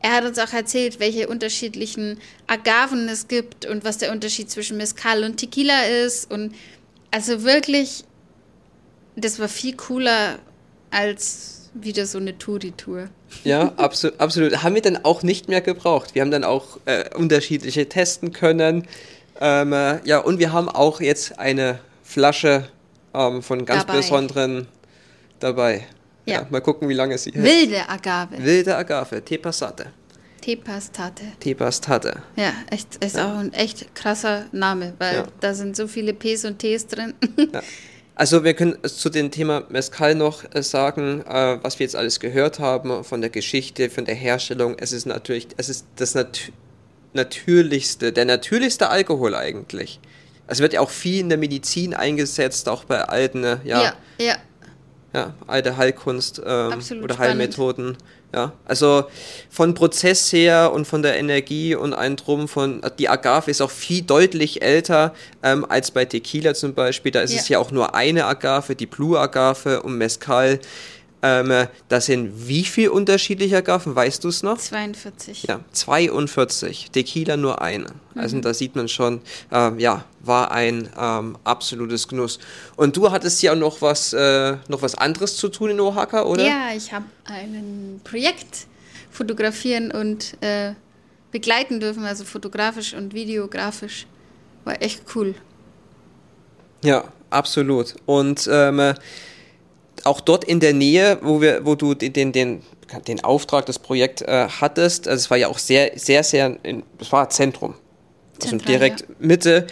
er 0.00 0.16
hat 0.16 0.24
uns 0.24 0.38
auch 0.38 0.52
erzählt, 0.52 1.00
welche 1.00 1.28
unterschiedlichen 1.28 2.18
Agaven 2.46 3.08
es 3.08 3.28
gibt 3.28 3.66
und 3.66 3.84
was 3.84 3.98
der 3.98 4.12
Unterschied 4.12 4.50
zwischen 4.50 4.76
Mezcal 4.76 5.24
und 5.24 5.38
Tequila 5.38 5.84
ist. 5.84 6.30
Und 6.30 6.54
also 7.10 7.42
wirklich, 7.42 8.04
das 9.16 9.38
war 9.38 9.48
viel 9.48 9.76
cooler 9.76 10.38
als 10.90 11.70
wieder 11.74 12.06
so 12.06 12.18
eine 12.18 12.36
Touri-Tour. 12.38 13.08
Ja, 13.44 13.72
absolut, 13.76 14.18
absolut. 14.20 14.62
Haben 14.62 14.74
wir 14.74 14.82
dann 14.82 15.04
auch 15.04 15.22
nicht 15.22 15.48
mehr 15.48 15.60
gebraucht. 15.60 16.14
Wir 16.14 16.22
haben 16.22 16.30
dann 16.30 16.44
auch 16.44 16.78
äh, 16.86 17.14
unterschiedliche 17.14 17.88
testen 17.88 18.32
können. 18.32 18.86
Ähm, 19.40 19.72
äh, 19.72 20.00
ja, 20.04 20.18
und 20.18 20.38
wir 20.38 20.52
haben 20.52 20.68
auch 20.68 21.00
jetzt 21.00 21.38
eine 21.38 21.78
Flasche 22.02 22.68
ähm, 23.14 23.42
von 23.42 23.64
ganz 23.64 23.86
Dabei. 23.86 23.98
besonderen 23.98 24.66
dabei. 25.40 25.86
Ja. 26.26 26.40
Ja. 26.40 26.46
mal 26.50 26.60
gucken, 26.60 26.88
wie 26.88 26.94
lange 26.94 27.16
sie 27.16 27.30
hält. 27.32 27.44
Wilde 27.44 27.88
Agave. 27.88 28.42
Wilde 28.42 28.76
Agave, 28.76 29.24
Tepasate. 29.24 29.86
Tepastate. 30.48 31.24
Tepastate. 31.40 32.22
Ja, 32.36 32.54
echt, 32.70 33.04
ist 33.04 33.18
auch 33.18 33.36
ein 33.36 33.52
echt 33.52 33.94
krasser 33.94 34.46
Name, 34.50 34.94
weil 34.96 35.16
Ja. 35.16 35.26
da 35.40 35.52
sind 35.52 35.76
so 35.76 35.86
viele 35.86 36.14
Ps 36.14 36.46
und 36.46 36.58
Ts 36.58 36.86
drin. 36.86 37.14
Ja. 37.52 37.60
Also 38.14 38.42
wir 38.42 38.54
können 38.54 38.76
zu 38.82 39.10
dem 39.10 39.30
Thema 39.30 39.62
Mezcal 39.68 40.16
noch 40.16 40.42
äh, 40.52 40.60
sagen, 40.64 41.22
äh, 41.24 41.58
was 41.62 41.78
wir 41.78 41.84
jetzt 41.84 41.94
alles 41.94 42.18
gehört 42.18 42.58
haben 42.58 43.04
von 43.04 43.20
der 43.20 43.30
Geschichte, 43.30 43.90
von 43.90 44.06
der 44.06 44.16
Herstellung. 44.16 44.74
Es 44.76 44.90
ist 44.90 45.06
natürlich, 45.06 45.46
es 45.56 45.68
ist 45.68 45.86
das 45.94 46.16
nat 46.16 46.50
natürlichste, 47.12 48.12
der 48.12 48.24
natürlichste 48.24 48.88
Alkohol 48.88 49.36
eigentlich. 49.36 50.00
Es 50.48 50.58
wird 50.58 50.72
ja 50.72 50.80
auch 50.80 50.90
viel 50.90 51.20
in 51.20 51.28
der 51.28 51.38
Medizin 51.38 51.94
eingesetzt, 51.94 52.68
auch 52.68 52.82
bei 52.82 53.02
alten, 53.04 53.44
äh, 53.44 53.58
ja, 53.62 53.82
ja, 53.84 53.94
ja. 54.18 54.36
ja, 55.12 55.34
alte 55.46 55.76
Heilkunst 55.76 56.42
ähm, 56.44 56.72
oder 57.00 57.14
spannend. 57.14 57.98
Ja, 58.34 58.52
also 58.66 59.04
von 59.48 59.72
Prozess 59.72 60.30
her 60.34 60.70
und 60.74 60.86
von 60.86 61.00
der 61.02 61.18
Energie 61.18 61.74
und 61.74 61.94
allem 61.94 62.16
drum 62.16 62.46
von 62.46 62.82
die 62.98 63.08
Agave 63.08 63.50
ist 63.50 63.62
auch 63.62 63.70
viel 63.70 64.02
deutlich 64.02 64.60
älter 64.60 65.14
ähm, 65.42 65.64
als 65.66 65.90
bei 65.92 66.04
Tequila 66.04 66.52
zum 66.52 66.74
Beispiel. 66.74 67.10
Da 67.10 67.22
ist 67.22 67.32
Ja. 67.32 67.40
es 67.40 67.48
ja 67.48 67.58
auch 67.58 67.70
nur 67.70 67.94
eine 67.94 68.26
Agave, 68.26 68.74
die 68.76 68.84
Blue 68.84 69.18
Agave 69.18 69.82
und 69.82 69.96
Mezcal. 69.96 70.60
Ähm, 71.20 71.66
das 71.88 72.06
sind 72.06 72.48
wie 72.48 72.64
viel 72.64 72.90
unterschiedliche 72.90 73.56
Agaven, 73.56 73.94
weißt 73.94 74.22
du 74.22 74.28
es 74.28 74.42
noch? 74.42 74.58
42. 74.58 75.44
Ja, 75.44 75.60
42. 75.72 76.90
Tequila 76.92 77.36
nur 77.36 77.60
eine. 77.60 77.88
Mhm. 78.14 78.20
Also 78.20 78.40
da 78.40 78.54
sieht 78.54 78.76
man 78.76 78.88
schon, 78.88 79.20
ähm, 79.50 79.80
ja, 79.80 80.04
war 80.20 80.52
ein 80.52 80.88
ähm, 80.96 81.36
absolutes 81.42 82.06
Genuss. 82.06 82.38
Und 82.76 82.96
du 82.96 83.10
hattest 83.10 83.42
ja 83.42 83.54
noch 83.54 83.82
was, 83.82 84.12
äh, 84.12 84.56
noch 84.68 84.82
was 84.82 84.94
anderes 84.94 85.36
zu 85.36 85.48
tun 85.48 85.70
in 85.70 85.80
Oaxaca, 85.80 86.22
oder? 86.22 86.46
Ja, 86.46 86.70
ich 86.76 86.92
habe 86.92 87.06
ein 87.24 88.00
Projekt 88.04 88.66
fotografieren 89.10 89.90
und 89.90 90.40
äh, 90.40 90.74
begleiten 91.32 91.80
dürfen, 91.80 92.04
also 92.04 92.24
fotografisch 92.24 92.94
und 92.94 93.12
videografisch. 93.12 94.06
War 94.64 94.80
echt 94.80 95.02
cool. 95.14 95.34
Ja, 96.84 97.04
absolut. 97.30 97.96
Und 98.06 98.48
ähm, 98.50 98.94
auch 100.04 100.20
dort 100.20 100.44
in 100.44 100.60
der 100.60 100.72
Nähe, 100.72 101.18
wo 101.22 101.40
wir, 101.40 101.64
wo 101.64 101.74
du 101.74 101.94
den, 101.94 102.32
den, 102.32 102.62
den, 103.06 103.24
Auftrag, 103.24 103.66
das 103.66 103.78
Projekt 103.78 104.22
äh, 104.22 104.48
hattest, 104.48 105.08
also 105.08 105.20
es 105.20 105.30
war 105.30 105.36
ja 105.36 105.48
auch 105.48 105.58
sehr, 105.58 105.92
sehr, 105.96 106.24
sehr, 106.24 106.56
in, 106.62 106.82
es 107.00 107.12
war 107.12 107.28
Zentrum. 107.30 107.74
Also 108.36 108.50
Zentral, 108.50 108.72
direkt 108.72 109.20
Mitte. 109.20 109.66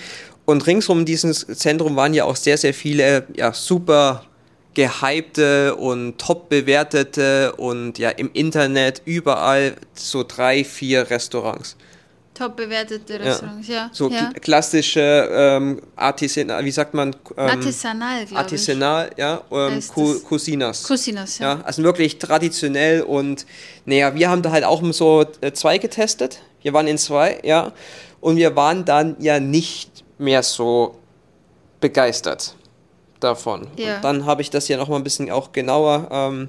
Und 0.45 0.67
ringsum 0.67 1.05
dieses 1.05 1.47
Zentrum 1.47 1.97
waren 1.97 2.15
ja 2.15 2.25
auch 2.25 2.37
sehr, 2.37 2.57
sehr 2.57 2.75
viele, 2.75 3.27
ja, 3.37 3.53
super 3.53 4.25
gehypte 4.75 5.75
und 5.75 6.19
top 6.19 6.51
bewertete 6.51 7.55
und 7.57 7.99
ja 7.99 8.11
im 8.11 8.31
Internet 8.35 9.01
überall 9.07 9.75
so 9.95 10.23
drei, 10.23 10.65
vier 10.65 11.09
Restaurants. 11.11 11.77
Top 12.37 12.55
bewertete 12.57 13.19
Restaurants, 13.19 13.67
ja. 13.67 13.89
So 13.93 14.11
ja. 14.11 14.29
kl- 14.29 14.41
klassische 14.41 15.29
ähm, 15.33 15.81
Artisan, 15.97 16.65
wie 16.65 16.71
sagt 16.71 16.93
man? 16.93 17.17
Ähm, 17.37 17.49
Artisanal, 17.49 18.17
glaube 18.19 18.33
ich. 18.33 18.37
Artisanal, 18.37 19.11
ja, 19.17 19.41
ähm? 19.51 19.83
Cuisinas. 20.29 20.83
Cousinas, 20.83 21.39
ja. 21.39 21.55
Ja, 21.55 21.61
also 21.65 21.83
wirklich 21.83 22.19
traditionell 22.19 23.03
und 23.03 23.47
naja, 23.87 24.15
wir 24.15 24.29
haben 24.29 24.43
da 24.43 24.51
halt 24.51 24.65
auch 24.65 24.83
so 24.93 25.25
äh, 25.41 25.53
zwei 25.53 25.79
getestet. 25.79 26.41
Wir 26.61 26.75
waren 26.75 26.87
in 26.87 26.99
zwei, 26.99 27.41
ja. 27.43 27.73
Und 28.21 28.37
wir 28.37 28.55
waren 28.55 28.85
dann 28.85 29.17
ja 29.19 29.41
nicht 29.41 30.05
mehr 30.19 30.43
so 30.43 30.97
begeistert 31.81 32.55
davon. 33.21 33.67
Ja. 33.77 33.97
Und 33.97 34.05
dann 34.05 34.27
habe 34.27 34.43
ich 34.43 34.51
das 34.51 34.69
ja 34.69 34.77
noch 34.77 34.89
mal 34.89 34.97
ein 34.97 35.05
bisschen 35.05 35.31
auch 35.31 35.53
genauer 35.53 36.09
ähm, 36.11 36.49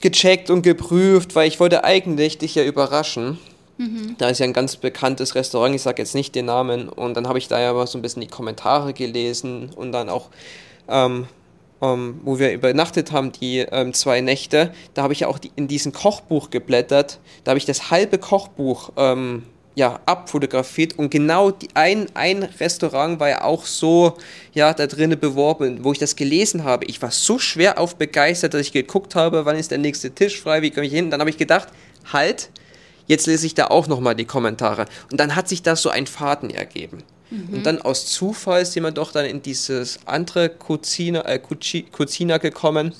gecheckt 0.00 0.48
und 0.48 0.62
geprüft, 0.62 1.34
weil 1.34 1.48
ich 1.48 1.60
wollte 1.60 1.84
eigentlich 1.84 2.38
dich 2.38 2.54
ja 2.54 2.64
überraschen. 2.64 3.38
Da 4.18 4.28
ist 4.28 4.40
ja 4.40 4.44
ein 4.44 4.52
ganz 4.52 4.76
bekanntes 4.76 5.34
Restaurant, 5.34 5.74
ich 5.74 5.82
sage 5.82 6.02
jetzt 6.02 6.14
nicht 6.14 6.34
den 6.34 6.46
Namen. 6.46 6.88
Und 6.88 7.14
dann 7.14 7.26
habe 7.26 7.38
ich 7.38 7.48
da 7.48 7.60
ja 7.60 7.70
aber 7.70 7.86
so 7.86 7.98
ein 7.98 8.02
bisschen 8.02 8.20
die 8.20 8.28
Kommentare 8.28 8.92
gelesen 8.92 9.70
und 9.74 9.92
dann 9.92 10.08
auch, 10.08 10.28
ähm, 10.88 11.26
ähm, 11.80 12.20
wo 12.22 12.38
wir 12.38 12.52
übernachtet 12.52 13.10
haben, 13.10 13.32
die 13.32 13.60
ähm, 13.60 13.94
zwei 13.94 14.20
Nächte, 14.20 14.72
da 14.92 15.02
habe 15.02 15.14
ich 15.14 15.20
ja 15.20 15.28
auch 15.28 15.38
die, 15.38 15.50
in 15.56 15.66
diesem 15.66 15.92
Kochbuch 15.92 16.50
geblättert. 16.50 17.20
Da 17.44 17.52
habe 17.52 17.58
ich 17.58 17.64
das 17.64 17.90
halbe 17.90 18.18
Kochbuch 18.18 18.90
ähm, 18.96 19.44
ja, 19.76 20.00
abfotografiert 20.04 20.98
und 20.98 21.10
genau 21.10 21.52
die, 21.52 21.68
ein, 21.74 22.06
ein 22.12 22.42
Restaurant 22.42 23.18
war 23.18 23.30
ja 23.30 23.44
auch 23.44 23.64
so 23.64 24.18
ja, 24.52 24.74
da 24.74 24.86
drinnen 24.86 25.18
beworben. 25.18 25.84
Wo 25.84 25.92
ich 25.92 25.98
das 25.98 26.16
gelesen 26.16 26.64
habe, 26.64 26.84
ich 26.84 27.00
war 27.00 27.10
so 27.10 27.38
schwer 27.38 27.78
auf 27.78 27.96
begeistert, 27.96 28.52
dass 28.52 28.60
ich 28.60 28.72
geguckt 28.72 29.14
habe, 29.14 29.46
wann 29.46 29.56
ist 29.56 29.70
der 29.70 29.78
nächste 29.78 30.10
Tisch 30.10 30.38
frei, 30.38 30.60
wie 30.60 30.70
komme 30.70 30.86
ich 30.86 30.92
hin. 30.92 31.10
Dann 31.10 31.20
habe 31.20 31.30
ich 31.30 31.38
gedacht, 31.38 31.68
halt, 32.12 32.50
Jetzt 33.10 33.26
lese 33.26 33.44
ich 33.44 33.54
da 33.54 33.66
auch 33.66 33.88
nochmal 33.88 34.14
die 34.14 34.24
Kommentare. 34.24 34.84
Und 35.10 35.18
dann 35.18 35.34
hat 35.34 35.48
sich 35.48 35.62
da 35.64 35.74
so 35.74 35.88
ein 35.90 36.06
Faden 36.06 36.48
ergeben. 36.50 37.02
Und 37.52 37.64
dann 37.66 37.82
aus 37.82 38.06
Zufall 38.06 38.64
sind 38.64 38.84
wir 38.84 38.92
doch 38.92 39.10
dann 39.10 39.24
in 39.26 39.42
dieses 39.42 39.98
andere 40.06 40.48
Cucina, 40.48 41.24
äh, 41.26 41.40
Cuci- 41.44 41.90
Cucina 41.90 42.38
gekommen, 42.38 42.94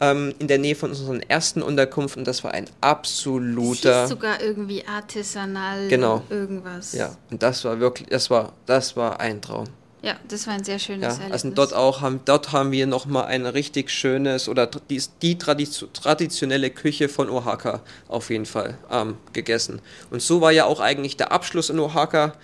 ähm, 0.00 0.34
in 0.38 0.48
der 0.48 0.56
Nähe 0.56 0.74
von 0.74 0.88
unserer 0.90 1.18
ersten 1.28 1.60
Unterkunft. 1.60 2.16
Und 2.16 2.26
das 2.26 2.42
war 2.42 2.52
ein 2.52 2.70
absoluter. 2.80 4.02
hieß 4.02 4.08
sogar 4.10 4.40
irgendwie 4.42 4.86
artisanal 4.86 5.88
Genau. 5.88 6.22
irgendwas. 6.30 6.92
Ja, 6.94 7.14
und 7.30 7.42
das 7.42 7.64
war 7.64 7.78
wirklich, 7.80 8.08
das 8.08 8.30
war, 8.30 8.54
das 8.64 8.96
war 8.96 9.20
ein 9.20 9.42
Traum. 9.42 9.66
Ja, 10.00 10.16
das 10.28 10.46
war 10.46 10.54
ein 10.54 10.62
sehr 10.62 10.78
schönes 10.78 11.02
Ja, 11.02 11.24
Erlebnis. 11.24 11.32
also 11.32 11.50
dort 11.50 11.74
auch 11.74 12.00
haben, 12.02 12.20
dort 12.24 12.52
haben 12.52 12.70
wir 12.70 12.86
nochmal 12.86 13.24
ein 13.26 13.46
richtig 13.46 13.90
schönes 13.90 14.48
oder 14.48 14.66
die, 14.66 15.02
die 15.22 15.36
Tradition, 15.38 15.92
traditionelle 15.92 16.70
Küche 16.70 17.08
von 17.08 17.28
Oaxaca 17.28 17.80
auf 18.06 18.30
jeden 18.30 18.46
Fall 18.46 18.78
ähm, 18.92 19.16
gegessen. 19.32 19.80
Und 20.10 20.22
so 20.22 20.40
war 20.40 20.52
ja 20.52 20.66
auch 20.66 20.78
eigentlich 20.80 21.16
der 21.16 21.32
Abschluss 21.32 21.68
in 21.68 21.80
Oaxaca 21.80 22.34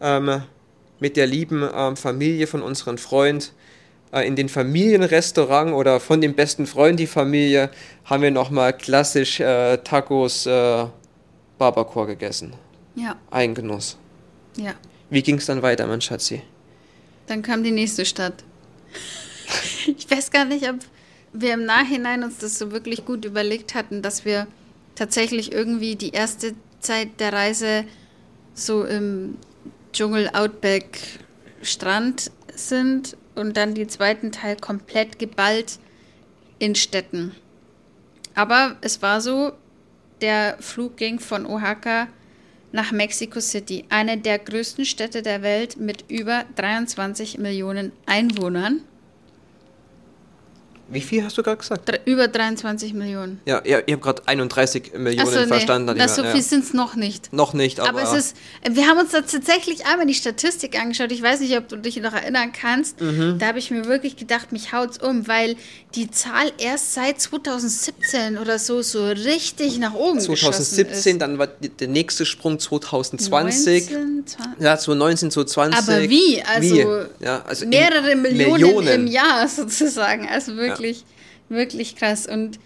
ähm, 0.00 0.42
mit 0.98 1.16
der 1.16 1.26
lieben 1.28 1.68
ähm, 1.72 1.96
Familie 1.96 2.46
von 2.48 2.62
unserem 2.62 2.98
Freund. 2.98 3.52
Äh, 4.12 4.26
in 4.26 4.34
den 4.36 4.48
Familienrestaurant 4.48 5.72
oder 5.72 6.00
von 6.00 6.20
dem 6.20 6.34
besten 6.34 6.66
Freund 6.66 6.98
die 6.98 7.06
Familie 7.06 7.70
haben 8.04 8.22
wir 8.22 8.30
nochmal 8.32 8.72
klassisch 8.76 9.38
äh, 9.40 9.76
Tacos 9.78 10.46
äh, 10.46 10.86
Barbacoa 11.58 12.06
gegessen. 12.06 12.54
Ja, 12.96 13.16
Ein 13.30 13.54
Genuss. 13.54 13.96
ja. 14.56 14.72
Wie 15.10 15.22
ging 15.22 15.36
es 15.36 15.46
dann 15.46 15.62
weiter, 15.62 15.86
mein 15.86 16.00
Schatzi? 16.00 16.42
Dann 17.26 17.42
kam 17.42 17.62
die 17.62 17.70
nächste 17.70 18.04
Stadt. 18.04 18.44
Ich 19.86 20.10
weiß 20.10 20.30
gar 20.30 20.44
nicht, 20.46 20.68
ob 20.68 20.76
wir 21.32 21.54
im 21.54 21.64
Nachhinein 21.64 22.22
uns 22.22 22.38
das 22.38 22.58
so 22.58 22.70
wirklich 22.72 23.04
gut 23.04 23.24
überlegt 23.24 23.74
hatten, 23.74 24.02
dass 24.02 24.24
wir 24.24 24.46
tatsächlich 24.94 25.52
irgendwie 25.52 25.96
die 25.96 26.10
erste 26.10 26.54
Zeit 26.80 27.20
der 27.20 27.32
Reise 27.32 27.84
so 28.54 28.84
im 28.84 29.36
Dschungel 29.92 30.30
Outback 30.32 31.00
Strand 31.62 32.30
sind 32.54 33.16
und 33.34 33.56
dann 33.56 33.74
die 33.74 33.86
zweiten 33.86 34.32
Teil 34.32 34.56
komplett 34.56 35.18
geballt 35.18 35.78
in 36.58 36.74
Städten. 36.74 37.34
Aber 38.34 38.76
es 38.80 39.02
war 39.02 39.20
so, 39.20 39.52
der 40.20 40.56
Flug 40.60 40.96
ging 40.96 41.18
von 41.18 41.46
Oaxaca 41.46 42.08
nach 42.74 42.90
Mexico 42.90 43.40
City, 43.40 43.84
eine 43.88 44.18
der 44.18 44.40
größten 44.40 44.84
Städte 44.84 45.22
der 45.22 45.42
Welt 45.42 45.76
mit 45.76 46.10
über 46.10 46.44
23 46.56 47.38
Millionen 47.38 47.92
Einwohnern. 48.04 48.80
Wie 50.94 51.00
viel 51.00 51.24
hast 51.24 51.36
du 51.36 51.42
gerade 51.42 51.58
gesagt? 51.58 51.88
Dr 51.88 52.00
über 52.04 52.28
23 52.28 52.94
Millionen. 52.94 53.40
Ja, 53.44 53.62
ja 53.64 53.80
ich 53.84 53.92
habe 53.92 54.02
gerade 54.02 54.26
31 54.26 54.92
Millionen 54.96 55.28
Achso, 55.28 55.40
nee, 55.40 55.46
verstanden. 55.46 55.94
na, 55.96 56.08
so 56.08 56.22
viel 56.22 56.36
ja. 56.36 56.42
sind 56.42 56.64
es 56.64 56.72
noch 56.72 56.96
nicht. 56.96 57.32
Noch 57.32 57.52
nicht, 57.52 57.80
aber, 57.80 58.00
Aber 58.00 58.02
es 58.02 58.12
ist, 58.12 58.36
wir 58.68 58.86
haben 58.86 58.98
uns 58.98 59.12
da 59.12 59.20
tatsächlich 59.20 59.86
einmal 59.86 60.06
die 60.06 60.14
Statistik 60.14 60.80
angeschaut. 60.80 61.12
Ich 61.12 61.22
weiß 61.22 61.40
nicht, 61.40 61.56
ob 61.56 61.68
du 61.68 61.76
dich 61.76 61.96
noch 61.96 62.12
erinnern 62.12 62.52
kannst. 62.52 63.00
Mhm. 63.00 63.38
Da 63.38 63.46
habe 63.48 63.58
ich 63.58 63.70
mir 63.70 63.86
wirklich 63.86 64.16
gedacht, 64.16 64.52
mich 64.52 64.72
haut's 64.72 64.98
um, 64.98 65.26
weil 65.28 65.56
die 65.94 66.10
Zahl 66.10 66.52
erst 66.58 66.94
seit 66.94 67.20
2017 67.20 68.38
oder 68.38 68.58
so 68.58 68.82
so 68.82 69.06
richtig 69.06 69.78
nach 69.78 69.94
oben 69.94 70.18
geschossen 70.18 70.64
2017, 70.64 71.16
ist. 71.16 71.22
dann 71.22 71.38
war 71.38 71.46
der 71.46 71.88
nächste 71.88 72.26
Sprung 72.26 72.58
2020. 72.58 73.90
19, 73.90 74.26
20. 74.26 74.62
Ja, 74.62 74.78
2019, 74.78 75.30
2020. 75.30 75.88
Aber 75.88 76.08
wie? 76.08 76.42
Also, 76.42 77.06
Ja, 77.20 77.42
also 77.46 77.66
mehrere 77.66 78.16
Millionen, 78.16 78.52
Millionen. 78.52 78.88
im 78.88 79.06
Jahr 79.06 79.48
sozusagen. 79.64 80.28
Also 80.28 80.56
wirklich, 80.56 80.83
wirklich 81.48 81.96
krass. 81.96 82.26
Und 82.26 82.58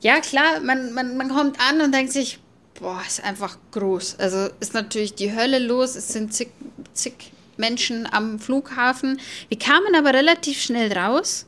ja, 0.00 0.20
klar, 0.20 0.60
man, 0.60 0.92
man, 0.92 1.16
man 1.16 1.28
kommt 1.28 1.60
an 1.60 1.80
und 1.80 1.92
denkt 1.92 2.12
sich, 2.12 2.38
boah, 2.74 3.00
ist 3.06 3.22
einfach 3.22 3.56
groß. 3.70 4.16
Also 4.18 4.48
ist 4.60 4.74
natürlich 4.74 5.14
die 5.14 5.34
Hölle 5.34 5.58
los. 5.58 5.94
Es 5.94 6.08
sind 6.08 6.34
zig, 6.34 6.48
zig 6.92 7.32
Menschen 7.56 8.06
am 8.12 8.38
Flughafen. 8.38 9.20
Wir 9.48 9.58
kamen 9.58 9.94
aber 9.94 10.12
relativ 10.12 10.60
schnell 10.60 10.92
raus. 10.92 11.46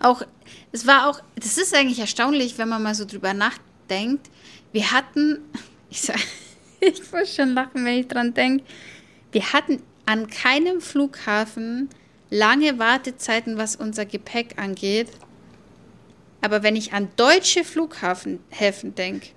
Auch, 0.00 0.22
es 0.72 0.86
war 0.86 1.08
auch, 1.08 1.20
das 1.34 1.58
ist 1.58 1.74
eigentlich 1.74 1.98
erstaunlich, 1.98 2.58
wenn 2.58 2.68
man 2.68 2.82
mal 2.82 2.94
so 2.94 3.04
drüber 3.04 3.34
nachdenkt. 3.34 4.30
Wir 4.72 4.92
hatten, 4.92 5.38
ich 5.90 6.02
sag, 6.02 6.18
ich 6.80 7.00
muss 7.12 7.34
schon 7.34 7.54
lachen, 7.54 7.84
wenn 7.84 7.98
ich 7.98 8.08
dran 8.08 8.34
denke. 8.34 8.64
Wir 9.32 9.52
hatten 9.52 9.82
an 10.06 10.28
keinem 10.28 10.80
Flughafen 10.80 11.88
lange 12.30 12.78
Wartezeiten, 12.78 13.58
was 13.58 13.76
unser 13.76 14.04
Gepäck 14.04 14.58
angeht. 14.58 15.08
Aber 16.46 16.62
wenn 16.62 16.76
ich 16.76 16.92
an 16.92 17.08
deutsche 17.16 17.64
Flughafenhäfen 17.64 18.94
denke, 18.94 19.30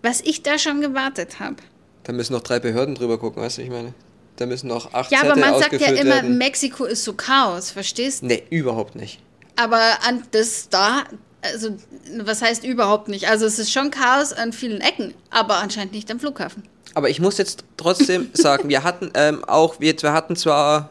was 0.00 0.22
ich 0.22 0.42
da 0.42 0.58
schon 0.58 0.80
gewartet 0.80 1.38
habe. 1.38 1.56
Da 2.04 2.14
müssen 2.14 2.32
noch 2.32 2.40
drei 2.40 2.60
Behörden 2.60 2.94
drüber 2.94 3.18
gucken, 3.18 3.42
weißt 3.42 3.58
du, 3.58 3.62
ich 3.62 3.68
meine? 3.68 3.92
Da 4.36 4.46
müssen 4.46 4.68
noch 4.68 4.94
acht 4.94 5.12
Ja, 5.12 5.20
aber 5.20 5.34
Zettel 5.34 5.50
man 5.50 5.60
sagt 5.60 5.72
ja 5.82 5.88
immer, 5.88 6.14
werden. 6.14 6.38
Mexiko 6.38 6.86
ist 6.86 7.04
so 7.04 7.12
Chaos, 7.12 7.70
verstehst 7.70 8.22
du? 8.22 8.26
Nee, 8.28 8.42
überhaupt 8.48 8.94
nicht. 8.94 9.20
Aber 9.56 9.82
an 10.08 10.22
das 10.30 10.70
da, 10.70 11.04
also 11.42 11.76
was 12.16 12.40
heißt 12.40 12.64
überhaupt 12.64 13.08
nicht? 13.08 13.28
Also 13.28 13.44
es 13.44 13.58
ist 13.58 13.70
schon 13.70 13.90
Chaos 13.90 14.32
an 14.32 14.54
vielen 14.54 14.80
Ecken, 14.80 15.12
aber 15.28 15.56
anscheinend 15.56 15.92
nicht 15.92 16.10
am 16.10 16.20
Flughafen. 16.20 16.62
Aber 16.94 17.10
ich 17.10 17.20
muss 17.20 17.36
jetzt 17.36 17.64
trotzdem 17.76 18.30
sagen, 18.32 18.70
wir 18.70 18.82
hatten 18.82 19.10
ähm, 19.12 19.44
auch, 19.44 19.78
wir, 19.78 19.94
wir 20.00 20.14
hatten 20.14 20.36
zwar 20.36 20.88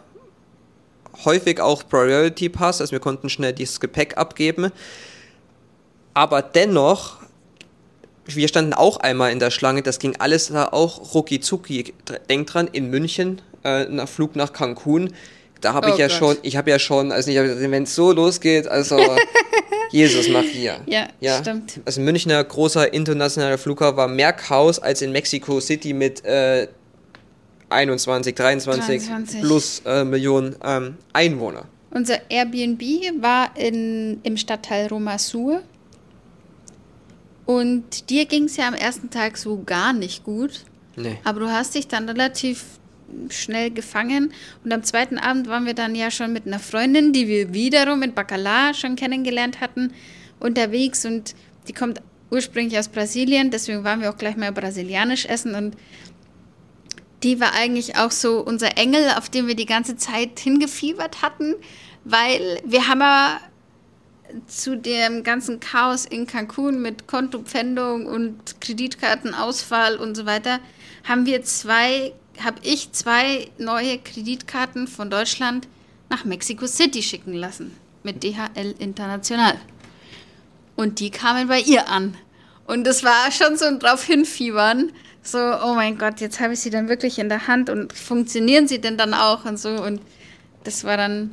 häufig 1.25 1.59
auch 1.59 1.81
Priority 1.89 2.49
Pass, 2.49 2.81
also 2.81 2.91
wir 2.91 2.99
konnten 2.99 3.29
schnell 3.29 3.53
dieses 3.53 3.79
Gepäck 3.79 4.15
abgeben, 4.15 4.71
aber 6.13 6.41
dennoch, 6.41 7.17
wir 8.25 8.47
standen 8.47 8.73
auch 8.73 8.97
einmal 8.97 9.31
in 9.31 9.39
der 9.39 9.51
Schlange, 9.51 9.81
das 9.81 9.99
ging 9.99 10.15
alles 10.19 10.47
da 10.47 10.67
auch 10.67 11.13
rucki 11.13 11.39
zucki. 11.39 11.93
Denk 12.29 12.47
dran, 12.47 12.67
in 12.71 12.89
München, 12.89 13.41
äh, 13.63 13.85
nach 13.85 14.07
Flug 14.07 14.35
nach 14.35 14.53
Cancun, 14.53 15.13
da 15.61 15.73
habe 15.73 15.87
Oh 15.89 15.93
ich 15.93 15.97
ja 15.97 16.07
Gott. 16.07 16.17
schon, 16.17 16.37
ich 16.41 16.57
habe 16.57 16.69
ja 16.69 16.79
schon, 16.79 17.11
also 17.11 17.31
wenn 17.31 17.83
es 17.83 17.95
so 17.95 18.11
losgeht, 18.11 18.67
also 18.67 18.99
Jesus 19.91 20.27
Maria. 20.27 20.77
Ja, 20.85 21.39
stimmt. 21.39 21.79
Also 21.85 22.01
Münchner 22.01 22.43
großer 22.43 22.93
internationaler 22.93 23.57
Flughafen 23.57 23.95
war 23.95 24.07
mehr 24.07 24.33
Chaos 24.33 24.79
als 24.79 25.01
in 25.01 25.11
Mexico 25.11 25.59
City 25.61 25.93
mit 25.93 26.25
äh, 26.25 26.67
21, 27.69 28.35
23 28.35 29.05
23. 29.07 29.41
plus 29.41 29.81
äh, 29.85 30.03
Millionen 30.03 30.55
ähm, 30.63 30.97
Einwohner. 31.13 31.65
Unser 31.91 32.19
Airbnb 32.29 32.81
war 33.21 33.55
in, 33.55 34.19
im 34.23 34.35
Stadtteil 34.35 34.87
Roma 34.87 35.17
Sur. 35.17 35.61
Und 37.45 38.09
dir 38.09 38.25
ging 38.25 38.45
es 38.45 38.57
ja 38.57 38.67
am 38.67 38.73
ersten 38.73 39.09
Tag 39.09 39.37
so 39.37 39.61
gar 39.63 39.93
nicht 39.93 40.23
gut. 40.23 40.65
Nee. 40.95 41.17
Aber 41.23 41.41
du 41.41 41.51
hast 41.51 41.75
dich 41.75 41.87
dann 41.87 42.07
relativ 42.07 42.63
schnell 43.29 43.71
gefangen. 43.71 44.33
Und 44.63 44.73
am 44.73 44.83
zweiten 44.83 45.17
Abend 45.17 45.47
waren 45.47 45.65
wir 45.65 45.73
dann 45.73 45.95
ja 45.95 46.11
schon 46.11 46.33
mit 46.33 46.47
einer 46.47 46.59
Freundin, 46.59 47.13
die 47.13 47.27
wir 47.27 47.53
wiederum 47.53 48.01
in 48.01 48.13
Bacala 48.13 48.73
schon 48.73 48.95
kennengelernt 48.95 49.61
hatten, 49.61 49.93
unterwegs. 50.39 51.05
Und 51.05 51.35
die 51.67 51.73
kommt 51.73 52.01
ursprünglich 52.31 52.79
aus 52.79 52.87
Brasilien, 52.87 53.51
deswegen 53.51 53.83
waren 53.83 54.01
wir 54.01 54.09
auch 54.09 54.17
gleich 54.17 54.35
mal 54.35 54.51
brasilianisch 54.51 55.25
essen. 55.25 55.53
Und 55.55 55.75
die 57.21 57.39
war 57.39 57.53
eigentlich 57.53 57.97
auch 57.97 58.11
so 58.11 58.39
unser 58.41 58.77
Engel, 58.77 59.11
auf 59.17 59.29
den 59.29 59.47
wir 59.47 59.55
die 59.55 59.65
ganze 59.65 59.95
Zeit 59.95 60.39
hingefiebert 60.39 61.21
hatten, 61.21 61.55
weil 62.03 62.61
wir 62.65 62.87
haben 62.87 62.99
ja 62.99 63.39
zu 64.47 64.77
dem 64.77 65.23
ganzen 65.23 65.59
Chaos 65.59 66.05
in 66.05 66.27
Cancun 66.27 66.81
mit 66.81 67.07
Kontopfändung 67.07 68.05
und 68.05 68.61
Kreditkartenausfall 68.61 69.97
und 69.97 70.15
so 70.15 70.25
weiter, 70.25 70.59
haben 71.03 71.25
wir 71.25 71.43
zwei, 71.43 72.13
habe 72.39 72.59
ich 72.63 72.91
zwei 72.91 73.49
neue 73.57 73.97
Kreditkarten 73.99 74.87
von 74.87 75.09
Deutschland 75.09 75.67
nach 76.09 76.25
Mexico 76.25 76.67
City 76.67 77.01
schicken 77.01 77.33
lassen 77.33 77.75
mit 78.03 78.23
DHL 78.23 78.75
International. 78.79 79.55
Und 80.75 80.99
die 80.99 81.11
kamen 81.11 81.47
bei 81.47 81.59
ihr 81.59 81.89
an. 81.89 82.15
Und 82.65 82.87
es 82.87 83.03
war 83.03 83.31
schon 83.31 83.57
so 83.57 83.65
ein 83.65 83.79
drauf 83.79 84.03
hinfiebern. 84.03 84.91
So, 85.21 85.37
oh 85.37 85.73
mein 85.73 85.97
Gott, 85.97 86.19
jetzt 86.19 86.39
habe 86.39 86.53
ich 86.53 86.59
sie 86.59 86.69
dann 86.69 86.89
wirklich 86.89 87.19
in 87.19 87.29
der 87.29 87.47
Hand 87.47 87.69
und 87.69 87.93
funktionieren 87.93 88.67
sie 88.67 88.79
denn 88.81 88.97
dann 88.97 89.13
auch 89.13 89.45
und 89.45 89.57
so. 89.57 89.69
Und 89.69 90.01
das 90.63 90.83
war 90.83 90.97
dann, 90.97 91.31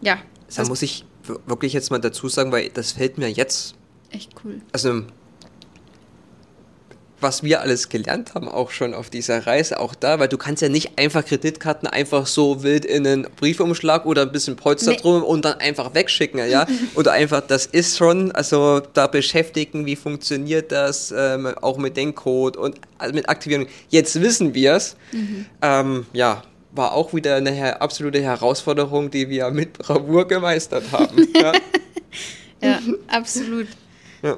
ja, 0.00 0.18
Da 0.54 0.64
muss 0.64 0.82
ich 0.82 1.04
wirklich 1.46 1.72
jetzt 1.72 1.90
mal 1.90 1.98
dazu 1.98 2.28
sagen, 2.28 2.52
weil 2.52 2.68
das 2.70 2.92
fällt 2.92 3.18
mir 3.18 3.30
jetzt, 3.30 3.74
echt 4.10 4.30
cool. 4.44 4.60
also 4.72 5.02
was 7.20 7.42
wir 7.42 7.60
alles 7.60 7.88
gelernt 7.88 8.34
haben, 8.34 8.48
auch 8.48 8.70
schon 8.70 8.94
auf 8.94 9.10
dieser 9.10 9.44
Reise, 9.44 9.80
auch 9.80 9.96
da, 9.96 10.20
weil 10.20 10.28
du 10.28 10.38
kannst 10.38 10.62
ja 10.62 10.68
nicht 10.68 10.98
einfach 10.98 11.24
Kreditkarten 11.24 11.88
einfach 11.88 12.28
so 12.28 12.62
wild 12.62 12.84
in 12.84 13.04
einen 13.04 13.26
Briefumschlag 13.36 14.06
oder 14.06 14.22
ein 14.22 14.30
bisschen 14.30 14.54
Polster 14.54 14.92
Nee. 14.92 14.98
drum 14.98 15.24
und 15.24 15.44
dann 15.44 15.54
einfach 15.58 15.94
wegschicken, 15.94 16.48
ja. 16.48 16.64
Oder 16.94 17.12
einfach, 17.12 17.40
das 17.40 17.66
ist 17.66 17.96
schon, 17.98 18.30
also 18.32 18.80
da 18.94 19.08
beschäftigen, 19.08 19.84
wie 19.84 19.96
funktioniert 19.96 20.70
das, 20.70 21.12
ähm, 21.16 21.46
auch 21.60 21.76
mit 21.76 21.96
den 21.96 22.14
Code 22.14 22.58
und 22.58 22.76
also 22.98 23.12
mit 23.12 23.28
Aktivierung. 23.28 23.66
Jetzt 23.88 24.20
wissen 24.20 24.54
wir 24.54 24.74
es. 24.74 24.96
Ähm, 25.60 26.06
ja, 26.12 26.42
war 26.72 26.92
auch 26.92 27.14
wieder 27.14 27.36
eine 27.36 27.80
absolute 27.80 28.22
Herausforderung, 28.22 29.10
die 29.10 29.28
wir 29.28 29.50
mit 29.50 29.72
Bravour 29.78 30.26
gemeistert 30.28 30.84
haben. 30.92 31.26
ja. 31.40 31.52
Ja, 32.60 32.80
absolut. 33.06 33.68
Ja. 34.20 34.36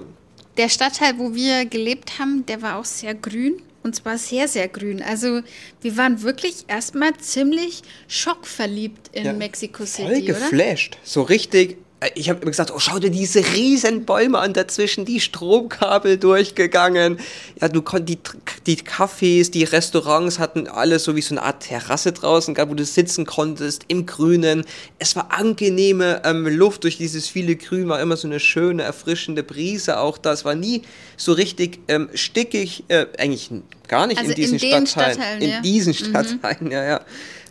Der 0.58 0.68
Stadtteil, 0.68 1.18
wo 1.18 1.34
wir 1.34 1.64
gelebt 1.64 2.18
haben, 2.18 2.44
der 2.44 2.60
war 2.60 2.78
auch 2.78 2.84
sehr 2.84 3.14
grün. 3.14 3.62
Und 3.82 3.96
zwar 3.96 4.18
sehr, 4.18 4.46
sehr 4.46 4.68
grün. 4.68 5.02
Also 5.02 5.40
wir 5.80 5.96
waren 5.96 6.20
wirklich 6.20 6.64
erstmal 6.68 7.16
ziemlich 7.16 7.80
schockverliebt 8.08 9.08
in 9.16 9.24
Ja, 9.24 9.32
Mexico 9.32 9.86
City, 9.86 10.02
Voll 10.02 10.12
oder? 10.16 10.50
geflasht. 10.50 10.98
So 11.02 11.22
richtig. 11.22 11.78
Äh, 12.01 12.11
Ich 12.14 12.28
habe 12.28 12.40
immer 12.40 12.51
gesagt, 12.51 12.72
oh, 12.74 12.78
schau 12.78 12.98
dir 12.98 13.11
diese 13.11 13.40
riesen 13.55 14.05
Bäume 14.05 14.38
an, 14.38 14.53
dazwischen 14.53 15.05
die 15.05 15.20
Stromkabel 15.20 16.16
durchgegangen. 16.16 17.18
Ja, 17.61 17.68
du 17.68 17.82
konntest 17.82 18.09
die, 18.09 18.18
die 18.66 18.82
Cafés, 18.82 19.51
die 19.51 19.64
Restaurants 19.64 20.38
hatten 20.38 20.66
alles 20.66 21.05
so 21.05 21.16
wie 21.16 21.22
so 21.22 21.34
eine 21.34 21.42
Art 21.42 21.62
Terrasse 21.62 22.12
draußen, 22.12 22.57
wo 22.57 22.74
du 22.74 22.84
sitzen 22.84 23.26
konntest 23.26 23.84
im 23.88 24.07
Grünen. 24.07 24.64
Es 24.98 25.16
war 25.16 25.32
angenehme 25.32 26.22
ähm, 26.24 26.46
Luft 26.46 26.84
durch 26.84 26.98
dieses 26.98 27.28
viele 27.28 27.57
Grün, 27.57 27.88
war 27.88 28.01
immer 28.01 28.16
so 28.16 28.28
eine 28.28 28.40
schöne, 28.40 28.82
erfrischende 28.82 29.42
Brise 29.42 29.98
auch 29.98 30.18
da. 30.18 30.32
Es 30.32 30.44
war 30.44 30.55
nie 30.55 30.82
so 31.16 31.32
richtig 31.32 31.80
ähm, 31.88 32.09
stickig, 32.14 32.84
äh, 32.88 33.07
eigentlich 33.18 33.51
gar 33.88 34.07
nicht 34.07 34.18
Also 34.18 34.30
in 34.30 34.36
diesen 34.36 34.59
in 34.59 34.86
Stadtteilen. 34.86 35.14
Stadtteilen, 35.14 35.42
in 35.42 35.51
ja. 35.51 35.61
diesen 35.61 35.94
Stadtteilen, 35.94 36.70
ja, 36.70 36.84
ja. 36.84 37.01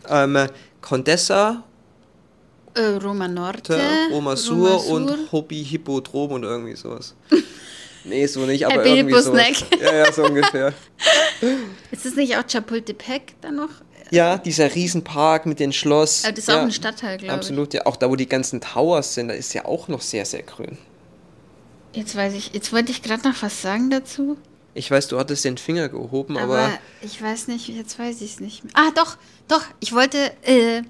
Ähm, 0.09 0.47
Condessa 0.81 1.63
Roma 2.77 3.27
Norte, 3.27 3.79
Roma 4.11 4.35
Sur 4.35 4.79
Sur. 4.79 4.93
und 4.93 5.31
Hobby 5.31 5.63
Hippodrom 5.63 6.31
und 6.31 6.43
irgendwie 6.43 6.75
sowas. 6.75 7.15
Nee, 8.05 8.25
so 8.27 8.45
nicht, 8.45 8.65
aber 8.65 8.85
irgendwie 8.85 9.19
so. 9.21 9.35
Ja, 9.35 9.93
ja, 9.93 10.11
so 10.11 10.23
ungefähr. 10.23 10.73
Ist 11.91 12.05
das 12.05 12.15
nicht 12.15 12.37
auch 12.37 12.43
Chapultepec 12.47 13.35
dann 13.41 13.57
noch? 13.57 13.69
Ja, 14.11 14.37
dieser 14.37 14.73
Riesenpark 14.73 15.45
mit 15.45 15.59
dem 15.59 15.71
Schloss. 15.71 16.23
Aber 16.23 16.31
das 16.31 16.39
ist 16.39 16.47
ja, 16.47 16.59
auch 16.59 16.63
ein 16.63 16.71
Stadtteil, 16.71 17.17
glaube 17.17 17.25
ich. 17.27 17.31
Absolut, 17.31 17.73
ja. 17.73 17.85
Auch 17.85 17.95
da, 17.95 18.09
wo 18.09 18.15
die 18.15 18.27
ganzen 18.27 18.59
Towers 18.61 19.13
sind, 19.13 19.27
da 19.27 19.33
ist 19.35 19.53
ja 19.53 19.65
auch 19.65 19.87
noch 19.87 20.01
sehr, 20.01 20.25
sehr 20.25 20.41
grün. 20.41 20.77
Jetzt 21.93 22.15
weiß 22.15 22.33
ich, 22.33 22.53
jetzt 22.53 22.71
wollte 22.71 22.91
ich 22.91 23.01
gerade 23.01 23.27
noch 23.27 23.41
was 23.41 23.61
sagen 23.61 23.89
dazu. 23.89 24.37
Ich 24.73 24.89
weiß, 24.89 25.07
du 25.07 25.19
hattest 25.19 25.45
den 25.45 25.57
Finger 25.57 25.89
gehoben, 25.89 26.37
aber. 26.37 26.59
Aber 26.59 26.79
ich 27.01 27.21
weiß 27.21 27.47
nicht, 27.47 27.67
jetzt 27.67 27.97
weiß 27.99 28.21
ich 28.21 28.33
es 28.33 28.39
nicht 28.39 28.63
mehr. 28.63 28.73
Ah, 28.75 28.91
doch, 28.95 29.17
doch, 29.47 29.63
ich 29.79 29.93
wollte, 29.93 30.31
äh, 30.43 30.83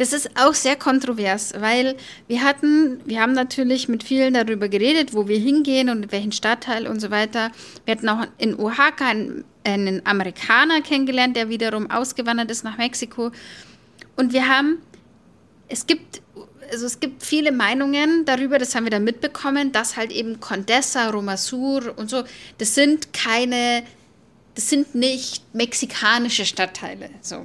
das 0.00 0.14
ist 0.14 0.30
auch 0.34 0.54
sehr 0.54 0.76
kontrovers, 0.76 1.52
weil 1.58 1.94
wir 2.26 2.42
hatten, 2.42 3.02
wir 3.04 3.20
haben 3.20 3.34
natürlich 3.34 3.86
mit 3.86 4.02
vielen 4.02 4.32
darüber 4.32 4.70
geredet, 4.70 5.12
wo 5.12 5.28
wir 5.28 5.38
hingehen 5.38 5.90
und 5.90 6.10
welchen 6.10 6.32
Stadtteil 6.32 6.86
und 6.86 7.00
so 7.00 7.10
weiter. 7.10 7.52
Wir 7.84 7.96
hatten 7.96 8.08
auch 8.08 8.26
in 8.38 8.58
Oaxaca 8.58 9.08
einen, 9.08 9.44
einen 9.62 10.06
Amerikaner 10.06 10.80
kennengelernt, 10.80 11.36
der 11.36 11.50
wiederum 11.50 11.90
ausgewandert 11.90 12.50
ist 12.50 12.64
nach 12.64 12.78
Mexiko. 12.78 13.30
Und 14.16 14.32
wir 14.32 14.48
haben, 14.48 14.78
es 15.68 15.86
gibt 15.86 16.22
also 16.72 16.86
es 16.86 17.00
gibt 17.00 17.22
viele 17.22 17.52
Meinungen 17.52 18.24
darüber, 18.24 18.58
das 18.58 18.74
haben 18.74 18.84
wir 18.84 18.90
dann 18.90 19.04
mitbekommen, 19.04 19.70
dass 19.72 19.98
halt 19.98 20.12
eben 20.12 20.40
Condesa, 20.40 21.10
Romasur 21.10 21.92
und 21.98 22.08
so, 22.08 22.22
das 22.56 22.74
sind 22.74 23.12
keine, 23.12 23.82
das 24.54 24.70
sind 24.70 24.94
nicht 24.94 25.42
mexikanische 25.52 26.46
Stadtteile. 26.46 27.10
So. 27.20 27.44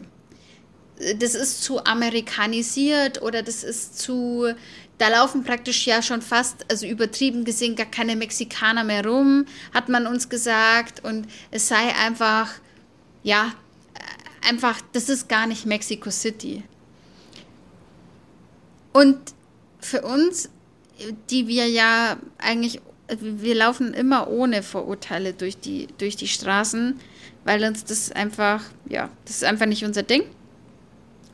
Das 1.19 1.35
ist 1.35 1.63
zu 1.63 1.83
amerikanisiert 1.83 3.21
oder 3.21 3.43
das 3.43 3.63
ist 3.63 3.99
zu, 3.99 4.53
da 4.97 5.09
laufen 5.09 5.43
praktisch 5.43 5.85
ja 5.85 6.01
schon 6.01 6.21
fast, 6.21 6.65
also 6.71 6.85
übertrieben 6.85 7.43
gesehen, 7.43 7.75
gar 7.75 7.85
keine 7.85 8.15
Mexikaner 8.15 8.83
mehr 8.83 9.05
rum, 9.05 9.45
hat 9.73 9.89
man 9.89 10.07
uns 10.07 10.29
gesagt. 10.29 11.03
Und 11.03 11.27
es 11.51 11.67
sei 11.67 11.93
einfach, 11.95 12.53
ja, 13.23 13.53
einfach, 14.47 14.79
das 14.93 15.09
ist 15.09 15.27
gar 15.27 15.47
nicht 15.47 15.65
Mexico 15.65 16.09
City. 16.11 16.63
Und 18.93 19.17
für 19.79 20.01
uns, 20.03 20.49
die 21.29 21.47
wir 21.47 21.67
ja 21.67 22.17
eigentlich, 22.37 22.79
wir 23.19 23.55
laufen 23.55 23.93
immer 23.93 24.29
ohne 24.29 24.63
Vorurteile 24.63 25.33
durch 25.33 25.57
die, 25.57 25.87
durch 25.97 26.15
die 26.15 26.27
Straßen, 26.27 26.99
weil 27.43 27.63
uns 27.65 27.83
das 27.83 28.11
einfach, 28.11 28.63
ja, 28.87 29.09
das 29.25 29.37
ist 29.37 29.43
einfach 29.43 29.65
nicht 29.65 29.83
unser 29.83 30.03
Ding. 30.03 30.23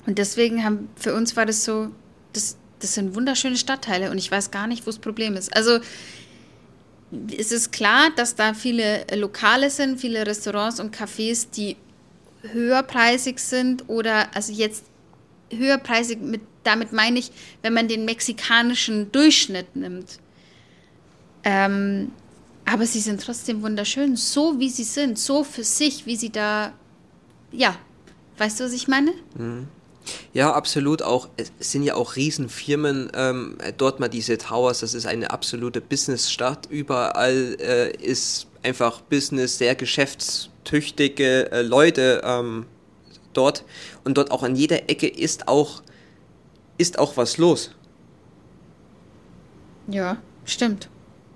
Und 0.06 0.18
deswegen 0.18 0.64
haben, 0.64 0.90
für 0.96 1.14
uns 1.14 1.36
war 1.36 1.46
das 1.46 1.64
so, 1.64 1.90
das, 2.34 2.58
das 2.80 2.96
sind 2.96 3.16
wunderschöne 3.16 3.58
Stadtteile 3.58 4.12
und 4.12 4.18
ich 4.18 4.32
weiß 4.32 4.52
gar 4.52 4.68
nicht, 4.68 4.86
wo 4.86 4.90
das 4.90 5.00
Problem 5.00 5.36
ist. 5.36 5.56
Also 5.56 5.80
es 7.38 7.52
ist 7.52 7.72
klar, 7.72 8.10
dass 8.16 8.36
da 8.36 8.54
viele 8.54 9.06
Lokale 9.14 9.70
sind, 9.70 10.00
viele 10.00 10.26
Restaurants 10.26 10.80
und 10.80 10.96
Cafés, 10.96 11.48
die 11.56 11.76
höherpreisig 12.42 13.40
sind 13.40 13.88
oder 13.90 14.34
also 14.36 14.52
jetzt 14.52 14.86
höherpreisig 15.52 16.20
mit 16.22 16.42
damit 16.64 16.94
meine 16.94 17.20
ich, 17.20 17.32
wenn 17.62 17.74
man 17.74 17.88
den 17.88 18.06
mexikanischen 18.06 19.12
Durchschnitt 19.12 19.76
nimmt. 19.76 20.20
Ähm, 21.44 22.12
aber 22.66 22.86
sie 22.86 23.00
sind 23.00 23.22
trotzdem 23.22 23.62
wunderschön, 23.64 24.16
so 24.16 24.60
wie 24.60 24.70
sie 24.70 24.84
sind, 24.84 25.18
so 25.18 25.44
für 25.44 25.64
sich, 25.64 26.06
wie 26.06 26.16
sie 26.16 26.30
da, 26.30 26.74
ja, 27.52 27.76
weißt 28.38 28.60
du, 28.60 28.66
was 28.66 28.74
ich 28.74 28.88
meine? 28.88 29.12
Mhm. 29.36 29.68
Ja, 30.34 30.54
absolut. 30.54 31.02
Auch 31.02 31.30
es 31.38 31.72
sind 31.72 31.84
ja 31.84 31.96
auch 31.96 32.16
Riesenfirmen 32.16 33.12
ähm, 33.16 33.58
dort 33.78 34.00
mal 34.00 34.10
diese 34.10 34.38
Towers. 34.38 34.80
Das 34.80 34.94
ist 34.94 35.06
eine 35.06 35.32
absolute 35.32 35.82
Businessstadt. 35.82 36.68
Überall 36.70 37.58
äh, 37.60 37.96
ist 37.98 38.48
einfach 38.64 39.02
Business, 39.02 39.58
sehr 39.58 39.76
geschäftstüchtige 39.76 41.52
äh, 41.52 41.62
Leute 41.62 42.22
ähm, 42.24 42.66
dort. 43.34 43.64
Und 44.04 44.18
dort 44.18 44.32
auch 44.32 44.44
an 44.44 44.56
jeder 44.56 44.90
Ecke 44.90 45.08
ist 45.08 45.48
auch 45.48 45.84
ist 46.78 46.98
auch 46.98 47.16
was 47.16 47.38
los. 47.38 47.72
Ja, 49.88 50.18
stimmt. 50.46 50.90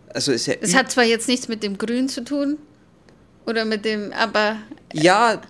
Also 0.09 0.32
ist 0.32 0.47
ja 0.47 0.55
es 0.59 0.76
hat 0.76 0.91
zwar 0.91 1.03
jetzt 1.03 1.28
nichts 1.28 1.47
mit 1.47 1.61
dem 1.61 1.78
Grün 1.78 2.09
zu 2.09 2.24
tun 2.24 2.57
oder 3.45 3.66
mit 3.66 3.86
dem, 3.86 4.11
aber. 4.13 4.57
Ja. 4.93 5.41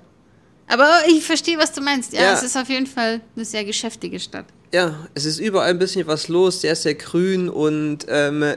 Aber 0.68 0.90
ich 1.08 1.24
verstehe, 1.24 1.58
was 1.58 1.72
du 1.74 1.82
meinst. 1.82 2.14
Ja, 2.14 2.24
ja, 2.24 2.34
es 2.34 2.44
ist 2.44 2.58
auf 2.58 2.70
jeden 2.70 2.88
Fall 2.88 3.22
eine 3.36 3.46
sehr 3.46 3.64
geschäftige 3.66 4.20
Stadt. 4.20 4.46
Ja, 4.74 5.08
es 5.14 5.26
ist 5.26 5.40
überall 5.40 5.70
ein 5.70 5.80
bisschen 5.80 6.08
was 6.08 6.28
los, 6.28 6.62
sehr, 6.62 6.76
sehr 6.76 6.96
grün 6.96 7.50
und 7.50 8.06
ähm, 8.10 8.56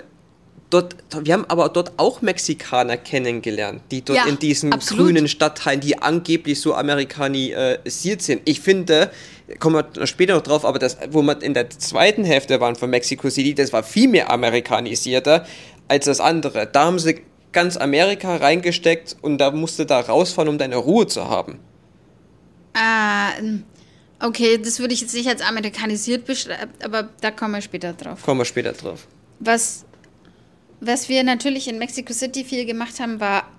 dort, 0.71 0.97
wir 1.23 1.35
haben 1.35 1.45
aber 1.47 1.69
dort 1.69 1.93
auch 1.97 2.23
Mexikaner 2.23 2.97
kennengelernt, 2.97 3.83
die 3.91 4.03
dort 4.03 4.19
ja, 4.19 4.27
in 4.27 4.39
diesen 4.39 4.73
absolut. 4.73 5.07
grünen 5.07 5.29
Stadtteilen, 5.29 5.81
die 5.81 5.99
angeblich 5.99 6.61
so 6.61 6.75
amerikanisiert 6.75 8.23
sind. 8.23 8.43
Ich 8.47 8.61
finde, 8.61 9.11
kommen 9.59 9.85
wir 9.95 10.07
später 10.07 10.35
noch 10.35 10.43
drauf, 10.43 10.65
aber 10.65 10.79
das, 10.79 10.97
wo 11.11 11.23
wir 11.23 11.41
in 11.43 11.55
der 11.55 11.71
zweiten 11.71 12.25
Hälfte 12.25 12.61
waren 12.61 12.77
von 12.77 12.91
Mexico 12.91 13.31
City, 13.31 13.55
das 13.55 13.73
war 13.73 13.83
viel 13.83 14.09
mehr 14.09 14.31
amerikanisierter 14.31 15.47
als 15.89 16.07
das 16.07 16.21
andere. 16.21 16.67
Da 16.67 16.87
haben 16.87 16.99
sie 16.99 17.23
ganz 17.53 17.77
Amerika 17.77 18.37
reingesteckt 18.37 19.17
und 19.23 19.39
da 19.39 19.51
musste 19.51 19.87
da 19.87 20.01
rausfahren, 20.01 20.49
um 20.49 20.59
deine 20.59 20.77
Ruhe 20.77 21.07
zu 21.07 21.29
haben. 21.29 21.59
Ah, 22.81 23.33
okay, 24.21 24.57
das 24.59 24.79
würde 24.79 24.95
ich 24.95 25.01
jetzt 25.01 25.15
nicht 25.15 25.29
als 25.29 25.43
amerikanisiert 25.43 26.25
beschreiben, 26.27 26.71
aber 26.85 27.09
da 27.21 27.33
kommen 27.33 27.55
wir 27.55 27.61
später 27.61 27.93
drauf. 27.93 28.23
Kommen 28.23 28.41
wir 28.41 28.45
später 28.45 28.73
drauf. 28.73 29.09
Was, 29.41 29.85
was 30.81 31.09
wir 31.09 31.25
natürlich 31.25 31.67
in 31.67 31.79
Mexico 31.79 32.13
City 32.13 32.45
viel 32.45 32.65
gemacht 32.67 33.01
haben, 33.01 33.19
war, 33.19 33.51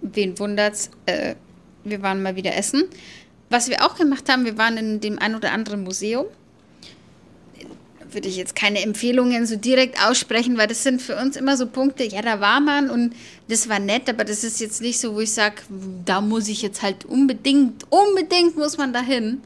wen 0.00 0.38
wundert's, 0.38 0.90
äh, 1.04 1.34
wir 1.84 2.00
waren 2.00 2.22
mal 2.22 2.34
wieder 2.34 2.56
essen. 2.56 2.84
Was 3.50 3.68
wir 3.68 3.84
auch 3.84 3.96
gemacht 3.96 4.30
haben, 4.30 4.46
wir 4.46 4.56
waren 4.56 4.78
in 4.78 5.00
dem 5.00 5.18
ein 5.18 5.34
oder 5.34 5.52
anderen 5.52 5.84
Museum. 5.84 6.24
Würde 8.12 8.28
ich 8.28 8.36
jetzt 8.36 8.54
keine 8.54 8.82
Empfehlungen 8.82 9.46
so 9.46 9.56
direkt 9.56 10.02
aussprechen, 10.04 10.58
weil 10.58 10.66
das 10.66 10.82
sind 10.82 11.00
für 11.00 11.16
uns 11.16 11.36
immer 11.36 11.56
so 11.56 11.66
Punkte, 11.66 12.04
ja, 12.04 12.20
da 12.20 12.40
war 12.40 12.60
man 12.60 12.90
und 12.90 13.14
das 13.48 13.68
war 13.68 13.78
nett, 13.78 14.08
aber 14.08 14.24
das 14.24 14.44
ist 14.44 14.60
jetzt 14.60 14.82
nicht 14.82 14.98
so, 14.98 15.14
wo 15.14 15.20
ich 15.20 15.32
sage, 15.32 15.56
da 16.04 16.20
muss 16.20 16.48
ich 16.48 16.62
jetzt 16.62 16.82
halt 16.82 17.04
unbedingt, 17.04 17.84
unbedingt 17.90 18.56
muss 18.56 18.76
man 18.76 18.92
dahin. 18.92 19.40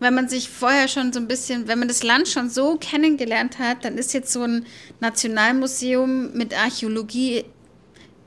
Wenn 0.00 0.14
man 0.14 0.28
sich 0.28 0.50
vorher 0.50 0.88
schon 0.88 1.12
so 1.12 1.20
ein 1.20 1.28
bisschen, 1.28 1.68
wenn 1.68 1.78
man 1.78 1.88
das 1.88 2.02
Land 2.02 2.28
schon 2.28 2.50
so 2.50 2.76
kennengelernt 2.76 3.58
hat, 3.58 3.84
dann 3.84 3.96
ist 3.96 4.12
jetzt 4.12 4.32
so 4.32 4.42
ein 4.42 4.66
Nationalmuseum 5.00 6.32
mit 6.34 6.52
Archäologie 6.58 7.44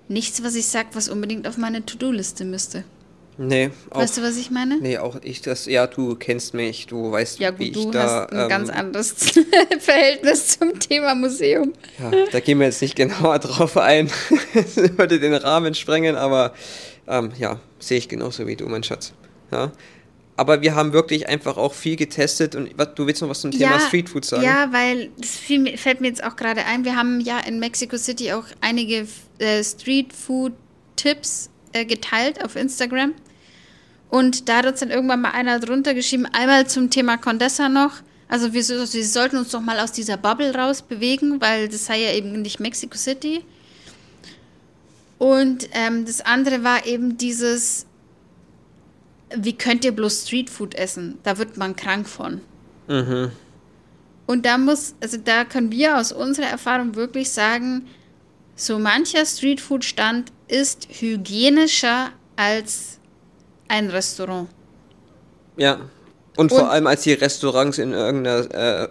nichts, 0.07 0.43
was 0.43 0.55
ich 0.55 0.65
sage, 0.67 0.89
was 0.93 1.09
unbedingt 1.09 1.47
auf 1.47 1.57
meine 1.57 1.85
To-Do-Liste 1.85 2.45
müsste. 2.45 2.83
Nee. 3.37 3.69
Auch, 3.91 3.99
weißt 3.99 4.17
du, 4.17 4.23
was 4.23 4.35
ich 4.37 4.49
meine? 4.49 4.77
Nee, 4.79 4.97
auch 4.97 5.17
ich 5.21 5.41
das. 5.41 5.67
Ja, 5.67 5.85
du 5.85 6.15
kennst 6.15 6.53
mich, 6.53 6.87
du 6.87 7.11
weißt, 7.11 7.39
ja, 7.39 7.51
gut, 7.51 7.59
wie 7.59 7.67
ich 7.69 7.73
du 7.73 7.91
da. 7.91 8.21
Hast 8.23 8.33
ein 8.33 8.39
ähm, 8.39 8.49
ganz 8.49 8.69
anderes 8.69 9.13
Verhältnis 9.79 10.57
zum 10.57 10.79
Thema 10.79 11.13
Museum. 11.13 11.73
Ja, 11.99 12.11
da 12.31 12.39
gehen 12.39 12.59
wir 12.59 12.65
jetzt 12.65 12.81
nicht 12.81 12.95
genauer 12.97 13.37
drauf 13.39 13.77
ein. 13.77 14.09
das 14.53 14.75
würde 14.97 15.19
den 15.19 15.33
Rahmen 15.33 15.75
sprengen, 15.75 16.15
aber 16.15 16.53
ähm, 17.07 17.31
ja, 17.37 17.59
sehe 17.79 17.99
ich 17.99 18.09
genauso 18.09 18.47
wie 18.47 18.55
du, 18.55 18.65
mein 18.67 18.83
Schatz. 18.83 19.13
Ja. 19.51 19.71
Aber 20.35 20.61
wir 20.61 20.75
haben 20.75 20.93
wirklich 20.93 21.27
einfach 21.29 21.57
auch 21.57 21.73
viel 21.73 21.95
getestet 21.95 22.55
und 22.55 22.69
du 22.95 23.07
willst 23.07 23.23
noch 23.23 23.29
was 23.29 23.41
zum 23.41 23.51
Thema 23.51 23.71
ja, 23.71 23.79
Streetfood 23.79 24.23
sagen? 24.23 24.43
Ja, 24.43 24.71
weil 24.71 25.09
das 25.17 25.31
fiel, 25.31 25.77
fällt 25.77 25.99
mir 25.99 26.09
jetzt 26.09 26.23
auch 26.23 26.35
gerade 26.35 26.63
ein. 26.65 26.85
Wir 26.85 26.95
haben 26.95 27.19
ja 27.21 27.39
in 27.39 27.59
Mexico 27.59 27.97
City 27.97 28.31
auch 28.33 28.45
einige 28.61 29.07
äh, 29.39 29.63
Streetfood-Tipps 29.63 31.49
äh, 31.73 31.85
geteilt 31.85 32.43
auf 32.43 32.55
Instagram. 32.55 33.13
Und 34.09 34.47
da 34.47 34.57
hat 34.57 34.65
uns 34.65 34.79
dann 34.79 34.89
irgendwann 34.89 35.21
mal 35.21 35.31
einer 35.31 35.59
drunter 35.59 35.93
geschrieben, 35.93 36.25
einmal 36.31 36.67
zum 36.67 36.89
Thema 36.89 37.17
Condessa 37.17 37.69
noch. 37.69 38.01
Also 38.29 38.53
wir, 38.53 38.67
wir 38.67 39.05
sollten 39.05 39.37
uns 39.37 39.51
doch 39.51 39.61
mal 39.61 39.79
aus 39.79 39.91
dieser 39.91 40.17
Bubble 40.17 40.53
raus 40.53 40.81
bewegen, 40.81 41.39
weil 41.41 41.67
das 41.69 41.85
sei 41.85 42.01
ja 42.01 42.13
eben 42.13 42.41
nicht 42.41 42.59
Mexico 42.59 42.97
City. 42.97 43.43
Und 45.17 45.69
ähm, 45.71 46.05
das 46.05 46.21
andere 46.21 46.63
war 46.63 46.85
eben 46.85 47.17
dieses, 47.17 47.85
wie 49.35 49.53
könnt 49.53 49.83
ihr 49.83 49.91
bloß 49.91 50.23
Streetfood 50.23 50.75
essen? 50.75 51.17
Da 51.23 51.37
wird 51.37 51.57
man 51.57 51.75
krank 51.75 52.07
von. 52.07 52.41
Mhm. 52.87 53.31
Und 54.25 54.45
da 54.45 54.57
muss, 54.57 54.93
also 55.01 55.17
da 55.17 55.45
können 55.45 55.71
wir 55.71 55.97
aus 55.97 56.11
unserer 56.11 56.47
Erfahrung 56.47 56.95
wirklich 56.95 57.31
sagen, 57.31 57.87
so 58.55 58.77
mancher 58.77 59.25
Streetfood-Stand 59.25 60.31
ist 60.47 60.87
hygienischer 60.99 62.09
als 62.35 62.96
ein 63.67 63.89
Restaurant. 63.89 64.49
Ja. 65.57 65.79
Und, 66.37 66.51
und 66.51 66.59
vor 66.59 66.69
allem 66.69 66.85
als 66.85 67.01
die 67.01 67.13
Restaurants 67.13 67.79
in 67.79 67.93
irgendeiner 67.93 68.83
äh, 68.83 68.87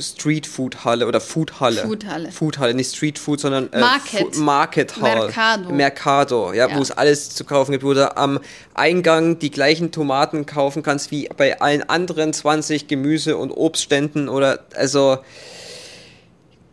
Streetfood-Halle 0.00 1.06
oder 1.06 1.20
Food-Halle. 1.20 1.82
Food-Halle. 1.82 2.32
Food-Halle, 2.32 2.74
nicht 2.74 2.96
Street-Food, 2.96 3.38
sondern 3.38 3.72
äh, 3.72 3.78
Market. 3.78 4.36
Market 4.38 5.00
Hall. 5.00 5.18
Mercado. 5.20 5.70
Mercado, 5.70 6.52
ja, 6.52 6.68
ja. 6.68 6.76
wo 6.76 6.82
es 6.82 6.90
alles 6.90 7.30
zu 7.30 7.44
kaufen 7.44 7.70
gibt, 7.70 7.84
wo 7.84 7.94
du 7.94 8.16
am 8.16 8.40
Eingang 8.74 9.38
die 9.38 9.52
gleichen 9.52 9.92
Tomaten 9.92 10.46
kaufen 10.46 10.82
kannst 10.82 11.12
wie 11.12 11.28
bei 11.36 11.60
allen 11.60 11.88
anderen 11.88 12.32
20 12.32 12.88
Gemüse- 12.88 13.36
und 13.36 13.52
Obstständen 13.52 14.28
oder 14.28 14.64
also 14.74 15.18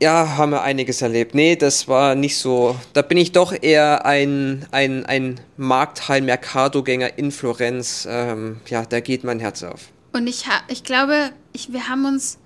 ja, 0.01 0.35
haben 0.35 0.51
wir 0.51 0.63
einiges 0.63 1.03
erlebt. 1.03 1.35
Nee, 1.35 1.55
das 1.55 1.87
war 1.87 2.15
nicht 2.15 2.37
so. 2.37 2.75
Da 2.93 3.03
bin 3.03 3.19
ich 3.19 3.33
doch 3.33 3.53
eher 3.53 4.03
ein, 4.03 4.65
ein, 4.71 5.05
ein 5.05 5.39
Marktheim-Mercado-Gänger 5.57 7.19
in 7.19 7.31
Florenz. 7.31 8.07
Ähm, 8.09 8.59
ja, 8.67 8.83
da 8.83 8.99
geht 8.99 9.23
mein 9.23 9.39
Herz 9.39 9.61
auf. 9.61 9.89
Und 10.11 10.25
ich, 10.25 10.45
ich 10.69 10.83
glaube, 10.83 11.29
ich, 11.53 11.71
wir 11.71 11.87
haben 11.87 12.05
uns, 12.05 12.39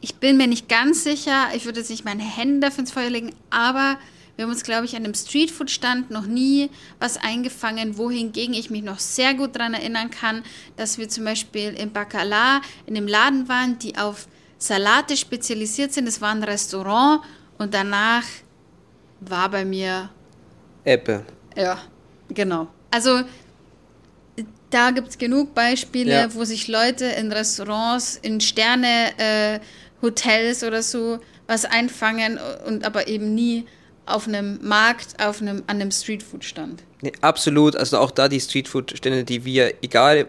ich 0.00 0.14
bin 0.14 0.36
mir 0.36 0.46
nicht 0.46 0.68
ganz 0.68 1.02
sicher, 1.02 1.48
ich 1.56 1.64
würde 1.64 1.80
jetzt 1.80 1.90
nicht 1.90 2.04
meine 2.04 2.22
Hände 2.22 2.68
dafür 2.68 2.80
ins 2.80 2.92
Feuer 2.92 3.10
legen, 3.10 3.34
aber 3.50 3.98
wir 4.36 4.44
haben 4.44 4.52
uns, 4.52 4.62
glaube 4.62 4.86
ich, 4.86 4.94
an 4.96 5.04
einem 5.04 5.12
Streetfood-Stand 5.12 6.12
noch 6.12 6.26
nie 6.26 6.70
was 7.00 7.16
eingefangen, 7.18 7.98
wohingegen 7.98 8.54
ich 8.54 8.70
mich 8.70 8.82
noch 8.82 9.00
sehr 9.00 9.34
gut 9.34 9.56
daran 9.56 9.74
erinnern 9.74 10.10
kann, 10.10 10.44
dass 10.76 10.98
wir 10.98 11.08
zum 11.08 11.24
Beispiel 11.24 11.74
im 11.74 11.92
Bacala 11.92 12.62
in 12.86 12.96
einem 12.96 13.08
Laden 13.08 13.48
waren, 13.48 13.78
die 13.80 13.98
auf 13.98 14.28
Salate 14.60 15.16
spezialisiert 15.16 15.92
sind. 15.92 16.06
Es 16.06 16.20
war 16.20 16.30
ein 16.30 16.44
Restaurant 16.44 17.22
und 17.58 17.74
danach 17.74 18.22
war 19.20 19.48
bei 19.48 19.64
mir 19.64 20.10
Ebbe. 20.84 21.24
Ja, 21.56 21.78
genau. 22.28 22.68
Also 22.90 23.22
da 24.70 24.90
gibt 24.92 25.08
es 25.08 25.18
genug 25.18 25.52
Beispiele, 25.54 26.12
ja. 26.12 26.32
wo 26.34 26.44
sich 26.44 26.68
Leute 26.68 27.06
in 27.06 27.32
Restaurants, 27.32 28.18
in 28.22 28.40
Sterne-Hotels 28.40 30.62
äh, 30.62 30.66
oder 30.66 30.82
so 30.82 31.18
was 31.46 31.64
einfangen 31.64 32.38
und 32.66 32.84
aber 32.84 33.08
eben 33.08 33.34
nie 33.34 33.64
auf 34.06 34.28
einem 34.28 34.58
Markt, 34.62 35.24
auf 35.24 35.40
einem, 35.40 35.62
an 35.66 35.80
einem 35.80 35.90
Streetfood-Stand. 35.90 36.82
Nee, 37.02 37.12
absolut. 37.20 37.76
Also 37.76 37.98
auch 37.98 38.10
da 38.10 38.28
die 38.28 38.40
Streetfood-Stände, 38.40 39.24
die 39.24 39.44
wir, 39.44 39.74
egal 39.82 40.26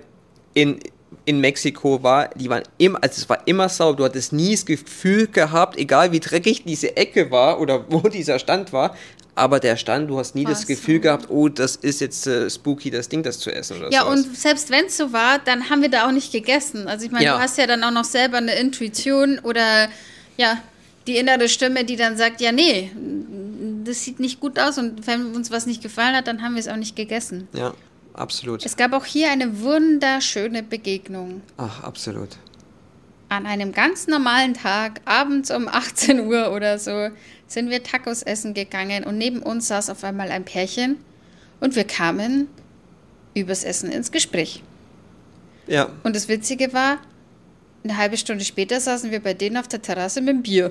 in, 0.53 0.79
in 1.25 1.39
Mexiko 1.39 2.01
war, 2.01 2.29
die 2.29 2.49
waren 2.49 2.63
immer, 2.77 2.99
also 3.01 3.21
es 3.21 3.29
war 3.29 3.47
immer 3.47 3.69
sauber. 3.69 3.97
Du 3.97 4.03
hattest 4.05 4.33
nie 4.33 4.51
das 4.51 4.65
Gefühl 4.65 5.27
gehabt, 5.27 5.77
egal 5.77 6.11
wie 6.11 6.19
dreckig 6.19 6.63
diese 6.63 6.97
Ecke 6.97 7.31
war 7.31 7.59
oder 7.59 7.85
wo 7.89 7.99
dieser 8.09 8.39
Stand 8.39 8.73
war, 8.73 8.95
aber 9.35 9.59
der 9.59 9.77
Stand, 9.77 10.09
du 10.09 10.19
hast 10.19 10.35
nie 10.35 10.45
Was? 10.45 10.59
das 10.59 10.67
Gefühl 10.67 10.99
gehabt, 10.99 11.29
oh, 11.29 11.47
das 11.47 11.75
ist 11.77 12.01
jetzt 12.01 12.27
äh, 12.27 12.49
spooky, 12.49 12.91
das 12.91 13.07
Ding, 13.07 13.23
das 13.23 13.39
zu 13.39 13.51
essen 13.51 13.77
oder 13.77 13.91
Ja, 13.91 14.01
sowas. 14.01 14.25
und 14.25 14.37
selbst 14.37 14.69
wenn 14.69 14.85
es 14.85 14.97
so 14.97 15.13
war, 15.13 15.39
dann 15.39 15.69
haben 15.69 15.81
wir 15.81 15.89
da 15.89 16.07
auch 16.07 16.11
nicht 16.11 16.31
gegessen. 16.31 16.87
Also 16.87 17.05
ich 17.05 17.11
meine, 17.11 17.25
ja. 17.25 17.37
du 17.37 17.41
hast 17.41 17.57
ja 17.57 17.67
dann 17.67 17.83
auch 17.83 17.91
noch 17.91 18.03
selber 18.03 18.37
eine 18.37 18.55
Intuition 18.55 19.39
oder 19.39 19.89
ja, 20.37 20.61
die 21.07 21.17
innere 21.17 21.49
Stimme, 21.49 21.85
die 21.85 21.95
dann 21.95 22.17
sagt, 22.17 22.41
ja, 22.41 22.51
nee, 22.51 22.91
das 23.83 24.03
sieht 24.03 24.19
nicht 24.19 24.39
gut 24.39 24.59
aus 24.59 24.77
und 24.77 25.07
wenn 25.07 25.33
uns 25.33 25.49
was 25.49 25.65
nicht 25.65 25.81
gefallen 25.81 26.15
hat, 26.15 26.27
dann 26.27 26.41
haben 26.41 26.55
wir 26.55 26.59
es 26.59 26.67
auch 26.67 26.75
nicht 26.75 26.95
gegessen. 26.95 27.47
Ja, 27.53 27.73
absolut. 28.21 28.65
Es 28.65 28.77
gab 28.77 28.93
auch 28.93 29.05
hier 29.05 29.31
eine 29.31 29.61
wunderschöne 29.61 30.63
Begegnung. 30.63 31.41
Ach, 31.57 31.83
absolut. 31.83 32.29
An 33.29 33.45
einem 33.45 33.71
ganz 33.71 34.07
normalen 34.07 34.53
Tag, 34.53 35.01
abends 35.05 35.51
um 35.51 35.67
18 35.71 36.21
Uhr 36.21 36.51
oder 36.53 36.79
so, 36.79 37.09
sind 37.47 37.69
wir 37.69 37.83
Tacos 37.83 38.23
essen 38.23 38.53
gegangen 38.53 39.03
und 39.03 39.17
neben 39.17 39.41
uns 39.41 39.67
saß 39.67 39.89
auf 39.89 40.03
einmal 40.03 40.31
ein 40.31 40.45
Pärchen 40.45 40.97
und 41.59 41.75
wir 41.75 41.83
kamen 41.83 42.47
übers 43.33 43.63
Essen 43.63 43.91
ins 43.91 44.11
Gespräch. 44.11 44.63
Ja. 45.67 45.89
Und 46.03 46.15
das 46.15 46.27
Witzige 46.27 46.73
war, 46.73 46.97
eine 47.83 47.97
halbe 47.97 48.15
Stunde 48.17 48.45
später 48.45 48.79
saßen 48.79 49.09
wir 49.09 49.21
bei 49.21 49.33
denen 49.33 49.57
auf 49.57 49.67
der 49.67 49.81
Terrasse 49.81 50.21
mit 50.21 50.29
dem 50.29 50.43
Bier. 50.43 50.69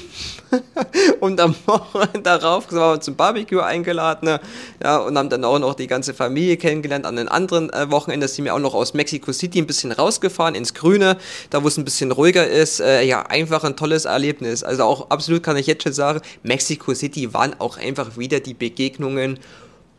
und 1.20 1.40
am 1.40 1.54
Wochenende 1.66 2.22
darauf 2.22 2.70
waren 2.72 2.96
wir 2.96 3.00
zum 3.00 3.16
Barbecue 3.16 3.60
eingeladen 3.60 4.38
ja, 4.82 4.98
und 4.98 5.18
haben 5.18 5.28
dann 5.28 5.44
auch 5.44 5.58
noch 5.58 5.74
die 5.74 5.88
ganze 5.88 6.14
Familie 6.14 6.56
kennengelernt. 6.56 7.06
An 7.06 7.16
den 7.16 7.28
anderen 7.28 7.70
äh, 7.70 7.90
Wochenenden 7.90 8.28
sind 8.28 8.44
wir 8.44 8.54
auch 8.54 8.60
noch 8.60 8.74
aus 8.74 8.94
Mexico 8.94 9.32
City 9.32 9.60
ein 9.60 9.66
bisschen 9.66 9.90
rausgefahren 9.90 10.54
ins 10.54 10.74
Grüne, 10.74 11.16
da 11.50 11.64
wo 11.64 11.68
es 11.68 11.76
ein 11.76 11.84
bisschen 11.84 12.12
ruhiger 12.12 12.46
ist. 12.46 12.80
Äh, 12.80 13.02
ja, 13.02 13.22
einfach 13.22 13.64
ein 13.64 13.76
tolles 13.76 14.04
Erlebnis. 14.04 14.62
Also 14.62 14.84
auch 14.84 15.10
absolut 15.10 15.42
kann 15.42 15.56
ich 15.56 15.66
jetzt 15.66 15.82
schon 15.82 15.92
sagen, 15.92 16.20
Mexico 16.44 16.94
City 16.94 17.34
waren 17.34 17.58
auch 17.58 17.78
einfach 17.78 18.16
wieder 18.16 18.38
die 18.38 18.54
Begegnungen 18.54 19.40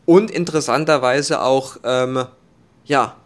und 0.06 0.30
interessanterweise 0.30 1.42
auch, 1.42 1.76
ähm, 1.84 2.24
ja, 2.86 3.16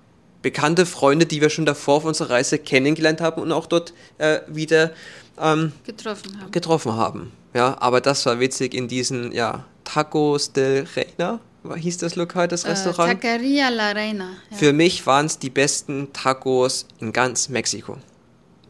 bekannte 0.43 0.87
Freunde, 0.87 1.27
die 1.27 1.41
wir 1.41 1.51
schon 1.51 1.67
davor 1.67 1.97
auf 1.97 2.05
unserer 2.05 2.31
Reise 2.31 2.59
kennengelernt 2.59 3.21
haben 3.21 3.41
und 3.41 3.53
auch 3.53 3.67
dort 3.67 3.95
äh, 4.19 4.41
wieder 4.49 4.93
ähm, 5.41 5.73
getroffen, 5.85 6.41
haben. 6.41 6.51
getroffen 6.51 6.93
haben. 6.93 7.33
Ja, 7.55 7.77
aber 7.81 8.01
das 8.01 8.27
war 8.27 8.41
witzig 8.41 8.75
in 8.75 8.89
diesen, 8.89 9.33
ja, 9.33 9.65
Tacos 9.85 10.53
del 10.53 10.87
Reina, 10.97 11.41
hieß 11.77 11.99
das 11.99 12.17
Lokal, 12.17 12.49
das 12.49 12.65
äh, 12.65 12.71
Restaurant? 12.71 13.21
Taqueria 13.21 13.69
La 13.69 13.93
Reina. 13.93 14.31
Ja. 14.51 14.57
Für 14.57 14.73
mich 14.73 15.07
waren 15.07 15.27
es 15.27 15.39
die 15.39 15.51
besten 15.51 16.13
Tacos 16.13 16.87
in 17.01 17.13
ganz 17.13 17.49
Mexiko. 17.49 17.99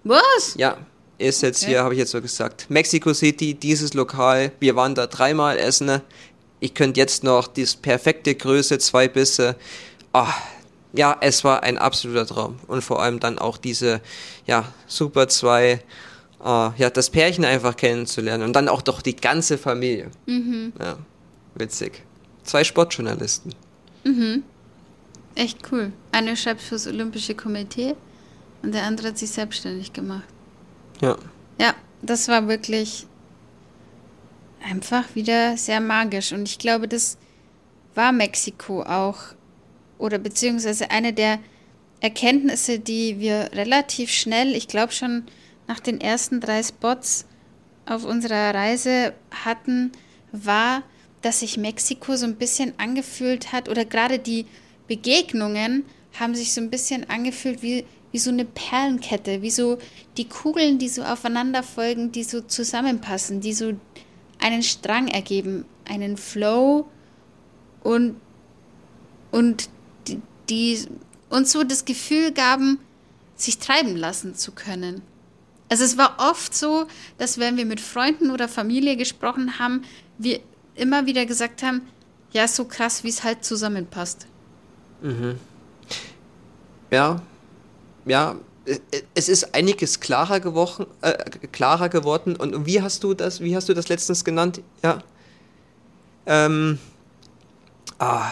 Was? 0.05 0.55
Ja, 0.57 0.79
ist 1.19 1.43
jetzt 1.43 1.63
okay. 1.63 1.73
hier, 1.73 1.85
habe 1.85 1.95
ich 1.95 2.01
jetzt 2.01 2.11
so 2.11 2.21
gesagt. 2.21 2.67
Mexico 2.69 3.15
City, 3.15 3.55
dieses 3.55 3.95
Lokal, 3.95 4.53
wir 4.61 4.77
waren 4.77 4.95
da 4.95 5.07
dreimal 5.07 5.59
essen. 5.59 6.01
Ich 6.61 6.75
könnte 6.75 7.01
jetzt 7.01 7.25
noch 7.25 7.47
das 7.47 7.77
perfekte 7.77 8.35
Größe, 8.35 8.79
zwei 8.79 9.09
Bisse. 9.09 9.57
Oh, 10.13 10.27
ja, 10.93 11.17
es 11.21 11.45
war 11.45 11.63
ein 11.63 11.79
absoluter 11.79 12.27
Traum. 12.27 12.59
Und 12.67 12.83
vor 12.83 13.03
allem 13.03 13.21
dann 13.21 13.39
auch 13.39 13.57
diese, 13.57 14.01
ja, 14.47 14.65
super 14.87 15.29
zwei, 15.29 15.83
äh, 16.45 16.71
ja, 16.77 16.91
das 16.91 17.11
Pärchen 17.11 17.45
einfach 17.45 17.77
kennenzulernen 17.77 18.45
und 18.45 18.53
dann 18.55 18.69
auch 18.69 18.83
doch 18.83 19.03
die 19.03 19.17
ganze 19.17 19.59
Familie. 19.59 20.11
Mhm. 20.27 20.73
Ja, 20.79 20.97
witzig. 21.55 22.03
Zwei 22.45 22.65
Sportjournalisten. 22.65 23.55
Mhm. 24.05 24.43
Echt 25.35 25.59
cool. 25.73 25.93
Einer 26.11 26.37
schreibt 26.37 26.61
fürs 26.61 26.87
Olympische 26.87 27.35
Komitee 27.35 27.95
und 28.63 28.75
der 28.75 28.83
andere 28.85 29.09
hat 29.09 29.19
sich 29.19 29.31
selbstständig 29.31 29.93
gemacht. 29.93 30.25
Ja. 31.01 31.17
Ja, 31.59 31.75
das 32.03 32.29
war 32.29 32.49
wirklich 32.49 33.07
einfach 34.63 35.15
wieder 35.15 35.57
sehr 35.57 35.81
magisch. 35.81 36.33
Und 36.33 36.49
ich 36.49 36.59
glaube, 36.59 36.87
das 36.87 37.17
war 37.95 38.13
Mexiko 38.13 38.83
auch 38.83 39.19
oder 40.03 40.19
beziehungsweise 40.19 40.91
eine 40.91 41.13
der 41.13 41.39
Erkenntnisse, 42.01 42.81
die 42.81 43.21
wir 43.21 43.51
relativ 43.53 44.11
schnell, 44.11 44.57
ich 44.57 44.67
glaube 44.67 44.93
schon 44.93 45.25
nach 45.69 45.79
den 45.79 46.01
ersten 46.01 46.41
drei 46.41 46.61
Spots 46.61 47.25
auf 47.87 48.05
unserer 48.05 48.53
Reise 48.53 49.15
hatten, 49.45 49.93
war, 50.33 50.83
dass 51.23 51.41
sich 51.41 51.57
Mexiko 51.57 52.17
so 52.17 52.27
ein 52.27 52.35
bisschen 52.35 52.73
angefühlt 52.79 53.53
hat 53.53 53.69
oder 53.69 53.85
gerade 53.85 54.19
die 54.19 54.47
Begegnungen 54.89 55.85
haben 56.19 56.35
sich 56.35 56.53
so 56.53 56.61
ein 56.61 56.71
bisschen 56.71 57.09
angefühlt 57.09 57.63
wie, 57.63 57.85
wie 58.11 58.19
so 58.19 58.31
eine 58.31 58.45
Perlenkette, 58.45 59.41
wie 59.41 59.51
so 59.51 59.79
die 60.17 60.29
Kugeln, 60.29 60.79
die 60.81 60.89
so 60.89 61.05
aufeinander 61.05 61.63
folgen, 61.63 62.11
die 62.11 62.25
so 62.25 62.41
zusammenpassen, 62.41 63.41
die 63.41 63.53
so 63.53 63.75
einen 64.41 64.65
Strang 64.65 65.07
ergeben, 65.07 65.65
einen 65.89 66.17
Flow 66.17 66.89
und, 67.85 68.17
und 69.31 69.69
die 70.53 70.87
uns 71.31 71.51
so 71.51 71.65
das 71.65 71.87
Gefühl 71.87 72.31
gaben, 72.33 72.79
sich 73.37 73.59
treiben 73.59 73.97
lassen 73.97 74.35
zu 74.35 74.53
können. 74.53 75.01
Also 75.71 75.85
es 75.85 75.97
war 75.97 76.17
oft 76.19 76.55
so, 76.55 76.87
dass 77.17 77.39
wenn 77.39 77.57
wir 77.57 77.65
mit 77.65 77.81
Freunden 77.81 78.31
oder 78.31 78.49
Familie 78.49 78.99
gesprochen 78.99 79.59
haben, 79.59 79.83
wir 80.19 80.41
immer 80.75 81.07
wieder 81.07 81.25
gesagt 81.25 81.63
haben, 81.63 81.89
ja, 82.33 82.47
so 82.47 82.67
krass, 82.67 83.03
wie 83.03 83.09
es 83.09 83.25
halt 83.25 83.45
zusammenpasst. 83.45 84.27
Mhm. 85.01 85.39
Ja, 86.91 87.23
ja, 88.05 88.37
es 89.15 89.29
ist 89.31 89.55
einiges 89.55 90.01
klarer, 90.01 90.41
gewochen, 90.41 90.87
äh, 91.01 91.15
klarer 91.51 91.89
geworden. 91.89 92.37
Und 92.37 92.67
wie 92.67 92.83
hast 92.83 93.03
du 93.05 93.15
das, 93.15 93.41
wie 93.41 93.57
hast 93.57 93.71
du 93.71 93.75
das 93.75 93.89
letztens 93.89 94.25
genannt? 94.25 94.61
Ja. 94.83 94.99
Ähm, 96.27 96.79
ah, 97.99 98.31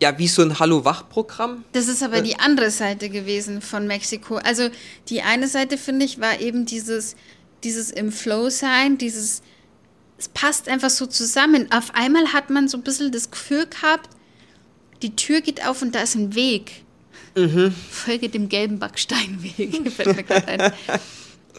ja, 0.00 0.18
wie 0.18 0.28
so 0.28 0.42
ein 0.42 0.58
Hallo-Wach-Programm. 0.58 1.64
Das 1.72 1.88
ist 1.88 2.02
aber 2.02 2.18
äh. 2.18 2.22
die 2.22 2.38
andere 2.38 2.70
Seite 2.70 3.08
gewesen 3.08 3.60
von 3.60 3.86
Mexiko. 3.86 4.36
Also 4.36 4.68
die 5.08 5.22
eine 5.22 5.48
Seite, 5.48 5.76
finde 5.76 6.04
ich, 6.04 6.20
war 6.20 6.40
eben 6.40 6.66
dieses, 6.66 7.16
dieses 7.64 7.90
im 7.90 8.12
Flow 8.12 8.48
sein, 8.48 8.98
dieses, 8.98 9.42
es 10.16 10.28
passt 10.28 10.68
einfach 10.68 10.90
so 10.90 11.06
zusammen. 11.06 11.70
Auf 11.72 11.94
einmal 11.94 12.32
hat 12.32 12.50
man 12.50 12.68
so 12.68 12.78
ein 12.78 12.84
bisschen 12.84 13.10
das 13.10 13.30
Gefühl 13.30 13.66
gehabt, 13.66 14.10
die 15.02 15.16
Tür 15.16 15.40
geht 15.40 15.66
auf 15.66 15.82
und 15.82 15.94
da 15.94 16.02
ist 16.02 16.14
ein 16.14 16.34
Weg. 16.34 16.84
Mhm. 17.36 17.72
Folge 17.90 18.28
dem 18.28 18.48
gelben 18.48 18.78
Backsteinweg, 18.78 19.80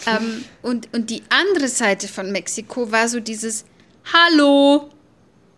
ähm, 0.08 0.44
und, 0.62 0.94
und 0.94 1.10
die 1.10 1.24
andere 1.30 1.68
Seite 1.68 2.08
von 2.08 2.32
Mexiko 2.32 2.92
war 2.92 3.08
so 3.08 3.20
dieses 3.20 3.66
Hallo, 4.12 4.90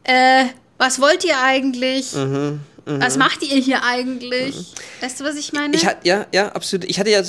äh, 0.04 0.46
was 0.78 1.00
wollt 1.00 1.24
ihr 1.24 1.40
eigentlich? 1.42 2.14
Mhm. 2.14 2.60
Mhm. 2.86 3.02
Was 3.02 3.18
macht 3.18 3.44
ihr 3.44 3.58
hier 3.58 3.84
eigentlich? 3.84 4.56
Mhm. 4.56 4.66
Weißt 5.02 5.20
du, 5.20 5.24
was 5.24 5.36
ich 5.36 5.54
meine? 5.54 5.76
Ich 5.76 5.84
ja, 6.04 6.26
ja, 6.32 6.50
absolut. 6.50 6.90
Ich 6.90 7.00
hatte 7.00 7.10
ja, 7.10 7.22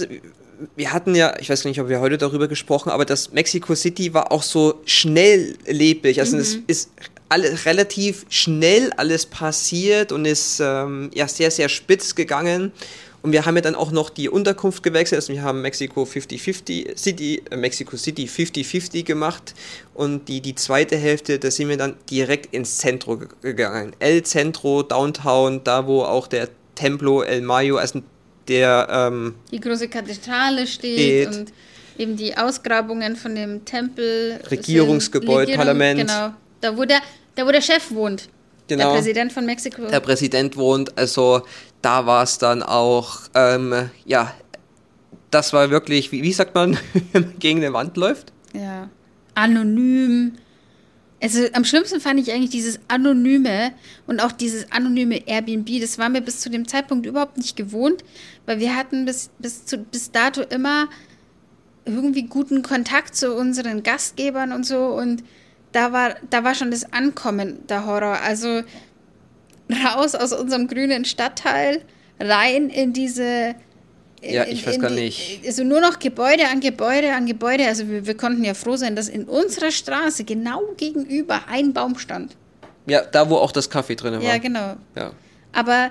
wir 0.76 0.92
hatten 0.92 1.14
ja, 1.14 1.38
ich 1.38 1.50
weiß 1.50 1.64
nicht, 1.64 1.80
ob 1.80 1.88
wir 1.88 2.00
heute 2.00 2.18
darüber 2.18 2.48
gesprochen, 2.48 2.90
aber 2.90 3.05
das 3.05 3.32
Mexico 3.32 3.74
City 3.74 4.14
war 4.14 4.32
auch 4.32 4.42
so 4.42 4.80
schnelllebig. 4.84 6.20
Also 6.20 6.36
mhm. 6.36 6.42
es 6.42 6.59
ist 6.66 6.90
alle, 7.28 7.64
relativ 7.64 8.26
schnell 8.28 8.92
alles 8.96 9.26
passiert 9.26 10.12
und 10.12 10.26
ist 10.26 10.61
ähm, 10.61 11.11
ja 11.14 11.26
sehr, 11.28 11.50
sehr 11.50 11.68
spitz 11.68 12.14
gegangen. 12.14 12.72
Und 13.23 13.33
wir 13.33 13.47
haben 13.47 13.55
ja 13.55 13.62
dann 13.62 13.77
auch 13.77 13.93
noch 13.93 14.11
die 14.11 14.29
Unterkunft 14.29 14.83
gewechselt. 14.83 15.20
Also 15.20 15.33
wir 15.33 15.43
haben 15.43 15.62
Mexico 15.62 16.03
50-50 16.03 16.99
City, 16.99 17.43
äh, 17.51 17.57
Mexico 17.57 17.97
City 17.97 18.25
50-50 18.27 19.05
gemacht. 19.05 19.55
Und 19.95 20.29
die, 20.29 20.41
die 20.41 20.55
zweite 20.57 20.97
Hälfte, 20.97 21.39
da 21.39 21.51
sind 21.51 21.68
wir 21.68 21.77
dann 21.77 21.95
direkt 22.11 22.53
ins 22.53 22.79
Zentro 22.79 23.20
gegangen. 23.41 23.95
El 24.01 24.25
Centro, 24.25 24.83
Downtown, 24.83 25.62
da 25.62 25.87
wo 25.87 26.03
auch 26.03 26.27
der 26.27 26.49
Templo 26.75 27.23
El 27.23 27.43
Mayo, 27.43 27.77
also 27.77 28.03
der 28.49 28.89
ähm, 28.91 29.35
die 29.51 29.61
große 29.61 29.89
Kathedrale 29.89 30.66
steht, 30.66 31.29
steht, 31.29 31.29
und 31.29 31.53
eben 31.99 32.16
die 32.16 32.37
Ausgrabungen 32.37 33.14
von 33.14 33.35
dem 33.35 33.64
Tempel. 33.64 34.41
Regierungsgebäude, 34.51 35.43
Regierung, 35.43 35.57
Parlament. 35.57 36.01
Genau, 36.01 36.31
da 36.61 36.77
wo, 36.77 36.85
der, 36.85 37.01
da 37.37 37.47
wo 37.47 37.53
der 37.53 37.61
Chef 37.61 37.91
wohnt. 37.91 38.29
Genau. 38.69 38.85
Der 38.85 38.95
Präsident 38.95 39.33
von 39.33 39.47
Mexiko. 39.47 39.87
Der 39.87 40.01
Präsident 40.01 40.57
wohnt, 40.57 40.97
also 40.97 41.43
da 41.83 42.07
war 42.07 42.23
es 42.23 42.39
dann 42.39 42.63
auch, 42.63 43.21
ähm, 43.35 43.91
ja, 44.05 44.33
das 45.31 45.53
war 45.53 45.71
wirklich, 45.71 46.13
wie, 46.13 46.23
wie 46.23 46.33
sagt 46.33 46.55
man, 46.55 46.79
wenn 47.13 47.23
man 47.23 47.39
gegen 47.39 47.59
eine 47.59 47.73
Wand 47.73 47.97
läuft? 47.97 48.33
Ja, 48.55 48.89
anonym. 49.35 50.35
Also 51.23 51.41
am 51.53 51.65
schlimmsten 51.65 52.01
fand 52.01 52.19
ich 52.19 52.33
eigentlich 52.33 52.51
dieses 52.51 52.81
anonyme 52.89 53.73
und 54.07 54.21
auch 54.21 54.33
dieses 54.33 54.71
anonyme 54.73 55.27
Airbnb. 55.29 55.81
Das 55.81 55.97
war 55.97 56.09
mir 56.09 56.21
bis 56.21 56.41
zu 56.41 56.51
dem 56.51 56.67
Zeitpunkt 56.67 57.07
überhaupt 57.07 57.37
nicht 57.37 57.57
gewohnt, 57.57 58.03
weil 58.45 58.59
wir 58.59 58.75
hatten 58.75 59.05
bis, 59.05 59.31
bis, 59.39 59.65
zu, 59.65 59.79
bis 59.79 60.11
dato 60.11 60.43
immer 60.43 60.89
irgendwie 61.85 62.25
guten 62.25 62.63
Kontakt 62.63 63.15
zu 63.15 63.35
unseren 63.35 63.83
Gastgebern 63.83 64.53
und 64.53 64.67
so 64.67 64.87
und 64.87 65.23
da 65.73 65.93
war, 65.93 66.16
da 66.31 66.45
war 66.45 66.55
schon 66.55 66.70
das 66.70 66.93
Ankommen 66.93 67.66
der 67.66 67.87
Horror. 67.87 68.20
Also 68.23 68.62
raus 69.85 70.14
aus 70.14 70.33
unserem 70.33 70.68
grünen 70.68 71.05
Stadtteil, 71.05 71.83
rein 72.20 72.68
in 72.68 72.93
diese. 72.93 73.55
Ja, 74.20 74.47
ich 74.47 74.64
weiß 74.64 74.79
gar 74.79 74.91
die, 74.91 74.97
nicht. 74.97 75.43
Also 75.45 75.64
nur 75.64 75.81
noch 75.81 75.99
Gebäude 75.99 76.47
an 76.49 76.61
Gebäude 76.61 77.12
an 77.12 77.27
Gebäude. 77.27 77.66
Also 77.66 77.89
wir, 77.89 78.07
wir 78.07 78.16
konnten 78.16 78.45
ja 78.45 78.55
froh 78.55 78.77
sein, 78.77 78.95
dass 78.95 79.09
in 79.09 79.25
unserer 79.25 79.73
Straße 79.73 80.23
genau 80.23 80.62
gegenüber 80.77 81.41
ein 81.49 81.73
Baum 81.73 81.99
stand. 81.99 82.37
Ja, 82.87 83.03
da 83.03 83.29
wo 83.29 83.37
auch 83.37 83.51
das 83.51 83.68
Kaffee 83.68 83.97
drin 83.97 84.14
war. 84.14 84.23
Ja, 84.23 84.39
genau. 84.39 84.77
Ja. 84.95 85.12
Aber 85.53 85.91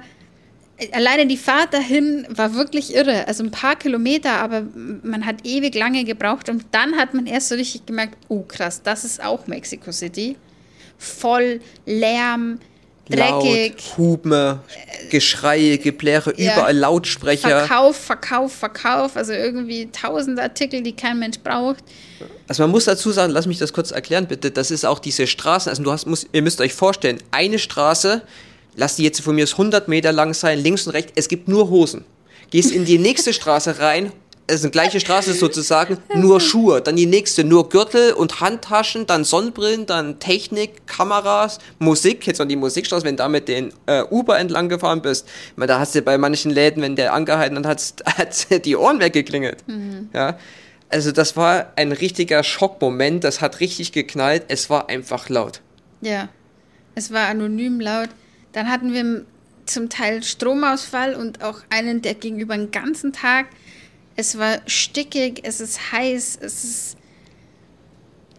alleine 0.92 1.28
die 1.28 1.38
Fahrt 1.38 1.74
dahin 1.74 2.26
war 2.30 2.56
wirklich 2.56 2.96
irre. 2.96 3.28
Also 3.28 3.44
ein 3.44 3.52
paar 3.52 3.76
Kilometer, 3.76 4.34
aber 4.40 4.64
man 5.04 5.26
hat 5.26 5.46
ewig 5.46 5.76
lange 5.76 6.04
gebraucht 6.04 6.50
und 6.50 6.66
dann 6.72 6.96
hat 6.98 7.14
man 7.14 7.26
erst 7.26 7.50
so 7.50 7.56
richtig 7.56 7.86
gemerkt, 7.86 8.18
oh 8.28 8.42
krass, 8.42 8.82
das 8.84 9.04
ist 9.04 9.24
auch 9.24 9.48
Mexico 9.48 9.92
City. 9.92 10.38
Voll 10.98 11.62
Lärm, 11.86 12.60
dreckig. 13.10 13.74
Laut, 13.74 13.98
Huben, 13.98 14.60
Geschreie, 15.10 15.78
Gebläre, 15.78 16.34
ja. 16.38 16.54
überall 16.54 16.78
Lautsprecher. 16.78 17.66
Verkauf, 17.66 17.98
Verkauf, 17.98 18.54
Verkauf. 18.54 19.18
Also 19.18 19.34
irgendwie 19.34 19.90
tausend 19.92 20.40
Artikel, 20.40 20.82
die 20.82 20.96
kein 20.96 21.20
Mensch 21.20 21.40
braucht. 21.40 21.84
Also 22.48 22.64
man 22.64 22.72
muss 22.72 22.86
dazu 22.86 23.12
sagen, 23.12 23.32
lass 23.34 23.48
mich 23.48 23.60
das 23.60 23.74
kurz 23.74 23.92
erklären 23.92 24.28
bitte, 24.28 24.52
das 24.52 24.72
ist 24.72 24.86
auch 24.86 25.00
diese 25.00 25.26
Straßen, 25.26 25.70
also 25.70 25.84
du 25.84 25.92
hast, 25.92 26.06
muss, 26.06 26.28
ihr 26.32 26.42
müsst 26.42 26.60
euch 26.62 26.74
vorstellen, 26.74 27.18
eine 27.32 27.60
Straße, 27.60 28.24
lass 28.76 28.96
die 28.96 29.04
jetzt 29.04 29.22
von 29.22 29.36
mir 29.36 29.48
100 29.48 29.88
Meter 29.88 30.12
lang 30.12 30.34
sein, 30.34 30.60
links 30.60 30.88
und 30.88 30.94
rechts, 30.94 31.14
es 31.16 31.28
gibt 31.28 31.48
nur 31.48 31.70
Hosen. 31.70 32.06
Gehst 32.50 32.72
in 32.72 32.86
die 32.86 32.98
nächste 32.98 33.34
Straße 33.34 33.80
rein, 33.80 34.12
es 34.52 34.58
ist 34.58 34.64
eine 34.66 34.72
gleiche 34.72 35.00
Straße 35.00 35.34
sozusagen, 35.34 35.98
nur 36.14 36.42
Schuhe, 36.42 36.82
dann 36.82 36.98
die 36.98 37.06
nächste, 37.06 37.46
nur 37.46 37.70
Gürtel 37.70 38.12
und 38.12 38.42
Handtaschen, 38.42 39.08
dann 39.08 39.24
Sonnenbrillen, 39.24 39.86
dann 39.86 40.20
Technik, 40.20 40.88
Kameras, 40.88 41.60
Musik, 41.80 42.28
jetzt 42.28 42.40
noch 42.40 42.48
die 42.48 42.58
Musikstraße, 42.58 43.06
wenn 43.06 43.16
du 43.16 43.24
da 43.24 43.30
mit 43.30 43.48
den 43.48 43.72
äh, 43.86 44.04
Uber 44.10 44.38
entlang 44.40 44.68
gefahren 44.68 45.02
bist, 45.02 45.26
meine, 45.56 45.68
da 45.68 45.80
hast 45.80 45.96
du 45.96 46.02
bei 46.02 46.18
manchen 46.18 46.52
Läden, 46.52 46.84
wenn 46.84 46.98
der 46.98 47.14
angehalten 47.14 47.66
hat, 47.66 47.94
hat 48.06 48.48
die 48.66 48.76
Ohren 48.76 49.00
weggeklingelt. 49.00 49.66
Mhm. 49.68 50.10
Ja, 50.14 50.38
also 50.90 51.14
das 51.14 51.38
war 51.38 51.72
ein 51.78 51.94
richtiger 51.94 52.44
Schockmoment, 52.44 53.24
das 53.24 53.40
hat 53.40 53.62
richtig 53.62 53.94
geknallt, 53.94 54.44
es 54.50 54.70
war 54.70 54.90
einfach 54.90 55.30
laut. 55.30 55.62
Ja, 56.02 56.28
es 56.96 57.14
war 57.14 57.28
anonym 57.28 57.80
laut. 57.80 58.10
Dann 58.54 58.70
hatten 58.70 58.94
wir 58.94 59.26
zum 59.66 59.90
Teil 59.90 60.24
Stromausfall 60.24 61.16
und 61.16 61.44
auch 61.44 61.62
einen, 61.70 62.02
der 62.02 62.16
ging 62.16 62.40
über 62.40 62.56
den 62.56 62.72
ganzen 62.72 63.14
Tag. 63.14 63.48
Es 64.16 64.38
war 64.38 64.60
stickig, 64.66 65.42
es 65.44 65.62
ist 65.62 65.92
heiß, 65.92 66.40
es 66.42 66.64
ist. 66.64 66.98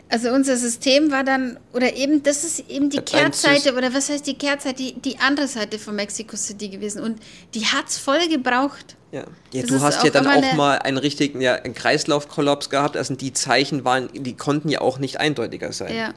Also 0.09 0.31
unser 0.31 0.59
System 0.59 1.11
war 1.11 1.25
dann, 1.25 1.59
oder 1.73 1.97
eben, 1.97 2.23
das 2.23 2.45
ist 2.45 2.69
eben 2.69 2.91
die 2.91 2.99
Kehrseite, 2.99 3.75
oder 3.75 3.95
was 3.95 4.11
heißt 4.11 4.27
die 4.27 4.35
Kehrseite, 4.35 4.75
die, 4.75 4.93
die 5.01 5.19
andere 5.21 5.49
Seite 5.49 5.79
von 5.79 5.97
Mexico 5.97 6.37
City 6.37 6.69
gewesen. 6.69 7.03
Und 7.03 7.19
die 7.55 7.65
hat 7.65 7.89
es 7.89 7.97
voll 7.97 8.29
gebraucht. 8.29 8.97
Ja, 9.11 9.25
ja 9.55 9.63
du 9.63 9.81
hast 9.81 10.05
ja 10.05 10.11
dann 10.11 10.27
auch 10.27 10.53
mal 10.53 10.79
einen 10.81 10.99
richtigen 10.99 11.41
ja, 11.41 11.55
einen 11.55 11.73
Kreislaufkollaps 11.73 12.69
gehabt. 12.69 12.99
Also 12.99 13.15
die 13.15 13.33
Zeichen 13.33 13.87
waren, 13.87 14.11
die 14.13 14.37
konnten 14.37 14.69
ja 14.69 14.83
auch 14.83 14.99
nicht 14.99 15.19
eindeutiger 15.19 15.73
sein. 15.73 15.97
Ja. 15.97 16.13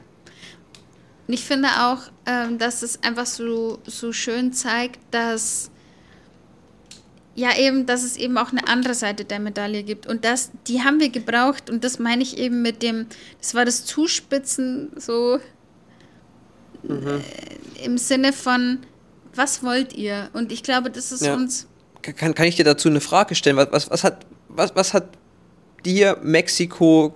Und 1.26 1.34
ich 1.34 1.44
finde 1.44 1.68
auch, 1.80 1.98
ähm, 2.26 2.58
dass 2.58 2.82
es 2.82 3.02
einfach 3.02 3.26
so, 3.26 3.80
so 3.84 4.12
schön 4.12 4.52
zeigt, 4.52 5.00
dass 5.10 5.70
ja 7.34 7.56
eben, 7.56 7.86
dass 7.86 8.02
es 8.02 8.16
eben 8.16 8.38
auch 8.38 8.50
eine 8.50 8.66
andere 8.66 8.94
Seite 8.94 9.24
der 9.24 9.40
Medaille 9.40 9.82
gibt. 9.82 10.06
Und 10.06 10.24
das, 10.24 10.50
die 10.66 10.82
haben 10.82 11.00
wir 11.00 11.10
gebraucht. 11.10 11.68
Und 11.68 11.84
das 11.84 11.98
meine 11.98 12.22
ich 12.22 12.38
eben 12.38 12.62
mit 12.62 12.82
dem, 12.82 13.06
das 13.40 13.54
war 13.54 13.64
das 13.64 13.84
Zuspitzen 13.84 14.90
so 14.96 15.38
mhm. 16.82 17.06
äh, 17.06 17.84
im 17.84 17.98
Sinne 17.98 18.32
von, 18.32 18.78
was 19.34 19.62
wollt 19.62 19.92
ihr? 19.92 20.30
Und 20.32 20.50
ich 20.50 20.62
glaube, 20.62 20.90
das 20.90 21.12
ist 21.12 21.26
ja. 21.26 21.34
uns. 21.34 21.66
Kann, 22.02 22.34
kann 22.34 22.46
ich 22.46 22.56
dir 22.56 22.64
dazu 22.64 22.88
eine 22.88 23.00
Frage 23.00 23.34
stellen? 23.34 23.56
Was, 23.56 23.70
was, 23.72 23.90
was, 23.90 24.04
hat, 24.04 24.26
was, 24.48 24.74
was 24.74 24.94
hat 24.94 25.08
dir 25.84 26.18
Mexiko 26.22 27.14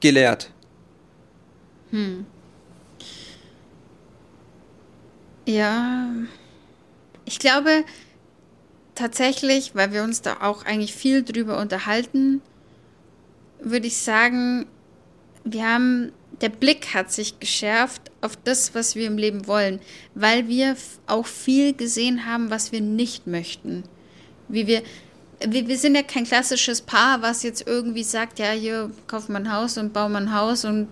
gelehrt? 0.00 0.50
Hm. 1.90 2.26
Ja, 5.48 6.10
ich 7.24 7.38
glaube 7.38 7.82
tatsächlich, 8.94 9.74
weil 9.74 9.94
wir 9.94 10.02
uns 10.02 10.20
da 10.20 10.42
auch 10.42 10.66
eigentlich 10.66 10.92
viel 10.92 11.22
drüber 11.22 11.58
unterhalten, 11.58 12.42
würde 13.58 13.86
ich 13.86 13.96
sagen, 13.96 14.66
wir 15.44 15.64
haben, 15.66 16.12
der 16.42 16.50
Blick 16.50 16.92
hat 16.92 17.10
sich 17.10 17.40
geschärft 17.40 18.10
auf 18.20 18.36
das, 18.36 18.74
was 18.74 18.94
wir 18.94 19.06
im 19.06 19.16
Leben 19.16 19.46
wollen, 19.46 19.80
weil 20.14 20.48
wir 20.48 20.76
auch 21.06 21.26
viel 21.26 21.72
gesehen 21.72 22.26
haben, 22.26 22.50
was 22.50 22.70
wir 22.70 22.82
nicht 22.82 23.26
möchten. 23.26 23.84
Wie 24.48 24.66
wir, 24.66 24.82
wir, 25.46 25.66
wir 25.66 25.78
sind 25.78 25.94
ja 25.94 26.02
kein 26.02 26.24
klassisches 26.24 26.82
Paar, 26.82 27.22
was 27.22 27.42
jetzt 27.42 27.66
irgendwie 27.66 28.04
sagt, 28.04 28.38
ja, 28.38 28.50
hier 28.50 28.90
kaufen 29.06 29.32
wir 29.32 29.38
ein 29.38 29.50
Haus 29.50 29.78
und 29.78 29.94
bauen 29.94 30.12
wir 30.12 30.18
ein 30.18 30.34
Haus 30.34 30.66
und 30.66 30.88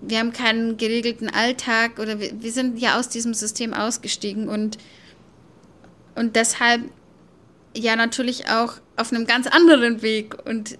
wir 0.00 0.18
haben 0.18 0.32
keinen 0.32 0.76
geregelten 0.76 1.28
Alltag 1.28 1.98
oder 1.98 2.20
wir, 2.20 2.42
wir 2.42 2.52
sind 2.52 2.78
ja 2.78 2.98
aus 2.98 3.08
diesem 3.08 3.34
System 3.34 3.72
ausgestiegen 3.72 4.48
und, 4.48 4.78
und 6.14 6.36
deshalb 6.36 6.82
ja 7.74 7.96
natürlich 7.96 8.48
auch 8.48 8.74
auf 8.96 9.12
einem 9.12 9.26
ganz 9.26 9.46
anderen 9.46 10.02
Weg 10.02 10.36
und, 10.46 10.78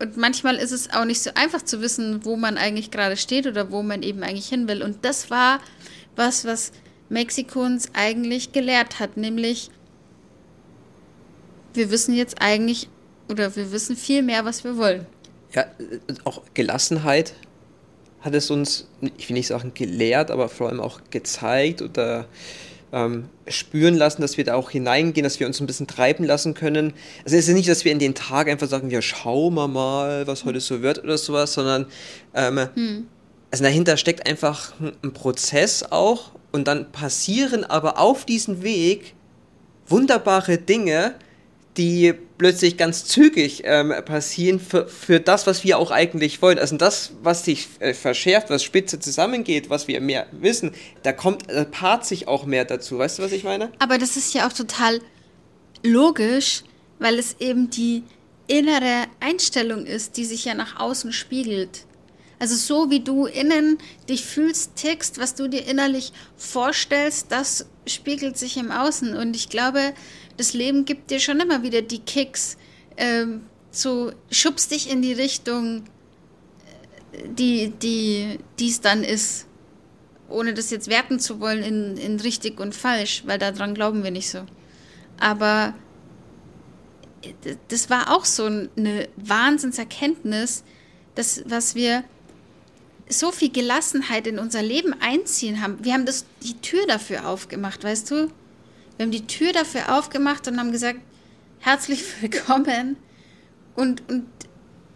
und 0.00 0.16
manchmal 0.16 0.56
ist 0.56 0.72
es 0.72 0.90
auch 0.92 1.04
nicht 1.04 1.22
so 1.22 1.30
einfach 1.34 1.62
zu 1.62 1.80
wissen, 1.80 2.24
wo 2.24 2.36
man 2.36 2.56
eigentlich 2.56 2.90
gerade 2.90 3.16
steht 3.16 3.46
oder 3.46 3.70
wo 3.70 3.82
man 3.82 4.02
eben 4.02 4.22
eigentlich 4.22 4.48
hin 4.48 4.68
will. 4.68 4.82
Und 4.82 5.04
das 5.04 5.30
war 5.30 5.60
was, 6.14 6.44
was 6.44 6.72
Mexiko 7.08 7.62
uns 7.64 7.90
eigentlich 7.94 8.52
gelehrt 8.52 9.00
hat, 9.00 9.16
nämlich 9.16 9.70
wir 11.74 11.90
wissen 11.90 12.14
jetzt 12.14 12.40
eigentlich 12.40 12.88
oder 13.28 13.54
wir 13.56 13.72
wissen 13.72 13.96
viel 13.96 14.22
mehr, 14.22 14.44
was 14.44 14.64
wir 14.64 14.76
wollen. 14.76 15.06
Ja, 15.54 15.66
auch 16.24 16.42
Gelassenheit 16.54 17.34
hat 18.20 18.34
es 18.34 18.50
uns, 18.50 18.88
ich 19.16 19.28
will 19.28 19.34
nicht 19.34 19.46
sagen 19.46 19.72
gelehrt, 19.74 20.30
aber 20.30 20.48
vor 20.48 20.68
allem 20.68 20.80
auch 20.80 21.00
gezeigt 21.10 21.82
oder 21.82 22.26
ähm, 22.92 23.28
spüren 23.46 23.94
lassen, 23.94 24.22
dass 24.22 24.36
wir 24.36 24.44
da 24.44 24.54
auch 24.54 24.70
hineingehen, 24.70 25.24
dass 25.24 25.40
wir 25.40 25.46
uns 25.46 25.60
ein 25.60 25.66
bisschen 25.66 25.86
treiben 25.86 26.24
lassen 26.24 26.54
können. 26.54 26.94
Also 27.24 27.36
es 27.36 27.48
ist 27.48 27.54
nicht, 27.54 27.68
dass 27.68 27.84
wir 27.84 27.92
in 27.92 27.98
den 27.98 28.14
Tag 28.14 28.48
einfach 28.48 28.68
sagen, 28.68 28.90
ja, 28.90 29.02
schauen 29.02 29.54
wir 29.54 29.68
mal, 29.68 30.26
was 30.26 30.44
heute 30.44 30.60
so 30.60 30.82
wird 30.82 31.02
oder 31.02 31.18
sowas, 31.18 31.52
sondern 31.52 31.86
ähm, 32.34 32.68
hm. 32.74 33.06
also 33.50 33.64
dahinter 33.64 33.96
steckt 33.96 34.28
einfach 34.28 34.72
ein 35.02 35.12
Prozess 35.12 35.84
auch 35.90 36.32
und 36.50 36.66
dann 36.66 36.90
passieren 36.90 37.64
aber 37.64 37.98
auf 37.98 38.24
diesem 38.24 38.62
Weg 38.62 39.14
wunderbare 39.86 40.58
Dinge, 40.58 41.14
die 41.78 42.12
plötzlich 42.36 42.76
ganz 42.76 43.04
zügig 43.04 43.62
ähm, 43.64 43.94
passieren 44.04 44.60
für, 44.60 44.88
für 44.88 45.20
das, 45.20 45.46
was 45.46 45.64
wir 45.64 45.78
auch 45.78 45.90
eigentlich 45.90 46.42
wollen. 46.42 46.58
Also 46.58 46.76
das, 46.76 47.12
was 47.22 47.44
sich 47.44 47.68
äh, 47.78 47.94
verschärft, 47.94 48.50
was 48.50 48.62
spitze 48.62 48.98
zusammengeht, 48.98 49.70
was 49.70 49.88
wir 49.88 50.00
mehr 50.00 50.26
wissen, 50.32 50.72
da 51.04 51.12
kommt, 51.12 51.48
da 51.48 51.64
paart 51.64 52.04
sich 52.04 52.28
auch 52.28 52.44
mehr 52.44 52.64
dazu. 52.64 52.98
Weißt 52.98 53.18
du, 53.18 53.22
was 53.22 53.32
ich 53.32 53.44
meine? 53.44 53.70
Aber 53.78 53.96
das 53.98 54.16
ist 54.16 54.34
ja 54.34 54.46
auch 54.46 54.52
total 54.52 55.00
logisch, 55.84 56.64
weil 56.98 57.18
es 57.18 57.36
eben 57.38 57.70
die 57.70 58.02
innere 58.48 59.04
Einstellung 59.20 59.86
ist, 59.86 60.16
die 60.16 60.24
sich 60.24 60.44
ja 60.44 60.54
nach 60.54 60.80
außen 60.80 61.12
spiegelt. 61.12 61.86
Also 62.40 62.54
so 62.54 62.90
wie 62.90 63.00
du 63.00 63.26
innen 63.26 63.78
dich 64.08 64.24
fühlst, 64.24 64.76
tickst, 64.76 65.18
was 65.18 65.34
du 65.34 65.48
dir 65.48 65.66
innerlich 65.66 66.12
vorstellst, 66.36 67.26
das 67.30 67.66
spiegelt 67.86 68.38
sich 68.38 68.56
im 68.56 68.70
Außen. 68.70 69.16
Und 69.16 69.34
ich 69.34 69.48
glaube, 69.48 69.92
das 70.38 70.54
Leben 70.54 70.84
gibt 70.84 71.10
dir 71.10 71.20
schon 71.20 71.40
immer 71.40 71.62
wieder 71.62 71.82
die 71.82 71.98
Kicks, 71.98 72.56
ähm, 72.96 73.42
so 73.70 74.12
schubst 74.30 74.70
dich 74.70 74.90
in 74.90 75.02
die 75.02 75.12
Richtung, 75.12 75.84
äh, 77.12 77.28
die, 77.28 77.70
die, 77.82 78.38
es 78.66 78.80
dann 78.80 79.04
ist. 79.04 79.46
Ohne 80.30 80.52
das 80.52 80.70
jetzt 80.70 80.88
werten 80.88 81.20
zu 81.20 81.40
wollen 81.40 81.62
in, 81.62 81.96
in 81.96 82.20
richtig 82.20 82.60
und 82.60 82.74
falsch, 82.74 83.22
weil 83.26 83.38
daran 83.38 83.74
glauben 83.74 84.04
wir 84.04 84.10
nicht 84.10 84.30
so. 84.30 84.44
Aber 85.18 85.74
äh, 87.22 87.56
das 87.68 87.90
war 87.90 88.14
auch 88.14 88.24
so 88.24 88.44
eine 88.44 89.08
Wahnsinnserkenntnis, 89.16 90.64
dass 91.14 91.42
was 91.46 91.74
wir 91.74 92.04
so 93.08 93.32
viel 93.32 93.50
Gelassenheit 93.50 94.26
in 94.26 94.38
unser 94.38 94.62
Leben 94.62 94.94
einziehen 95.00 95.62
haben. 95.62 95.82
Wir 95.82 95.94
haben 95.94 96.06
das, 96.06 96.26
die 96.42 96.60
Tür 96.60 96.86
dafür 96.86 97.26
aufgemacht, 97.26 97.82
weißt 97.82 98.10
du? 98.10 98.30
Wir 98.98 99.04
haben 99.04 99.12
die 99.12 99.26
Tür 99.26 99.52
dafür 99.52 99.96
aufgemacht 99.96 100.46
und 100.48 100.58
haben 100.58 100.72
gesagt, 100.72 100.98
herzlich 101.60 102.02
willkommen. 102.20 102.96
Und, 103.74 104.02
und 104.10 104.26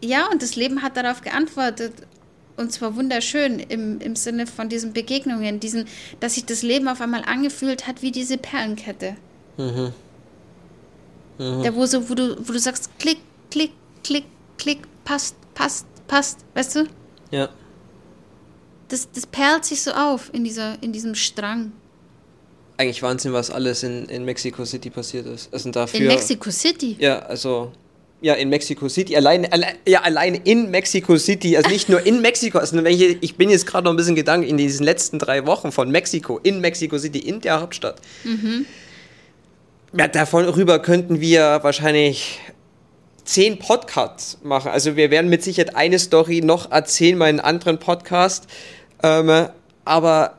ja, 0.03 0.29
und 0.31 0.43
das 0.43 0.57
Leben 0.57 0.83
hat 0.83 0.97
darauf 0.97 1.23
geantwortet. 1.23 1.95
Und 2.59 2.71
zwar 2.71 2.97
wunderschön 2.97 3.61
im, 3.61 3.99
im 4.01 4.15
Sinne 4.15 4.47
von 4.47 4.69
diesen 4.69 4.93
Begegnungen, 4.93 5.59
diesen, 5.59 5.87
dass 6.21 6.35
sich 6.35 6.45
das 6.45 6.63
Leben 6.63 6.87
auf 6.89 7.01
einmal 7.01 7.23
angefühlt 7.25 7.87
hat 7.87 8.03
wie 8.03 8.11
diese 8.11 8.37
Perlenkette. 8.37 9.17
Mhm. 9.57 9.95
Mhm. 11.39 11.63
Der, 11.63 11.75
wo, 11.75 11.87
so, 11.87 12.11
wo, 12.11 12.15
du, 12.15 12.37
wo 12.47 12.53
du 12.53 12.59
sagst, 12.59 12.91
klick, 12.99 13.21
klick, 13.51 13.73
klick, 14.05 14.27
klick, 14.59 14.81
passt, 15.05 15.35
passt, 15.55 15.87
passt, 16.09 16.41
weißt 16.55 16.77
du? 16.77 16.87
Ja 17.31 17.49
das, 18.93 19.11
das 19.11 19.27
perlt 19.27 19.65
sich 19.65 19.83
so 19.83 19.93
auf 19.93 20.33
in, 20.35 20.45
dieser, 20.45 20.81
in 20.83 20.93
diesem 20.93 21.15
Strang. 21.15 21.73
Eigentlich 22.77 23.03
Wahnsinn, 23.03 23.33
was 23.33 23.51
alles 23.51 23.83
in, 23.83 24.07
in 24.07 24.25
Mexico 24.25 24.65
City 24.65 24.91
passiert 24.91 25.27
ist. 25.27 25.53
Also 25.53 25.71
dafür, 25.71 26.01
in 26.01 26.07
Mexico 26.07 26.51
City? 26.51 26.97
Ja, 26.99 27.21
also 27.21 27.73
ja, 28.23 28.35
in 28.35 28.49
Mexico 28.51 28.89
City, 28.89 29.17
allein, 29.17 29.53
alle, 29.53 29.67
ja, 29.87 30.03
allein 30.03 30.37
in 30.37 30.71
Mexico 30.71 31.17
City, 31.17 31.57
also 31.57 31.69
nicht 31.69 31.89
nur 31.89 32.07
in 32.07 32.23
Mexiko, 32.23 32.59
also 32.59 32.77
wenn 32.77 32.87
ich, 32.87 33.19
ich 33.21 33.37
bin 33.37 33.51
jetzt 33.51 33.67
gerade 33.67 33.85
noch 33.85 33.93
ein 33.93 33.97
bisschen 33.97 34.15
Gedanken 34.15 34.47
in 34.47 34.57
diesen 34.57 34.85
letzten 34.85 35.19
drei 35.19 35.45
Wochen 35.45 35.73
von 35.73 35.91
Mexiko, 35.91 36.39
in 36.39 36.61
Mexico 36.61 36.99
City, 36.99 37.19
in 37.19 37.41
der 37.41 37.61
Hauptstadt. 37.61 38.01
Mhm. 38.23 38.65
Ja, 39.99 40.07
davon 40.07 40.49
rüber 40.49 40.79
könnten 40.79 41.21
wir 41.21 41.61
wahrscheinlich 41.63 42.39
zehn 43.25 43.59
Podcasts 43.59 44.39
machen. 44.43 44.71
Also 44.71 44.97
wir 44.97 45.11
werden 45.11 45.29
mit 45.29 45.43
Sicherheit 45.43 45.75
eine 45.75 45.99
Story 45.99 46.41
noch 46.43 46.71
erzählen, 46.71 47.21
einem 47.21 47.41
anderen 47.41 47.79
Podcast. 47.79 48.47
Ähm, 49.03 49.49
aber 49.85 50.39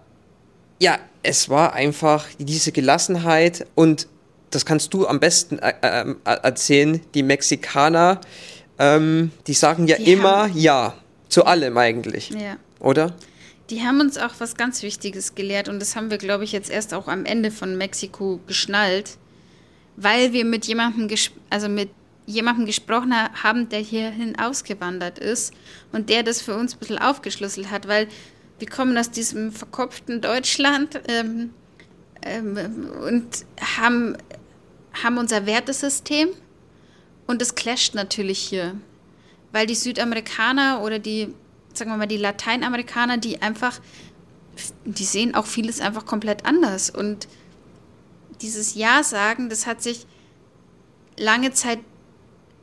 ja, 0.80 1.00
es 1.24 1.50
war 1.50 1.74
einfach 1.74 2.28
diese 2.38 2.72
Gelassenheit 2.72 3.66
und 3.76 4.08
das 4.52 4.66
kannst 4.66 4.94
du 4.94 5.08
am 5.08 5.20
besten 5.20 5.58
äh, 5.58 5.74
äh, 5.82 6.16
erzählen. 6.26 7.02
Die 7.16 7.24
Mexikaner, 7.24 8.22
ähm, 8.78 9.32
die 9.48 9.54
sagen 9.54 9.88
ja 9.88 9.98
die 9.98 10.12
immer 10.12 10.48
ja 10.54 10.94
zu 11.30 11.46
allem 11.46 11.78
eigentlich. 11.78 12.30
Ja. 12.30 12.58
Oder? 12.80 13.16
Die 13.70 13.82
haben 13.82 14.02
uns 14.02 14.18
auch 14.18 14.34
was 14.40 14.56
ganz 14.56 14.84
Wichtiges 14.84 15.34
gelehrt 15.34 15.70
und 15.70 15.80
das 15.80 15.96
haben 15.96 16.12
wir, 16.12 16.18
glaube 16.18 16.44
ich, 16.44 16.52
jetzt 16.52 16.70
erst 16.70 16.94
auch 16.94 17.08
am 17.08 17.26
Ende 17.26 17.50
von 17.50 17.78
Mexiko 17.78 18.40
geschnallt, 18.46 19.18
weil 19.96 20.34
wir 20.34 20.46
mit 20.46 20.66
jemandem, 20.66 21.10
also 21.50 21.70
mit 21.70 21.90
jemandem 22.26 22.66
gesprochen 22.66 23.14
haben, 23.14 23.70
der 23.70 23.80
hierhin 23.80 24.38
ausgewandert 24.38 25.18
ist 25.18 25.54
und 25.92 26.10
der 26.10 26.24
das 26.24 26.42
für 26.42 26.56
uns 26.56 26.74
ein 26.76 26.80
bisschen 26.80 27.00
aufgeschlüsselt 27.00 27.72
hat, 27.72 27.88
weil 27.88 28.08
wir 28.60 28.70
kommen 28.70 28.98
aus 28.98 29.12
diesem 29.12 29.52
verkopften 29.52 30.22
Deutschland 30.22 31.02
ähm, 31.08 31.54
ähm, 32.22 32.92
und 33.06 33.46
haben, 33.78 34.18
haben 35.04 35.18
unser 35.18 35.46
Wertesystem 35.46 36.30
und 37.28 37.42
das 37.42 37.56
clasht 37.56 37.96
natürlich 37.96 38.40
hier, 38.40 38.76
weil 39.52 39.66
die 39.66 39.76
Südamerikaner 39.76 40.82
oder 40.84 41.00
die, 41.00 41.34
sagen 41.74 41.92
wir 41.92 41.98
mal, 41.98 42.08
die 42.08 42.18
Lateinamerikaner, 42.18 43.18
die 43.18 43.42
einfach, 43.42 43.80
die 44.86 45.06
sehen 45.06 45.36
auch 45.36 45.46
vieles 45.46 45.82
einfach 45.82 46.06
komplett 46.06 46.46
anders 46.46 46.90
und 46.90 47.28
dieses 48.42 48.76
Ja 48.76 49.04
sagen, 49.04 49.50
das 49.50 49.66
hat 49.66 49.82
sich 49.82 50.06
lange 51.18 51.52
Zeit 51.54 51.80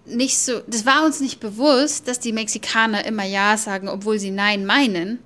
nicht 0.07 0.39
so, 0.39 0.61
das 0.67 0.87
war 0.87 1.05
uns 1.05 1.21
nicht 1.21 1.41
bewusst, 1.41 2.09
dass 2.09 2.21
die 2.21 2.33
Mexikaner 2.33 3.05
immer 3.07 3.25
Ja 3.25 3.57
sagen, 3.57 3.89
obwohl 3.89 4.19
sie 4.19 4.31
Nein 4.31 4.67
meinen. 4.67 5.21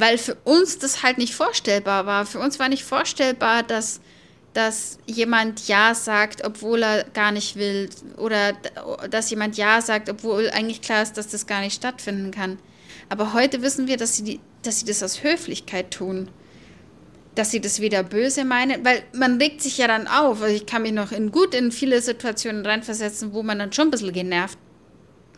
Weil 0.00 0.18
für 0.18 0.34
uns 0.44 0.78
das 0.78 1.02
halt 1.02 1.18
nicht 1.18 1.34
vorstellbar 1.34 2.06
war. 2.06 2.24
Für 2.24 2.38
uns 2.38 2.58
war 2.58 2.68
nicht 2.68 2.84
vorstellbar, 2.84 3.62
dass, 3.62 4.00
dass 4.54 4.98
jemand 5.06 5.68
Ja 5.68 5.94
sagt, 5.94 6.44
obwohl 6.44 6.82
er 6.82 7.04
gar 7.04 7.32
nicht 7.32 7.56
will. 7.56 7.90
Oder 8.16 8.54
dass 9.10 9.30
jemand 9.30 9.56
Ja 9.56 9.82
sagt, 9.82 10.08
obwohl 10.08 10.50
eigentlich 10.50 10.80
klar 10.80 11.02
ist, 11.02 11.18
dass 11.18 11.28
das 11.28 11.46
gar 11.46 11.60
nicht 11.60 11.74
stattfinden 11.74 12.30
kann. 12.30 12.58
Aber 13.10 13.34
heute 13.34 13.62
wissen 13.62 13.88
wir, 13.88 13.96
dass 13.96 14.16
sie, 14.16 14.24
die, 14.24 14.40
dass 14.62 14.80
sie 14.80 14.86
das 14.86 15.02
aus 15.02 15.22
Höflichkeit 15.22 15.90
tun 15.90 16.30
dass 17.34 17.50
sie 17.50 17.60
das 17.60 17.80
wieder 17.80 18.02
böse 18.02 18.44
meinen, 18.44 18.84
weil 18.84 19.02
man 19.12 19.38
regt 19.38 19.62
sich 19.62 19.78
ja 19.78 19.86
dann 19.86 20.08
auf. 20.08 20.42
Also 20.42 20.54
ich 20.54 20.66
kann 20.66 20.82
mich 20.82 20.92
noch 20.92 21.12
in 21.12 21.30
gut 21.30 21.54
in 21.54 21.72
viele 21.72 22.00
Situationen 22.00 22.66
reinversetzen, 22.66 23.32
wo 23.32 23.42
man 23.42 23.58
dann 23.58 23.72
schon 23.72 23.88
ein 23.88 23.90
bisschen 23.90 24.12
genervt 24.12 24.58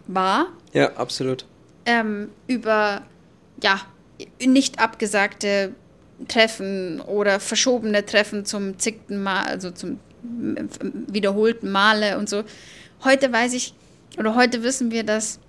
war. 0.07 0.47
Ja, 0.73 0.95
absolut. 0.95 1.45
Ähm, 1.85 2.31
über, 2.47 3.03
ja, 3.63 3.81
nicht 4.45 4.79
abgesagte 4.79 5.75
Treffen 6.29 7.01
oder 7.01 7.41
verschobene 7.41 8.05
Treffen 8.05 8.45
zum 8.45 8.79
zigten 8.79 9.23
Mal, 9.23 9.45
also 9.45 9.71
zum 9.71 9.99
wiederholten 10.23 11.71
Male 11.71 12.19
und 12.19 12.29
so. 12.29 12.45
Heute 13.05 13.33
weiß 13.33 13.55
ich, 13.55 13.75
oder 14.19 14.35
heute 14.35 14.63
wissen 14.63 14.91
wir, 14.91 15.05
dass, 15.05 15.41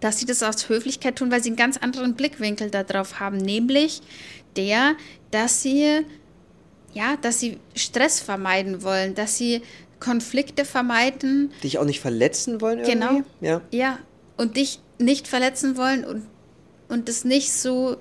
dass 0.00 0.18
sie 0.18 0.26
das 0.26 0.42
aus 0.42 0.68
Höflichkeit 0.68 1.16
tun, 1.16 1.30
weil 1.30 1.42
sie 1.42 1.50
einen 1.50 1.56
ganz 1.56 1.76
anderen 1.78 2.14
Blickwinkel 2.14 2.70
darauf 2.70 3.20
haben, 3.20 3.38
nämlich 3.38 4.02
der, 4.56 4.94
dass 5.30 5.62
sie, 5.62 6.04
ja, 6.92 7.16
dass 7.22 7.40
sie 7.40 7.58
Stress 7.74 8.20
vermeiden 8.20 8.82
wollen, 8.82 9.14
dass 9.14 9.38
sie 9.38 9.62
Konflikte 10.00 10.64
vermeiden. 10.64 11.50
Dich 11.62 11.78
auch 11.78 11.84
nicht 11.84 12.00
verletzen 12.00 12.60
wollen 12.60 12.80
irgendwie? 12.80 12.92
Genau. 12.92 13.22
Ja. 13.40 13.60
ja. 13.70 13.98
Und 14.36 14.56
dich 14.56 14.80
nicht 14.98 15.28
verletzen 15.28 15.76
wollen 15.76 16.04
und, 16.04 16.26
und 16.88 17.08
das 17.08 17.24
nicht 17.24 17.52
so 17.52 17.96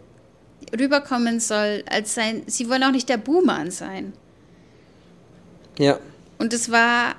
rüberkommen 0.77 1.39
soll, 1.39 1.83
als 1.89 2.13
sein. 2.13 2.43
Sie 2.47 2.69
wollen 2.69 2.83
auch 2.83 2.91
nicht 2.91 3.09
der 3.09 3.17
Buhmann 3.17 3.71
sein. 3.71 4.13
Ja. 5.77 5.99
Und 6.37 6.53
es 6.53 6.71
war. 6.71 7.15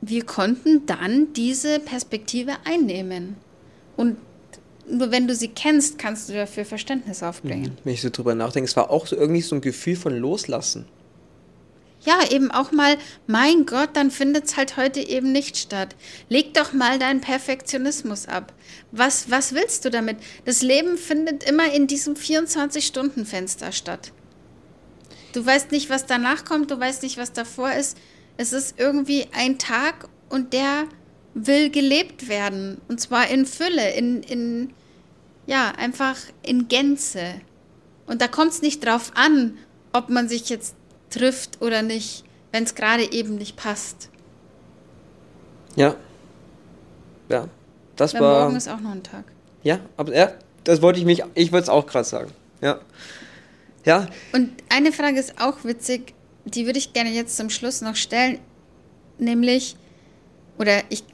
Wir 0.00 0.24
konnten 0.24 0.86
dann 0.86 1.32
diese 1.32 1.80
Perspektive 1.80 2.52
einnehmen. 2.64 3.36
Und 3.96 4.16
nur 4.88 5.10
wenn 5.10 5.26
du 5.26 5.34
sie 5.34 5.48
kennst, 5.48 5.98
kannst 5.98 6.28
du 6.28 6.34
dafür 6.34 6.64
Verständnis 6.64 7.22
aufbringen. 7.22 7.76
Wenn 7.82 7.94
ich 7.94 8.00
so 8.00 8.08
drüber 8.08 8.36
nachdenke, 8.36 8.66
es 8.66 8.76
war 8.76 8.90
auch 8.90 9.06
so 9.06 9.16
irgendwie 9.16 9.40
so 9.40 9.56
ein 9.56 9.60
Gefühl 9.60 9.96
von 9.96 10.16
Loslassen. 10.16 10.86
Ja, 12.08 12.20
eben 12.30 12.50
auch 12.50 12.72
mal, 12.72 12.96
mein 13.26 13.66
Gott, 13.66 13.90
dann 13.92 14.10
findet 14.10 14.46
es 14.46 14.56
halt 14.56 14.78
heute 14.78 14.98
eben 14.98 15.30
nicht 15.30 15.58
statt. 15.58 15.94
Leg 16.30 16.54
doch 16.54 16.72
mal 16.72 16.98
deinen 16.98 17.20
Perfektionismus 17.20 18.26
ab. 18.26 18.54
Was, 18.92 19.30
was 19.30 19.52
willst 19.52 19.84
du 19.84 19.90
damit? 19.90 20.16
Das 20.46 20.62
Leben 20.62 20.96
findet 20.96 21.44
immer 21.44 21.70
in 21.70 21.86
diesem 21.86 22.14
24-Stunden-Fenster 22.14 23.72
statt. 23.72 24.12
Du 25.34 25.44
weißt 25.44 25.70
nicht, 25.70 25.90
was 25.90 26.06
danach 26.06 26.46
kommt, 26.46 26.70
du 26.70 26.80
weißt 26.80 27.02
nicht, 27.02 27.18
was 27.18 27.34
davor 27.34 27.72
ist. 27.72 27.98
Es 28.38 28.54
ist 28.54 28.80
irgendwie 28.80 29.26
ein 29.34 29.58
Tag 29.58 30.08
und 30.30 30.54
der 30.54 30.86
will 31.34 31.68
gelebt 31.68 32.30
werden. 32.30 32.80
Und 32.88 33.02
zwar 33.02 33.28
in 33.28 33.44
Fülle, 33.44 33.92
in, 33.92 34.22
in 34.22 34.72
ja, 35.44 35.72
einfach 35.72 36.16
in 36.42 36.68
Gänze. 36.68 37.34
Und 38.06 38.22
da 38.22 38.28
kommt 38.28 38.52
es 38.52 38.62
nicht 38.62 38.82
drauf 38.82 39.12
an, 39.14 39.58
ob 39.92 40.08
man 40.08 40.26
sich 40.26 40.48
jetzt 40.48 40.74
trifft 41.10 41.60
oder 41.62 41.82
nicht, 41.82 42.24
wenn 42.52 42.64
es 42.64 42.74
gerade 42.74 43.10
eben 43.12 43.36
nicht 43.36 43.56
passt. 43.56 44.10
Ja. 45.76 45.96
Ja. 47.28 47.48
Das 47.96 48.14
Weil 48.14 48.20
war. 48.20 48.44
Morgen 48.44 48.56
ist 48.56 48.68
auch 48.68 48.80
noch 48.80 48.92
ein 48.92 49.02
Tag. 49.02 49.24
Ja, 49.62 49.80
aber 49.96 50.14
ja, 50.14 50.32
das 50.64 50.82
wollte 50.82 50.98
ich 50.98 51.04
mich, 51.04 51.22
ich 51.34 51.52
würde 51.52 51.64
es 51.64 51.68
auch 51.68 51.86
gerade 51.86 52.04
sagen. 52.04 52.30
Ja. 52.60 52.78
Ja. 53.84 54.06
Und 54.32 54.50
eine 54.68 54.92
Frage 54.92 55.18
ist 55.18 55.40
auch 55.40 55.64
witzig, 55.64 56.14
die 56.44 56.66
würde 56.66 56.78
ich 56.78 56.92
gerne 56.92 57.10
jetzt 57.10 57.36
zum 57.36 57.50
Schluss 57.50 57.80
noch 57.80 57.96
stellen, 57.96 58.38
nämlich, 59.18 59.76
oder 60.58 60.82
ich 60.88 61.04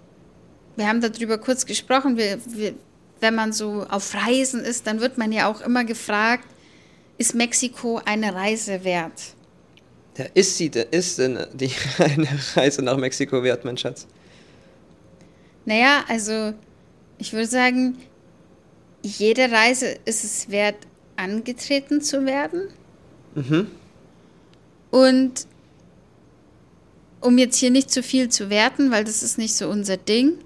wir 0.76 0.88
haben 0.88 1.00
darüber 1.00 1.38
kurz 1.38 1.66
gesprochen, 1.66 2.16
wir, 2.16 2.38
wir, 2.46 2.74
wenn 3.20 3.34
man 3.34 3.52
so 3.52 3.86
auf 3.88 4.14
Reisen 4.14 4.60
ist, 4.60 4.86
dann 4.86 5.00
wird 5.00 5.18
man 5.18 5.32
ja 5.32 5.50
auch 5.50 5.60
immer 5.60 5.84
gefragt, 5.84 6.46
ist 7.16 7.34
Mexiko 7.34 8.00
eine 8.04 8.34
Reise 8.34 8.84
wert? 8.84 9.34
Ja, 10.16 10.26
ist 10.34 10.56
sie, 10.56 10.70
ist 10.90 11.18
denn 11.18 11.38
die 11.52 11.70
eine 11.98 12.28
Reise 12.54 12.82
nach 12.82 12.96
Mexiko 12.96 13.42
wert, 13.42 13.64
mein 13.64 13.76
Schatz? 13.76 14.06
Naja, 15.64 16.04
also 16.08 16.54
ich 17.18 17.32
würde 17.32 17.46
sagen, 17.46 17.96
jede 19.02 19.50
Reise 19.50 19.96
ist 20.04 20.24
es 20.24 20.50
wert, 20.50 20.76
angetreten 21.16 22.00
zu 22.00 22.24
werden. 22.26 22.68
Mhm. 23.34 23.66
Und 24.90 25.46
um 27.20 27.38
jetzt 27.38 27.56
hier 27.56 27.70
nicht 27.70 27.90
zu 27.90 28.02
viel 28.02 28.28
zu 28.28 28.50
werten, 28.50 28.90
weil 28.90 29.04
das 29.04 29.22
ist 29.22 29.38
nicht 29.38 29.54
so 29.54 29.68
unser 29.68 29.96
Ding. 29.96 30.38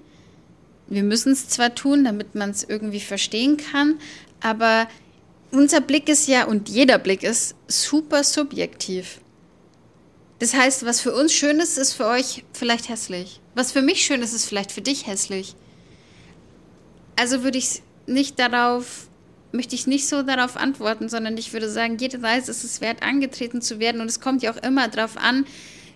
Wir 0.87 1.03
müssen 1.03 1.33
es 1.33 1.47
zwar 1.49 1.75
tun, 1.75 2.03
damit 2.03 2.35
man 2.35 2.49
es 2.49 2.63
irgendwie 2.63 3.01
verstehen 3.01 3.57
kann, 3.57 3.99
aber 4.39 4.87
unser 5.51 5.81
Blick 5.81 6.09
ist 6.09 6.27
ja 6.27 6.45
und 6.45 6.69
jeder 6.69 6.97
Blick 6.97 7.23
ist 7.23 7.55
super 7.67 8.23
subjektiv. 8.23 9.19
Das 10.39 10.53
heißt, 10.53 10.85
was 10.85 11.01
für 11.01 11.13
uns 11.13 11.33
schön 11.33 11.59
ist, 11.59 11.77
ist 11.77 11.93
für 11.93 12.07
euch 12.07 12.45
vielleicht 12.53 12.87
hässlich. 12.87 13.41
Was 13.55 13.73
für 13.73 13.81
mich 13.81 14.01
schön 14.03 14.21
ist, 14.21 14.33
ist 14.33 14.45
vielleicht 14.45 14.71
für 14.71 14.81
dich 14.81 15.05
hässlich. 15.05 15.55
Also 17.17 17.43
würde 17.43 17.57
ich 17.57 17.81
nicht 18.07 18.39
darauf, 18.39 19.09
möchte 19.51 19.75
ich 19.75 19.85
nicht 19.85 20.07
so 20.07 20.23
darauf 20.23 20.55
antworten, 20.55 21.09
sondern 21.09 21.37
ich 21.37 21.51
würde 21.51 21.69
sagen, 21.69 21.97
jede 21.97 22.23
Reise 22.23 22.51
ist 22.51 22.63
es 22.63 22.79
wert, 22.79 23.03
angetreten 23.03 23.61
zu 23.61 23.79
werden. 23.79 23.99
Und 23.99 24.07
es 24.07 24.21
kommt 24.21 24.41
ja 24.41 24.53
auch 24.53 24.63
immer 24.63 24.87
darauf 24.87 25.17
an, 25.17 25.45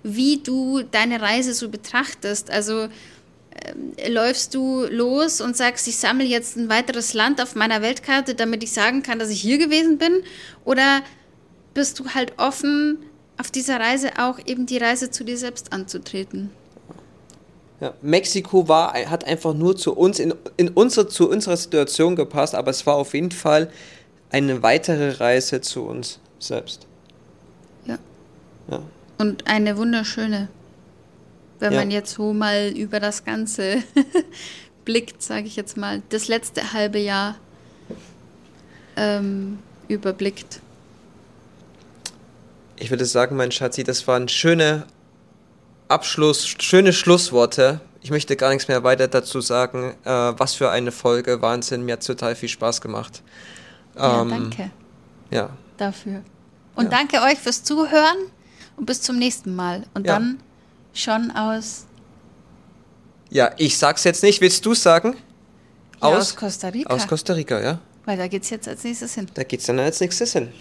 wie 0.04 0.44
du 0.44 0.84
deine 0.84 1.22
Reise 1.22 1.54
so 1.54 1.70
betrachtest. 1.70 2.52
Also 2.52 2.90
äh, 3.98 4.10
läufst 4.10 4.54
du 4.54 4.86
los 4.88 5.40
und 5.40 5.56
sagst, 5.56 5.88
ich 5.88 5.96
sammle 5.96 6.26
jetzt 6.26 6.58
ein 6.58 6.68
weiteres 6.68 7.14
Land 7.14 7.42
auf 7.42 7.56
meiner 7.56 7.82
Weltkarte, 7.82 8.36
damit 8.36 8.62
ich 8.62 8.74
sagen 8.74 9.04
kann, 9.04 9.20
dass 9.20 9.30
ich 9.30 9.40
hier 9.40 9.58
gewesen 9.58 9.98
bin? 9.98 10.24
Oder 10.66 11.02
bist 11.74 12.00
du 12.00 12.10
halt 12.10 12.34
offen, 12.38 12.98
auf 13.38 13.52
dieser 13.52 13.80
Reise 13.80 14.12
auch 14.18 14.40
eben 14.46 14.66
die 14.66 14.78
Reise 14.78 15.12
zu 15.12 15.24
dir 15.24 15.38
selbst 15.38 15.74
anzutreten. 15.74 16.52
Ja, 17.80 17.94
Mexiko 18.02 18.68
war, 18.68 18.94
hat 18.94 19.26
einfach 19.26 19.54
nur 19.54 19.76
zu 19.76 19.94
uns, 19.94 20.20
in, 20.20 20.34
in 20.56 20.70
unsere, 20.70 21.08
zu 21.08 21.30
unserer 21.30 21.58
Situation 21.58 22.16
gepasst, 22.16 22.56
aber 22.56 22.72
es 22.72 22.86
war 22.86 22.96
auf 22.96 23.14
jeden 23.14 23.32
Fall 23.32 23.70
eine 24.30 24.64
weitere 24.64 25.12
Reise 25.12 25.62
zu 25.62 25.84
uns 25.84 26.20
selbst. 26.40 26.88
Ja. 27.86 27.98
ja. 28.70 28.82
Und 29.18 29.48
eine 29.48 29.78
wunderschöne, 29.78 30.48
wenn 31.60 31.74
ja. 31.74 31.80
man 31.80 31.92
jetzt 31.92 32.14
so 32.14 32.34
mal 32.34 32.72
über 32.76 33.00
das 33.00 33.26
Ganze 33.26 33.84
blickt, 34.86 35.22
sage 35.22 35.48
ich 35.48 35.56
jetzt 35.56 35.76
mal, 35.76 36.02
das 36.10 36.28
letzte 36.28 36.74
halbe 36.74 37.00
Jahr 37.00 37.36
ähm, 38.96 39.60
überblickt. 39.88 40.62
Ich 42.78 42.90
würde 42.90 43.06
sagen, 43.06 43.36
mein 43.36 43.52
Schatzi, 43.52 43.84
das 43.84 44.08
waren 44.08 44.28
schöne 44.28 44.86
Abschluss, 45.88 46.56
schöne 46.60 46.94
Schlussworte. 46.94 47.82
Ich 48.02 48.10
möchte 48.10 48.36
gar 48.36 48.50
nichts 48.50 48.68
mehr 48.68 48.84
weiter 48.84 49.08
dazu 49.08 49.42
sagen. 49.42 49.96
Äh, 50.04 50.10
was 50.10 50.56
für 50.56 50.72
eine 50.72 50.92
Folge, 50.92 51.42
Wahnsinn, 51.42 51.86
mir 51.86 51.94
hat 51.94 52.06
total 52.06 52.36
viel 52.36 52.50
Spaß 52.50 52.82
gemacht. 52.82 53.22
Ja, 53.96 54.22
ähm, 54.22 54.30
danke. 54.30 54.72
Ja. 55.30 55.50
Dafür. 55.78 56.24
Und 56.76 56.86
ja. 56.86 56.90
danke 56.90 57.22
euch 57.22 57.38
fürs 57.38 57.64
Zuhören 57.64 58.18
und 58.76 58.86
bis 58.86 59.02
zum 59.02 59.18
nächsten 59.18 59.56
Mal. 59.56 59.84
Und 59.94 60.08
ja. 60.08 60.14
dann 60.14 60.40
schon 60.94 61.32
aus. 61.32 61.86
Ja, 63.30 63.52
ich 63.58 63.78
sag's 63.78 64.04
jetzt 64.04 64.24
nicht. 64.24 64.42
Willst 64.42 64.66
du 64.66 64.74
sagen? 64.74 65.16
Aus, 66.00 66.18
aus 66.18 66.36
Costa 66.36 66.68
Rica. 66.70 66.94
Aus 66.94 67.08
Costa 67.08 67.34
Rica, 67.34 67.62
ja. 67.62 67.80
Weil 68.06 68.18
da 68.18 68.28
geht's 68.28 68.50
jetzt 68.50 68.68
als 68.68 68.84
nächstes 68.84 69.16
hin. 69.16 69.28
Da 69.34 69.44
geht's 69.44 69.66
dann 69.66 69.80
als 69.80 70.00
nächstes 70.00 70.34
hin. 70.34 70.52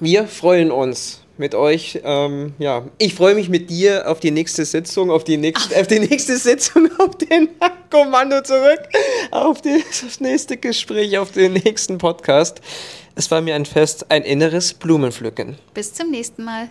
Wir 0.00 0.26
freuen 0.26 0.70
uns 0.70 1.22
mit 1.38 1.54
euch. 1.54 2.00
Ähm, 2.04 2.54
ja, 2.58 2.84
ich 2.98 3.14
freue 3.14 3.34
mich 3.34 3.48
mit 3.48 3.70
dir 3.70 4.08
auf 4.10 4.20
die 4.20 4.30
nächste 4.30 4.64
Sitzung, 4.64 5.10
auf 5.10 5.24
die 5.24 5.36
nächste, 5.36 5.78
auf 5.78 5.86
die 5.86 6.00
nächste 6.00 6.36
Sitzung, 6.36 6.88
auf 6.98 7.16
den 7.16 7.48
Kommando 7.90 8.42
zurück, 8.42 8.80
auf 9.30 9.60
das 9.62 10.20
nächste 10.20 10.56
Gespräch, 10.56 11.18
auf 11.18 11.32
den 11.32 11.54
nächsten 11.54 11.98
Podcast. 11.98 12.60
Es 13.14 13.30
war 13.30 13.40
mir 13.40 13.54
ein 13.54 13.66
Fest, 13.66 14.06
ein 14.10 14.22
inneres 14.22 14.74
Blumenpflücken. 14.74 15.56
Bis 15.74 15.92
zum 15.94 16.10
nächsten 16.10 16.44
Mal. 16.44 16.68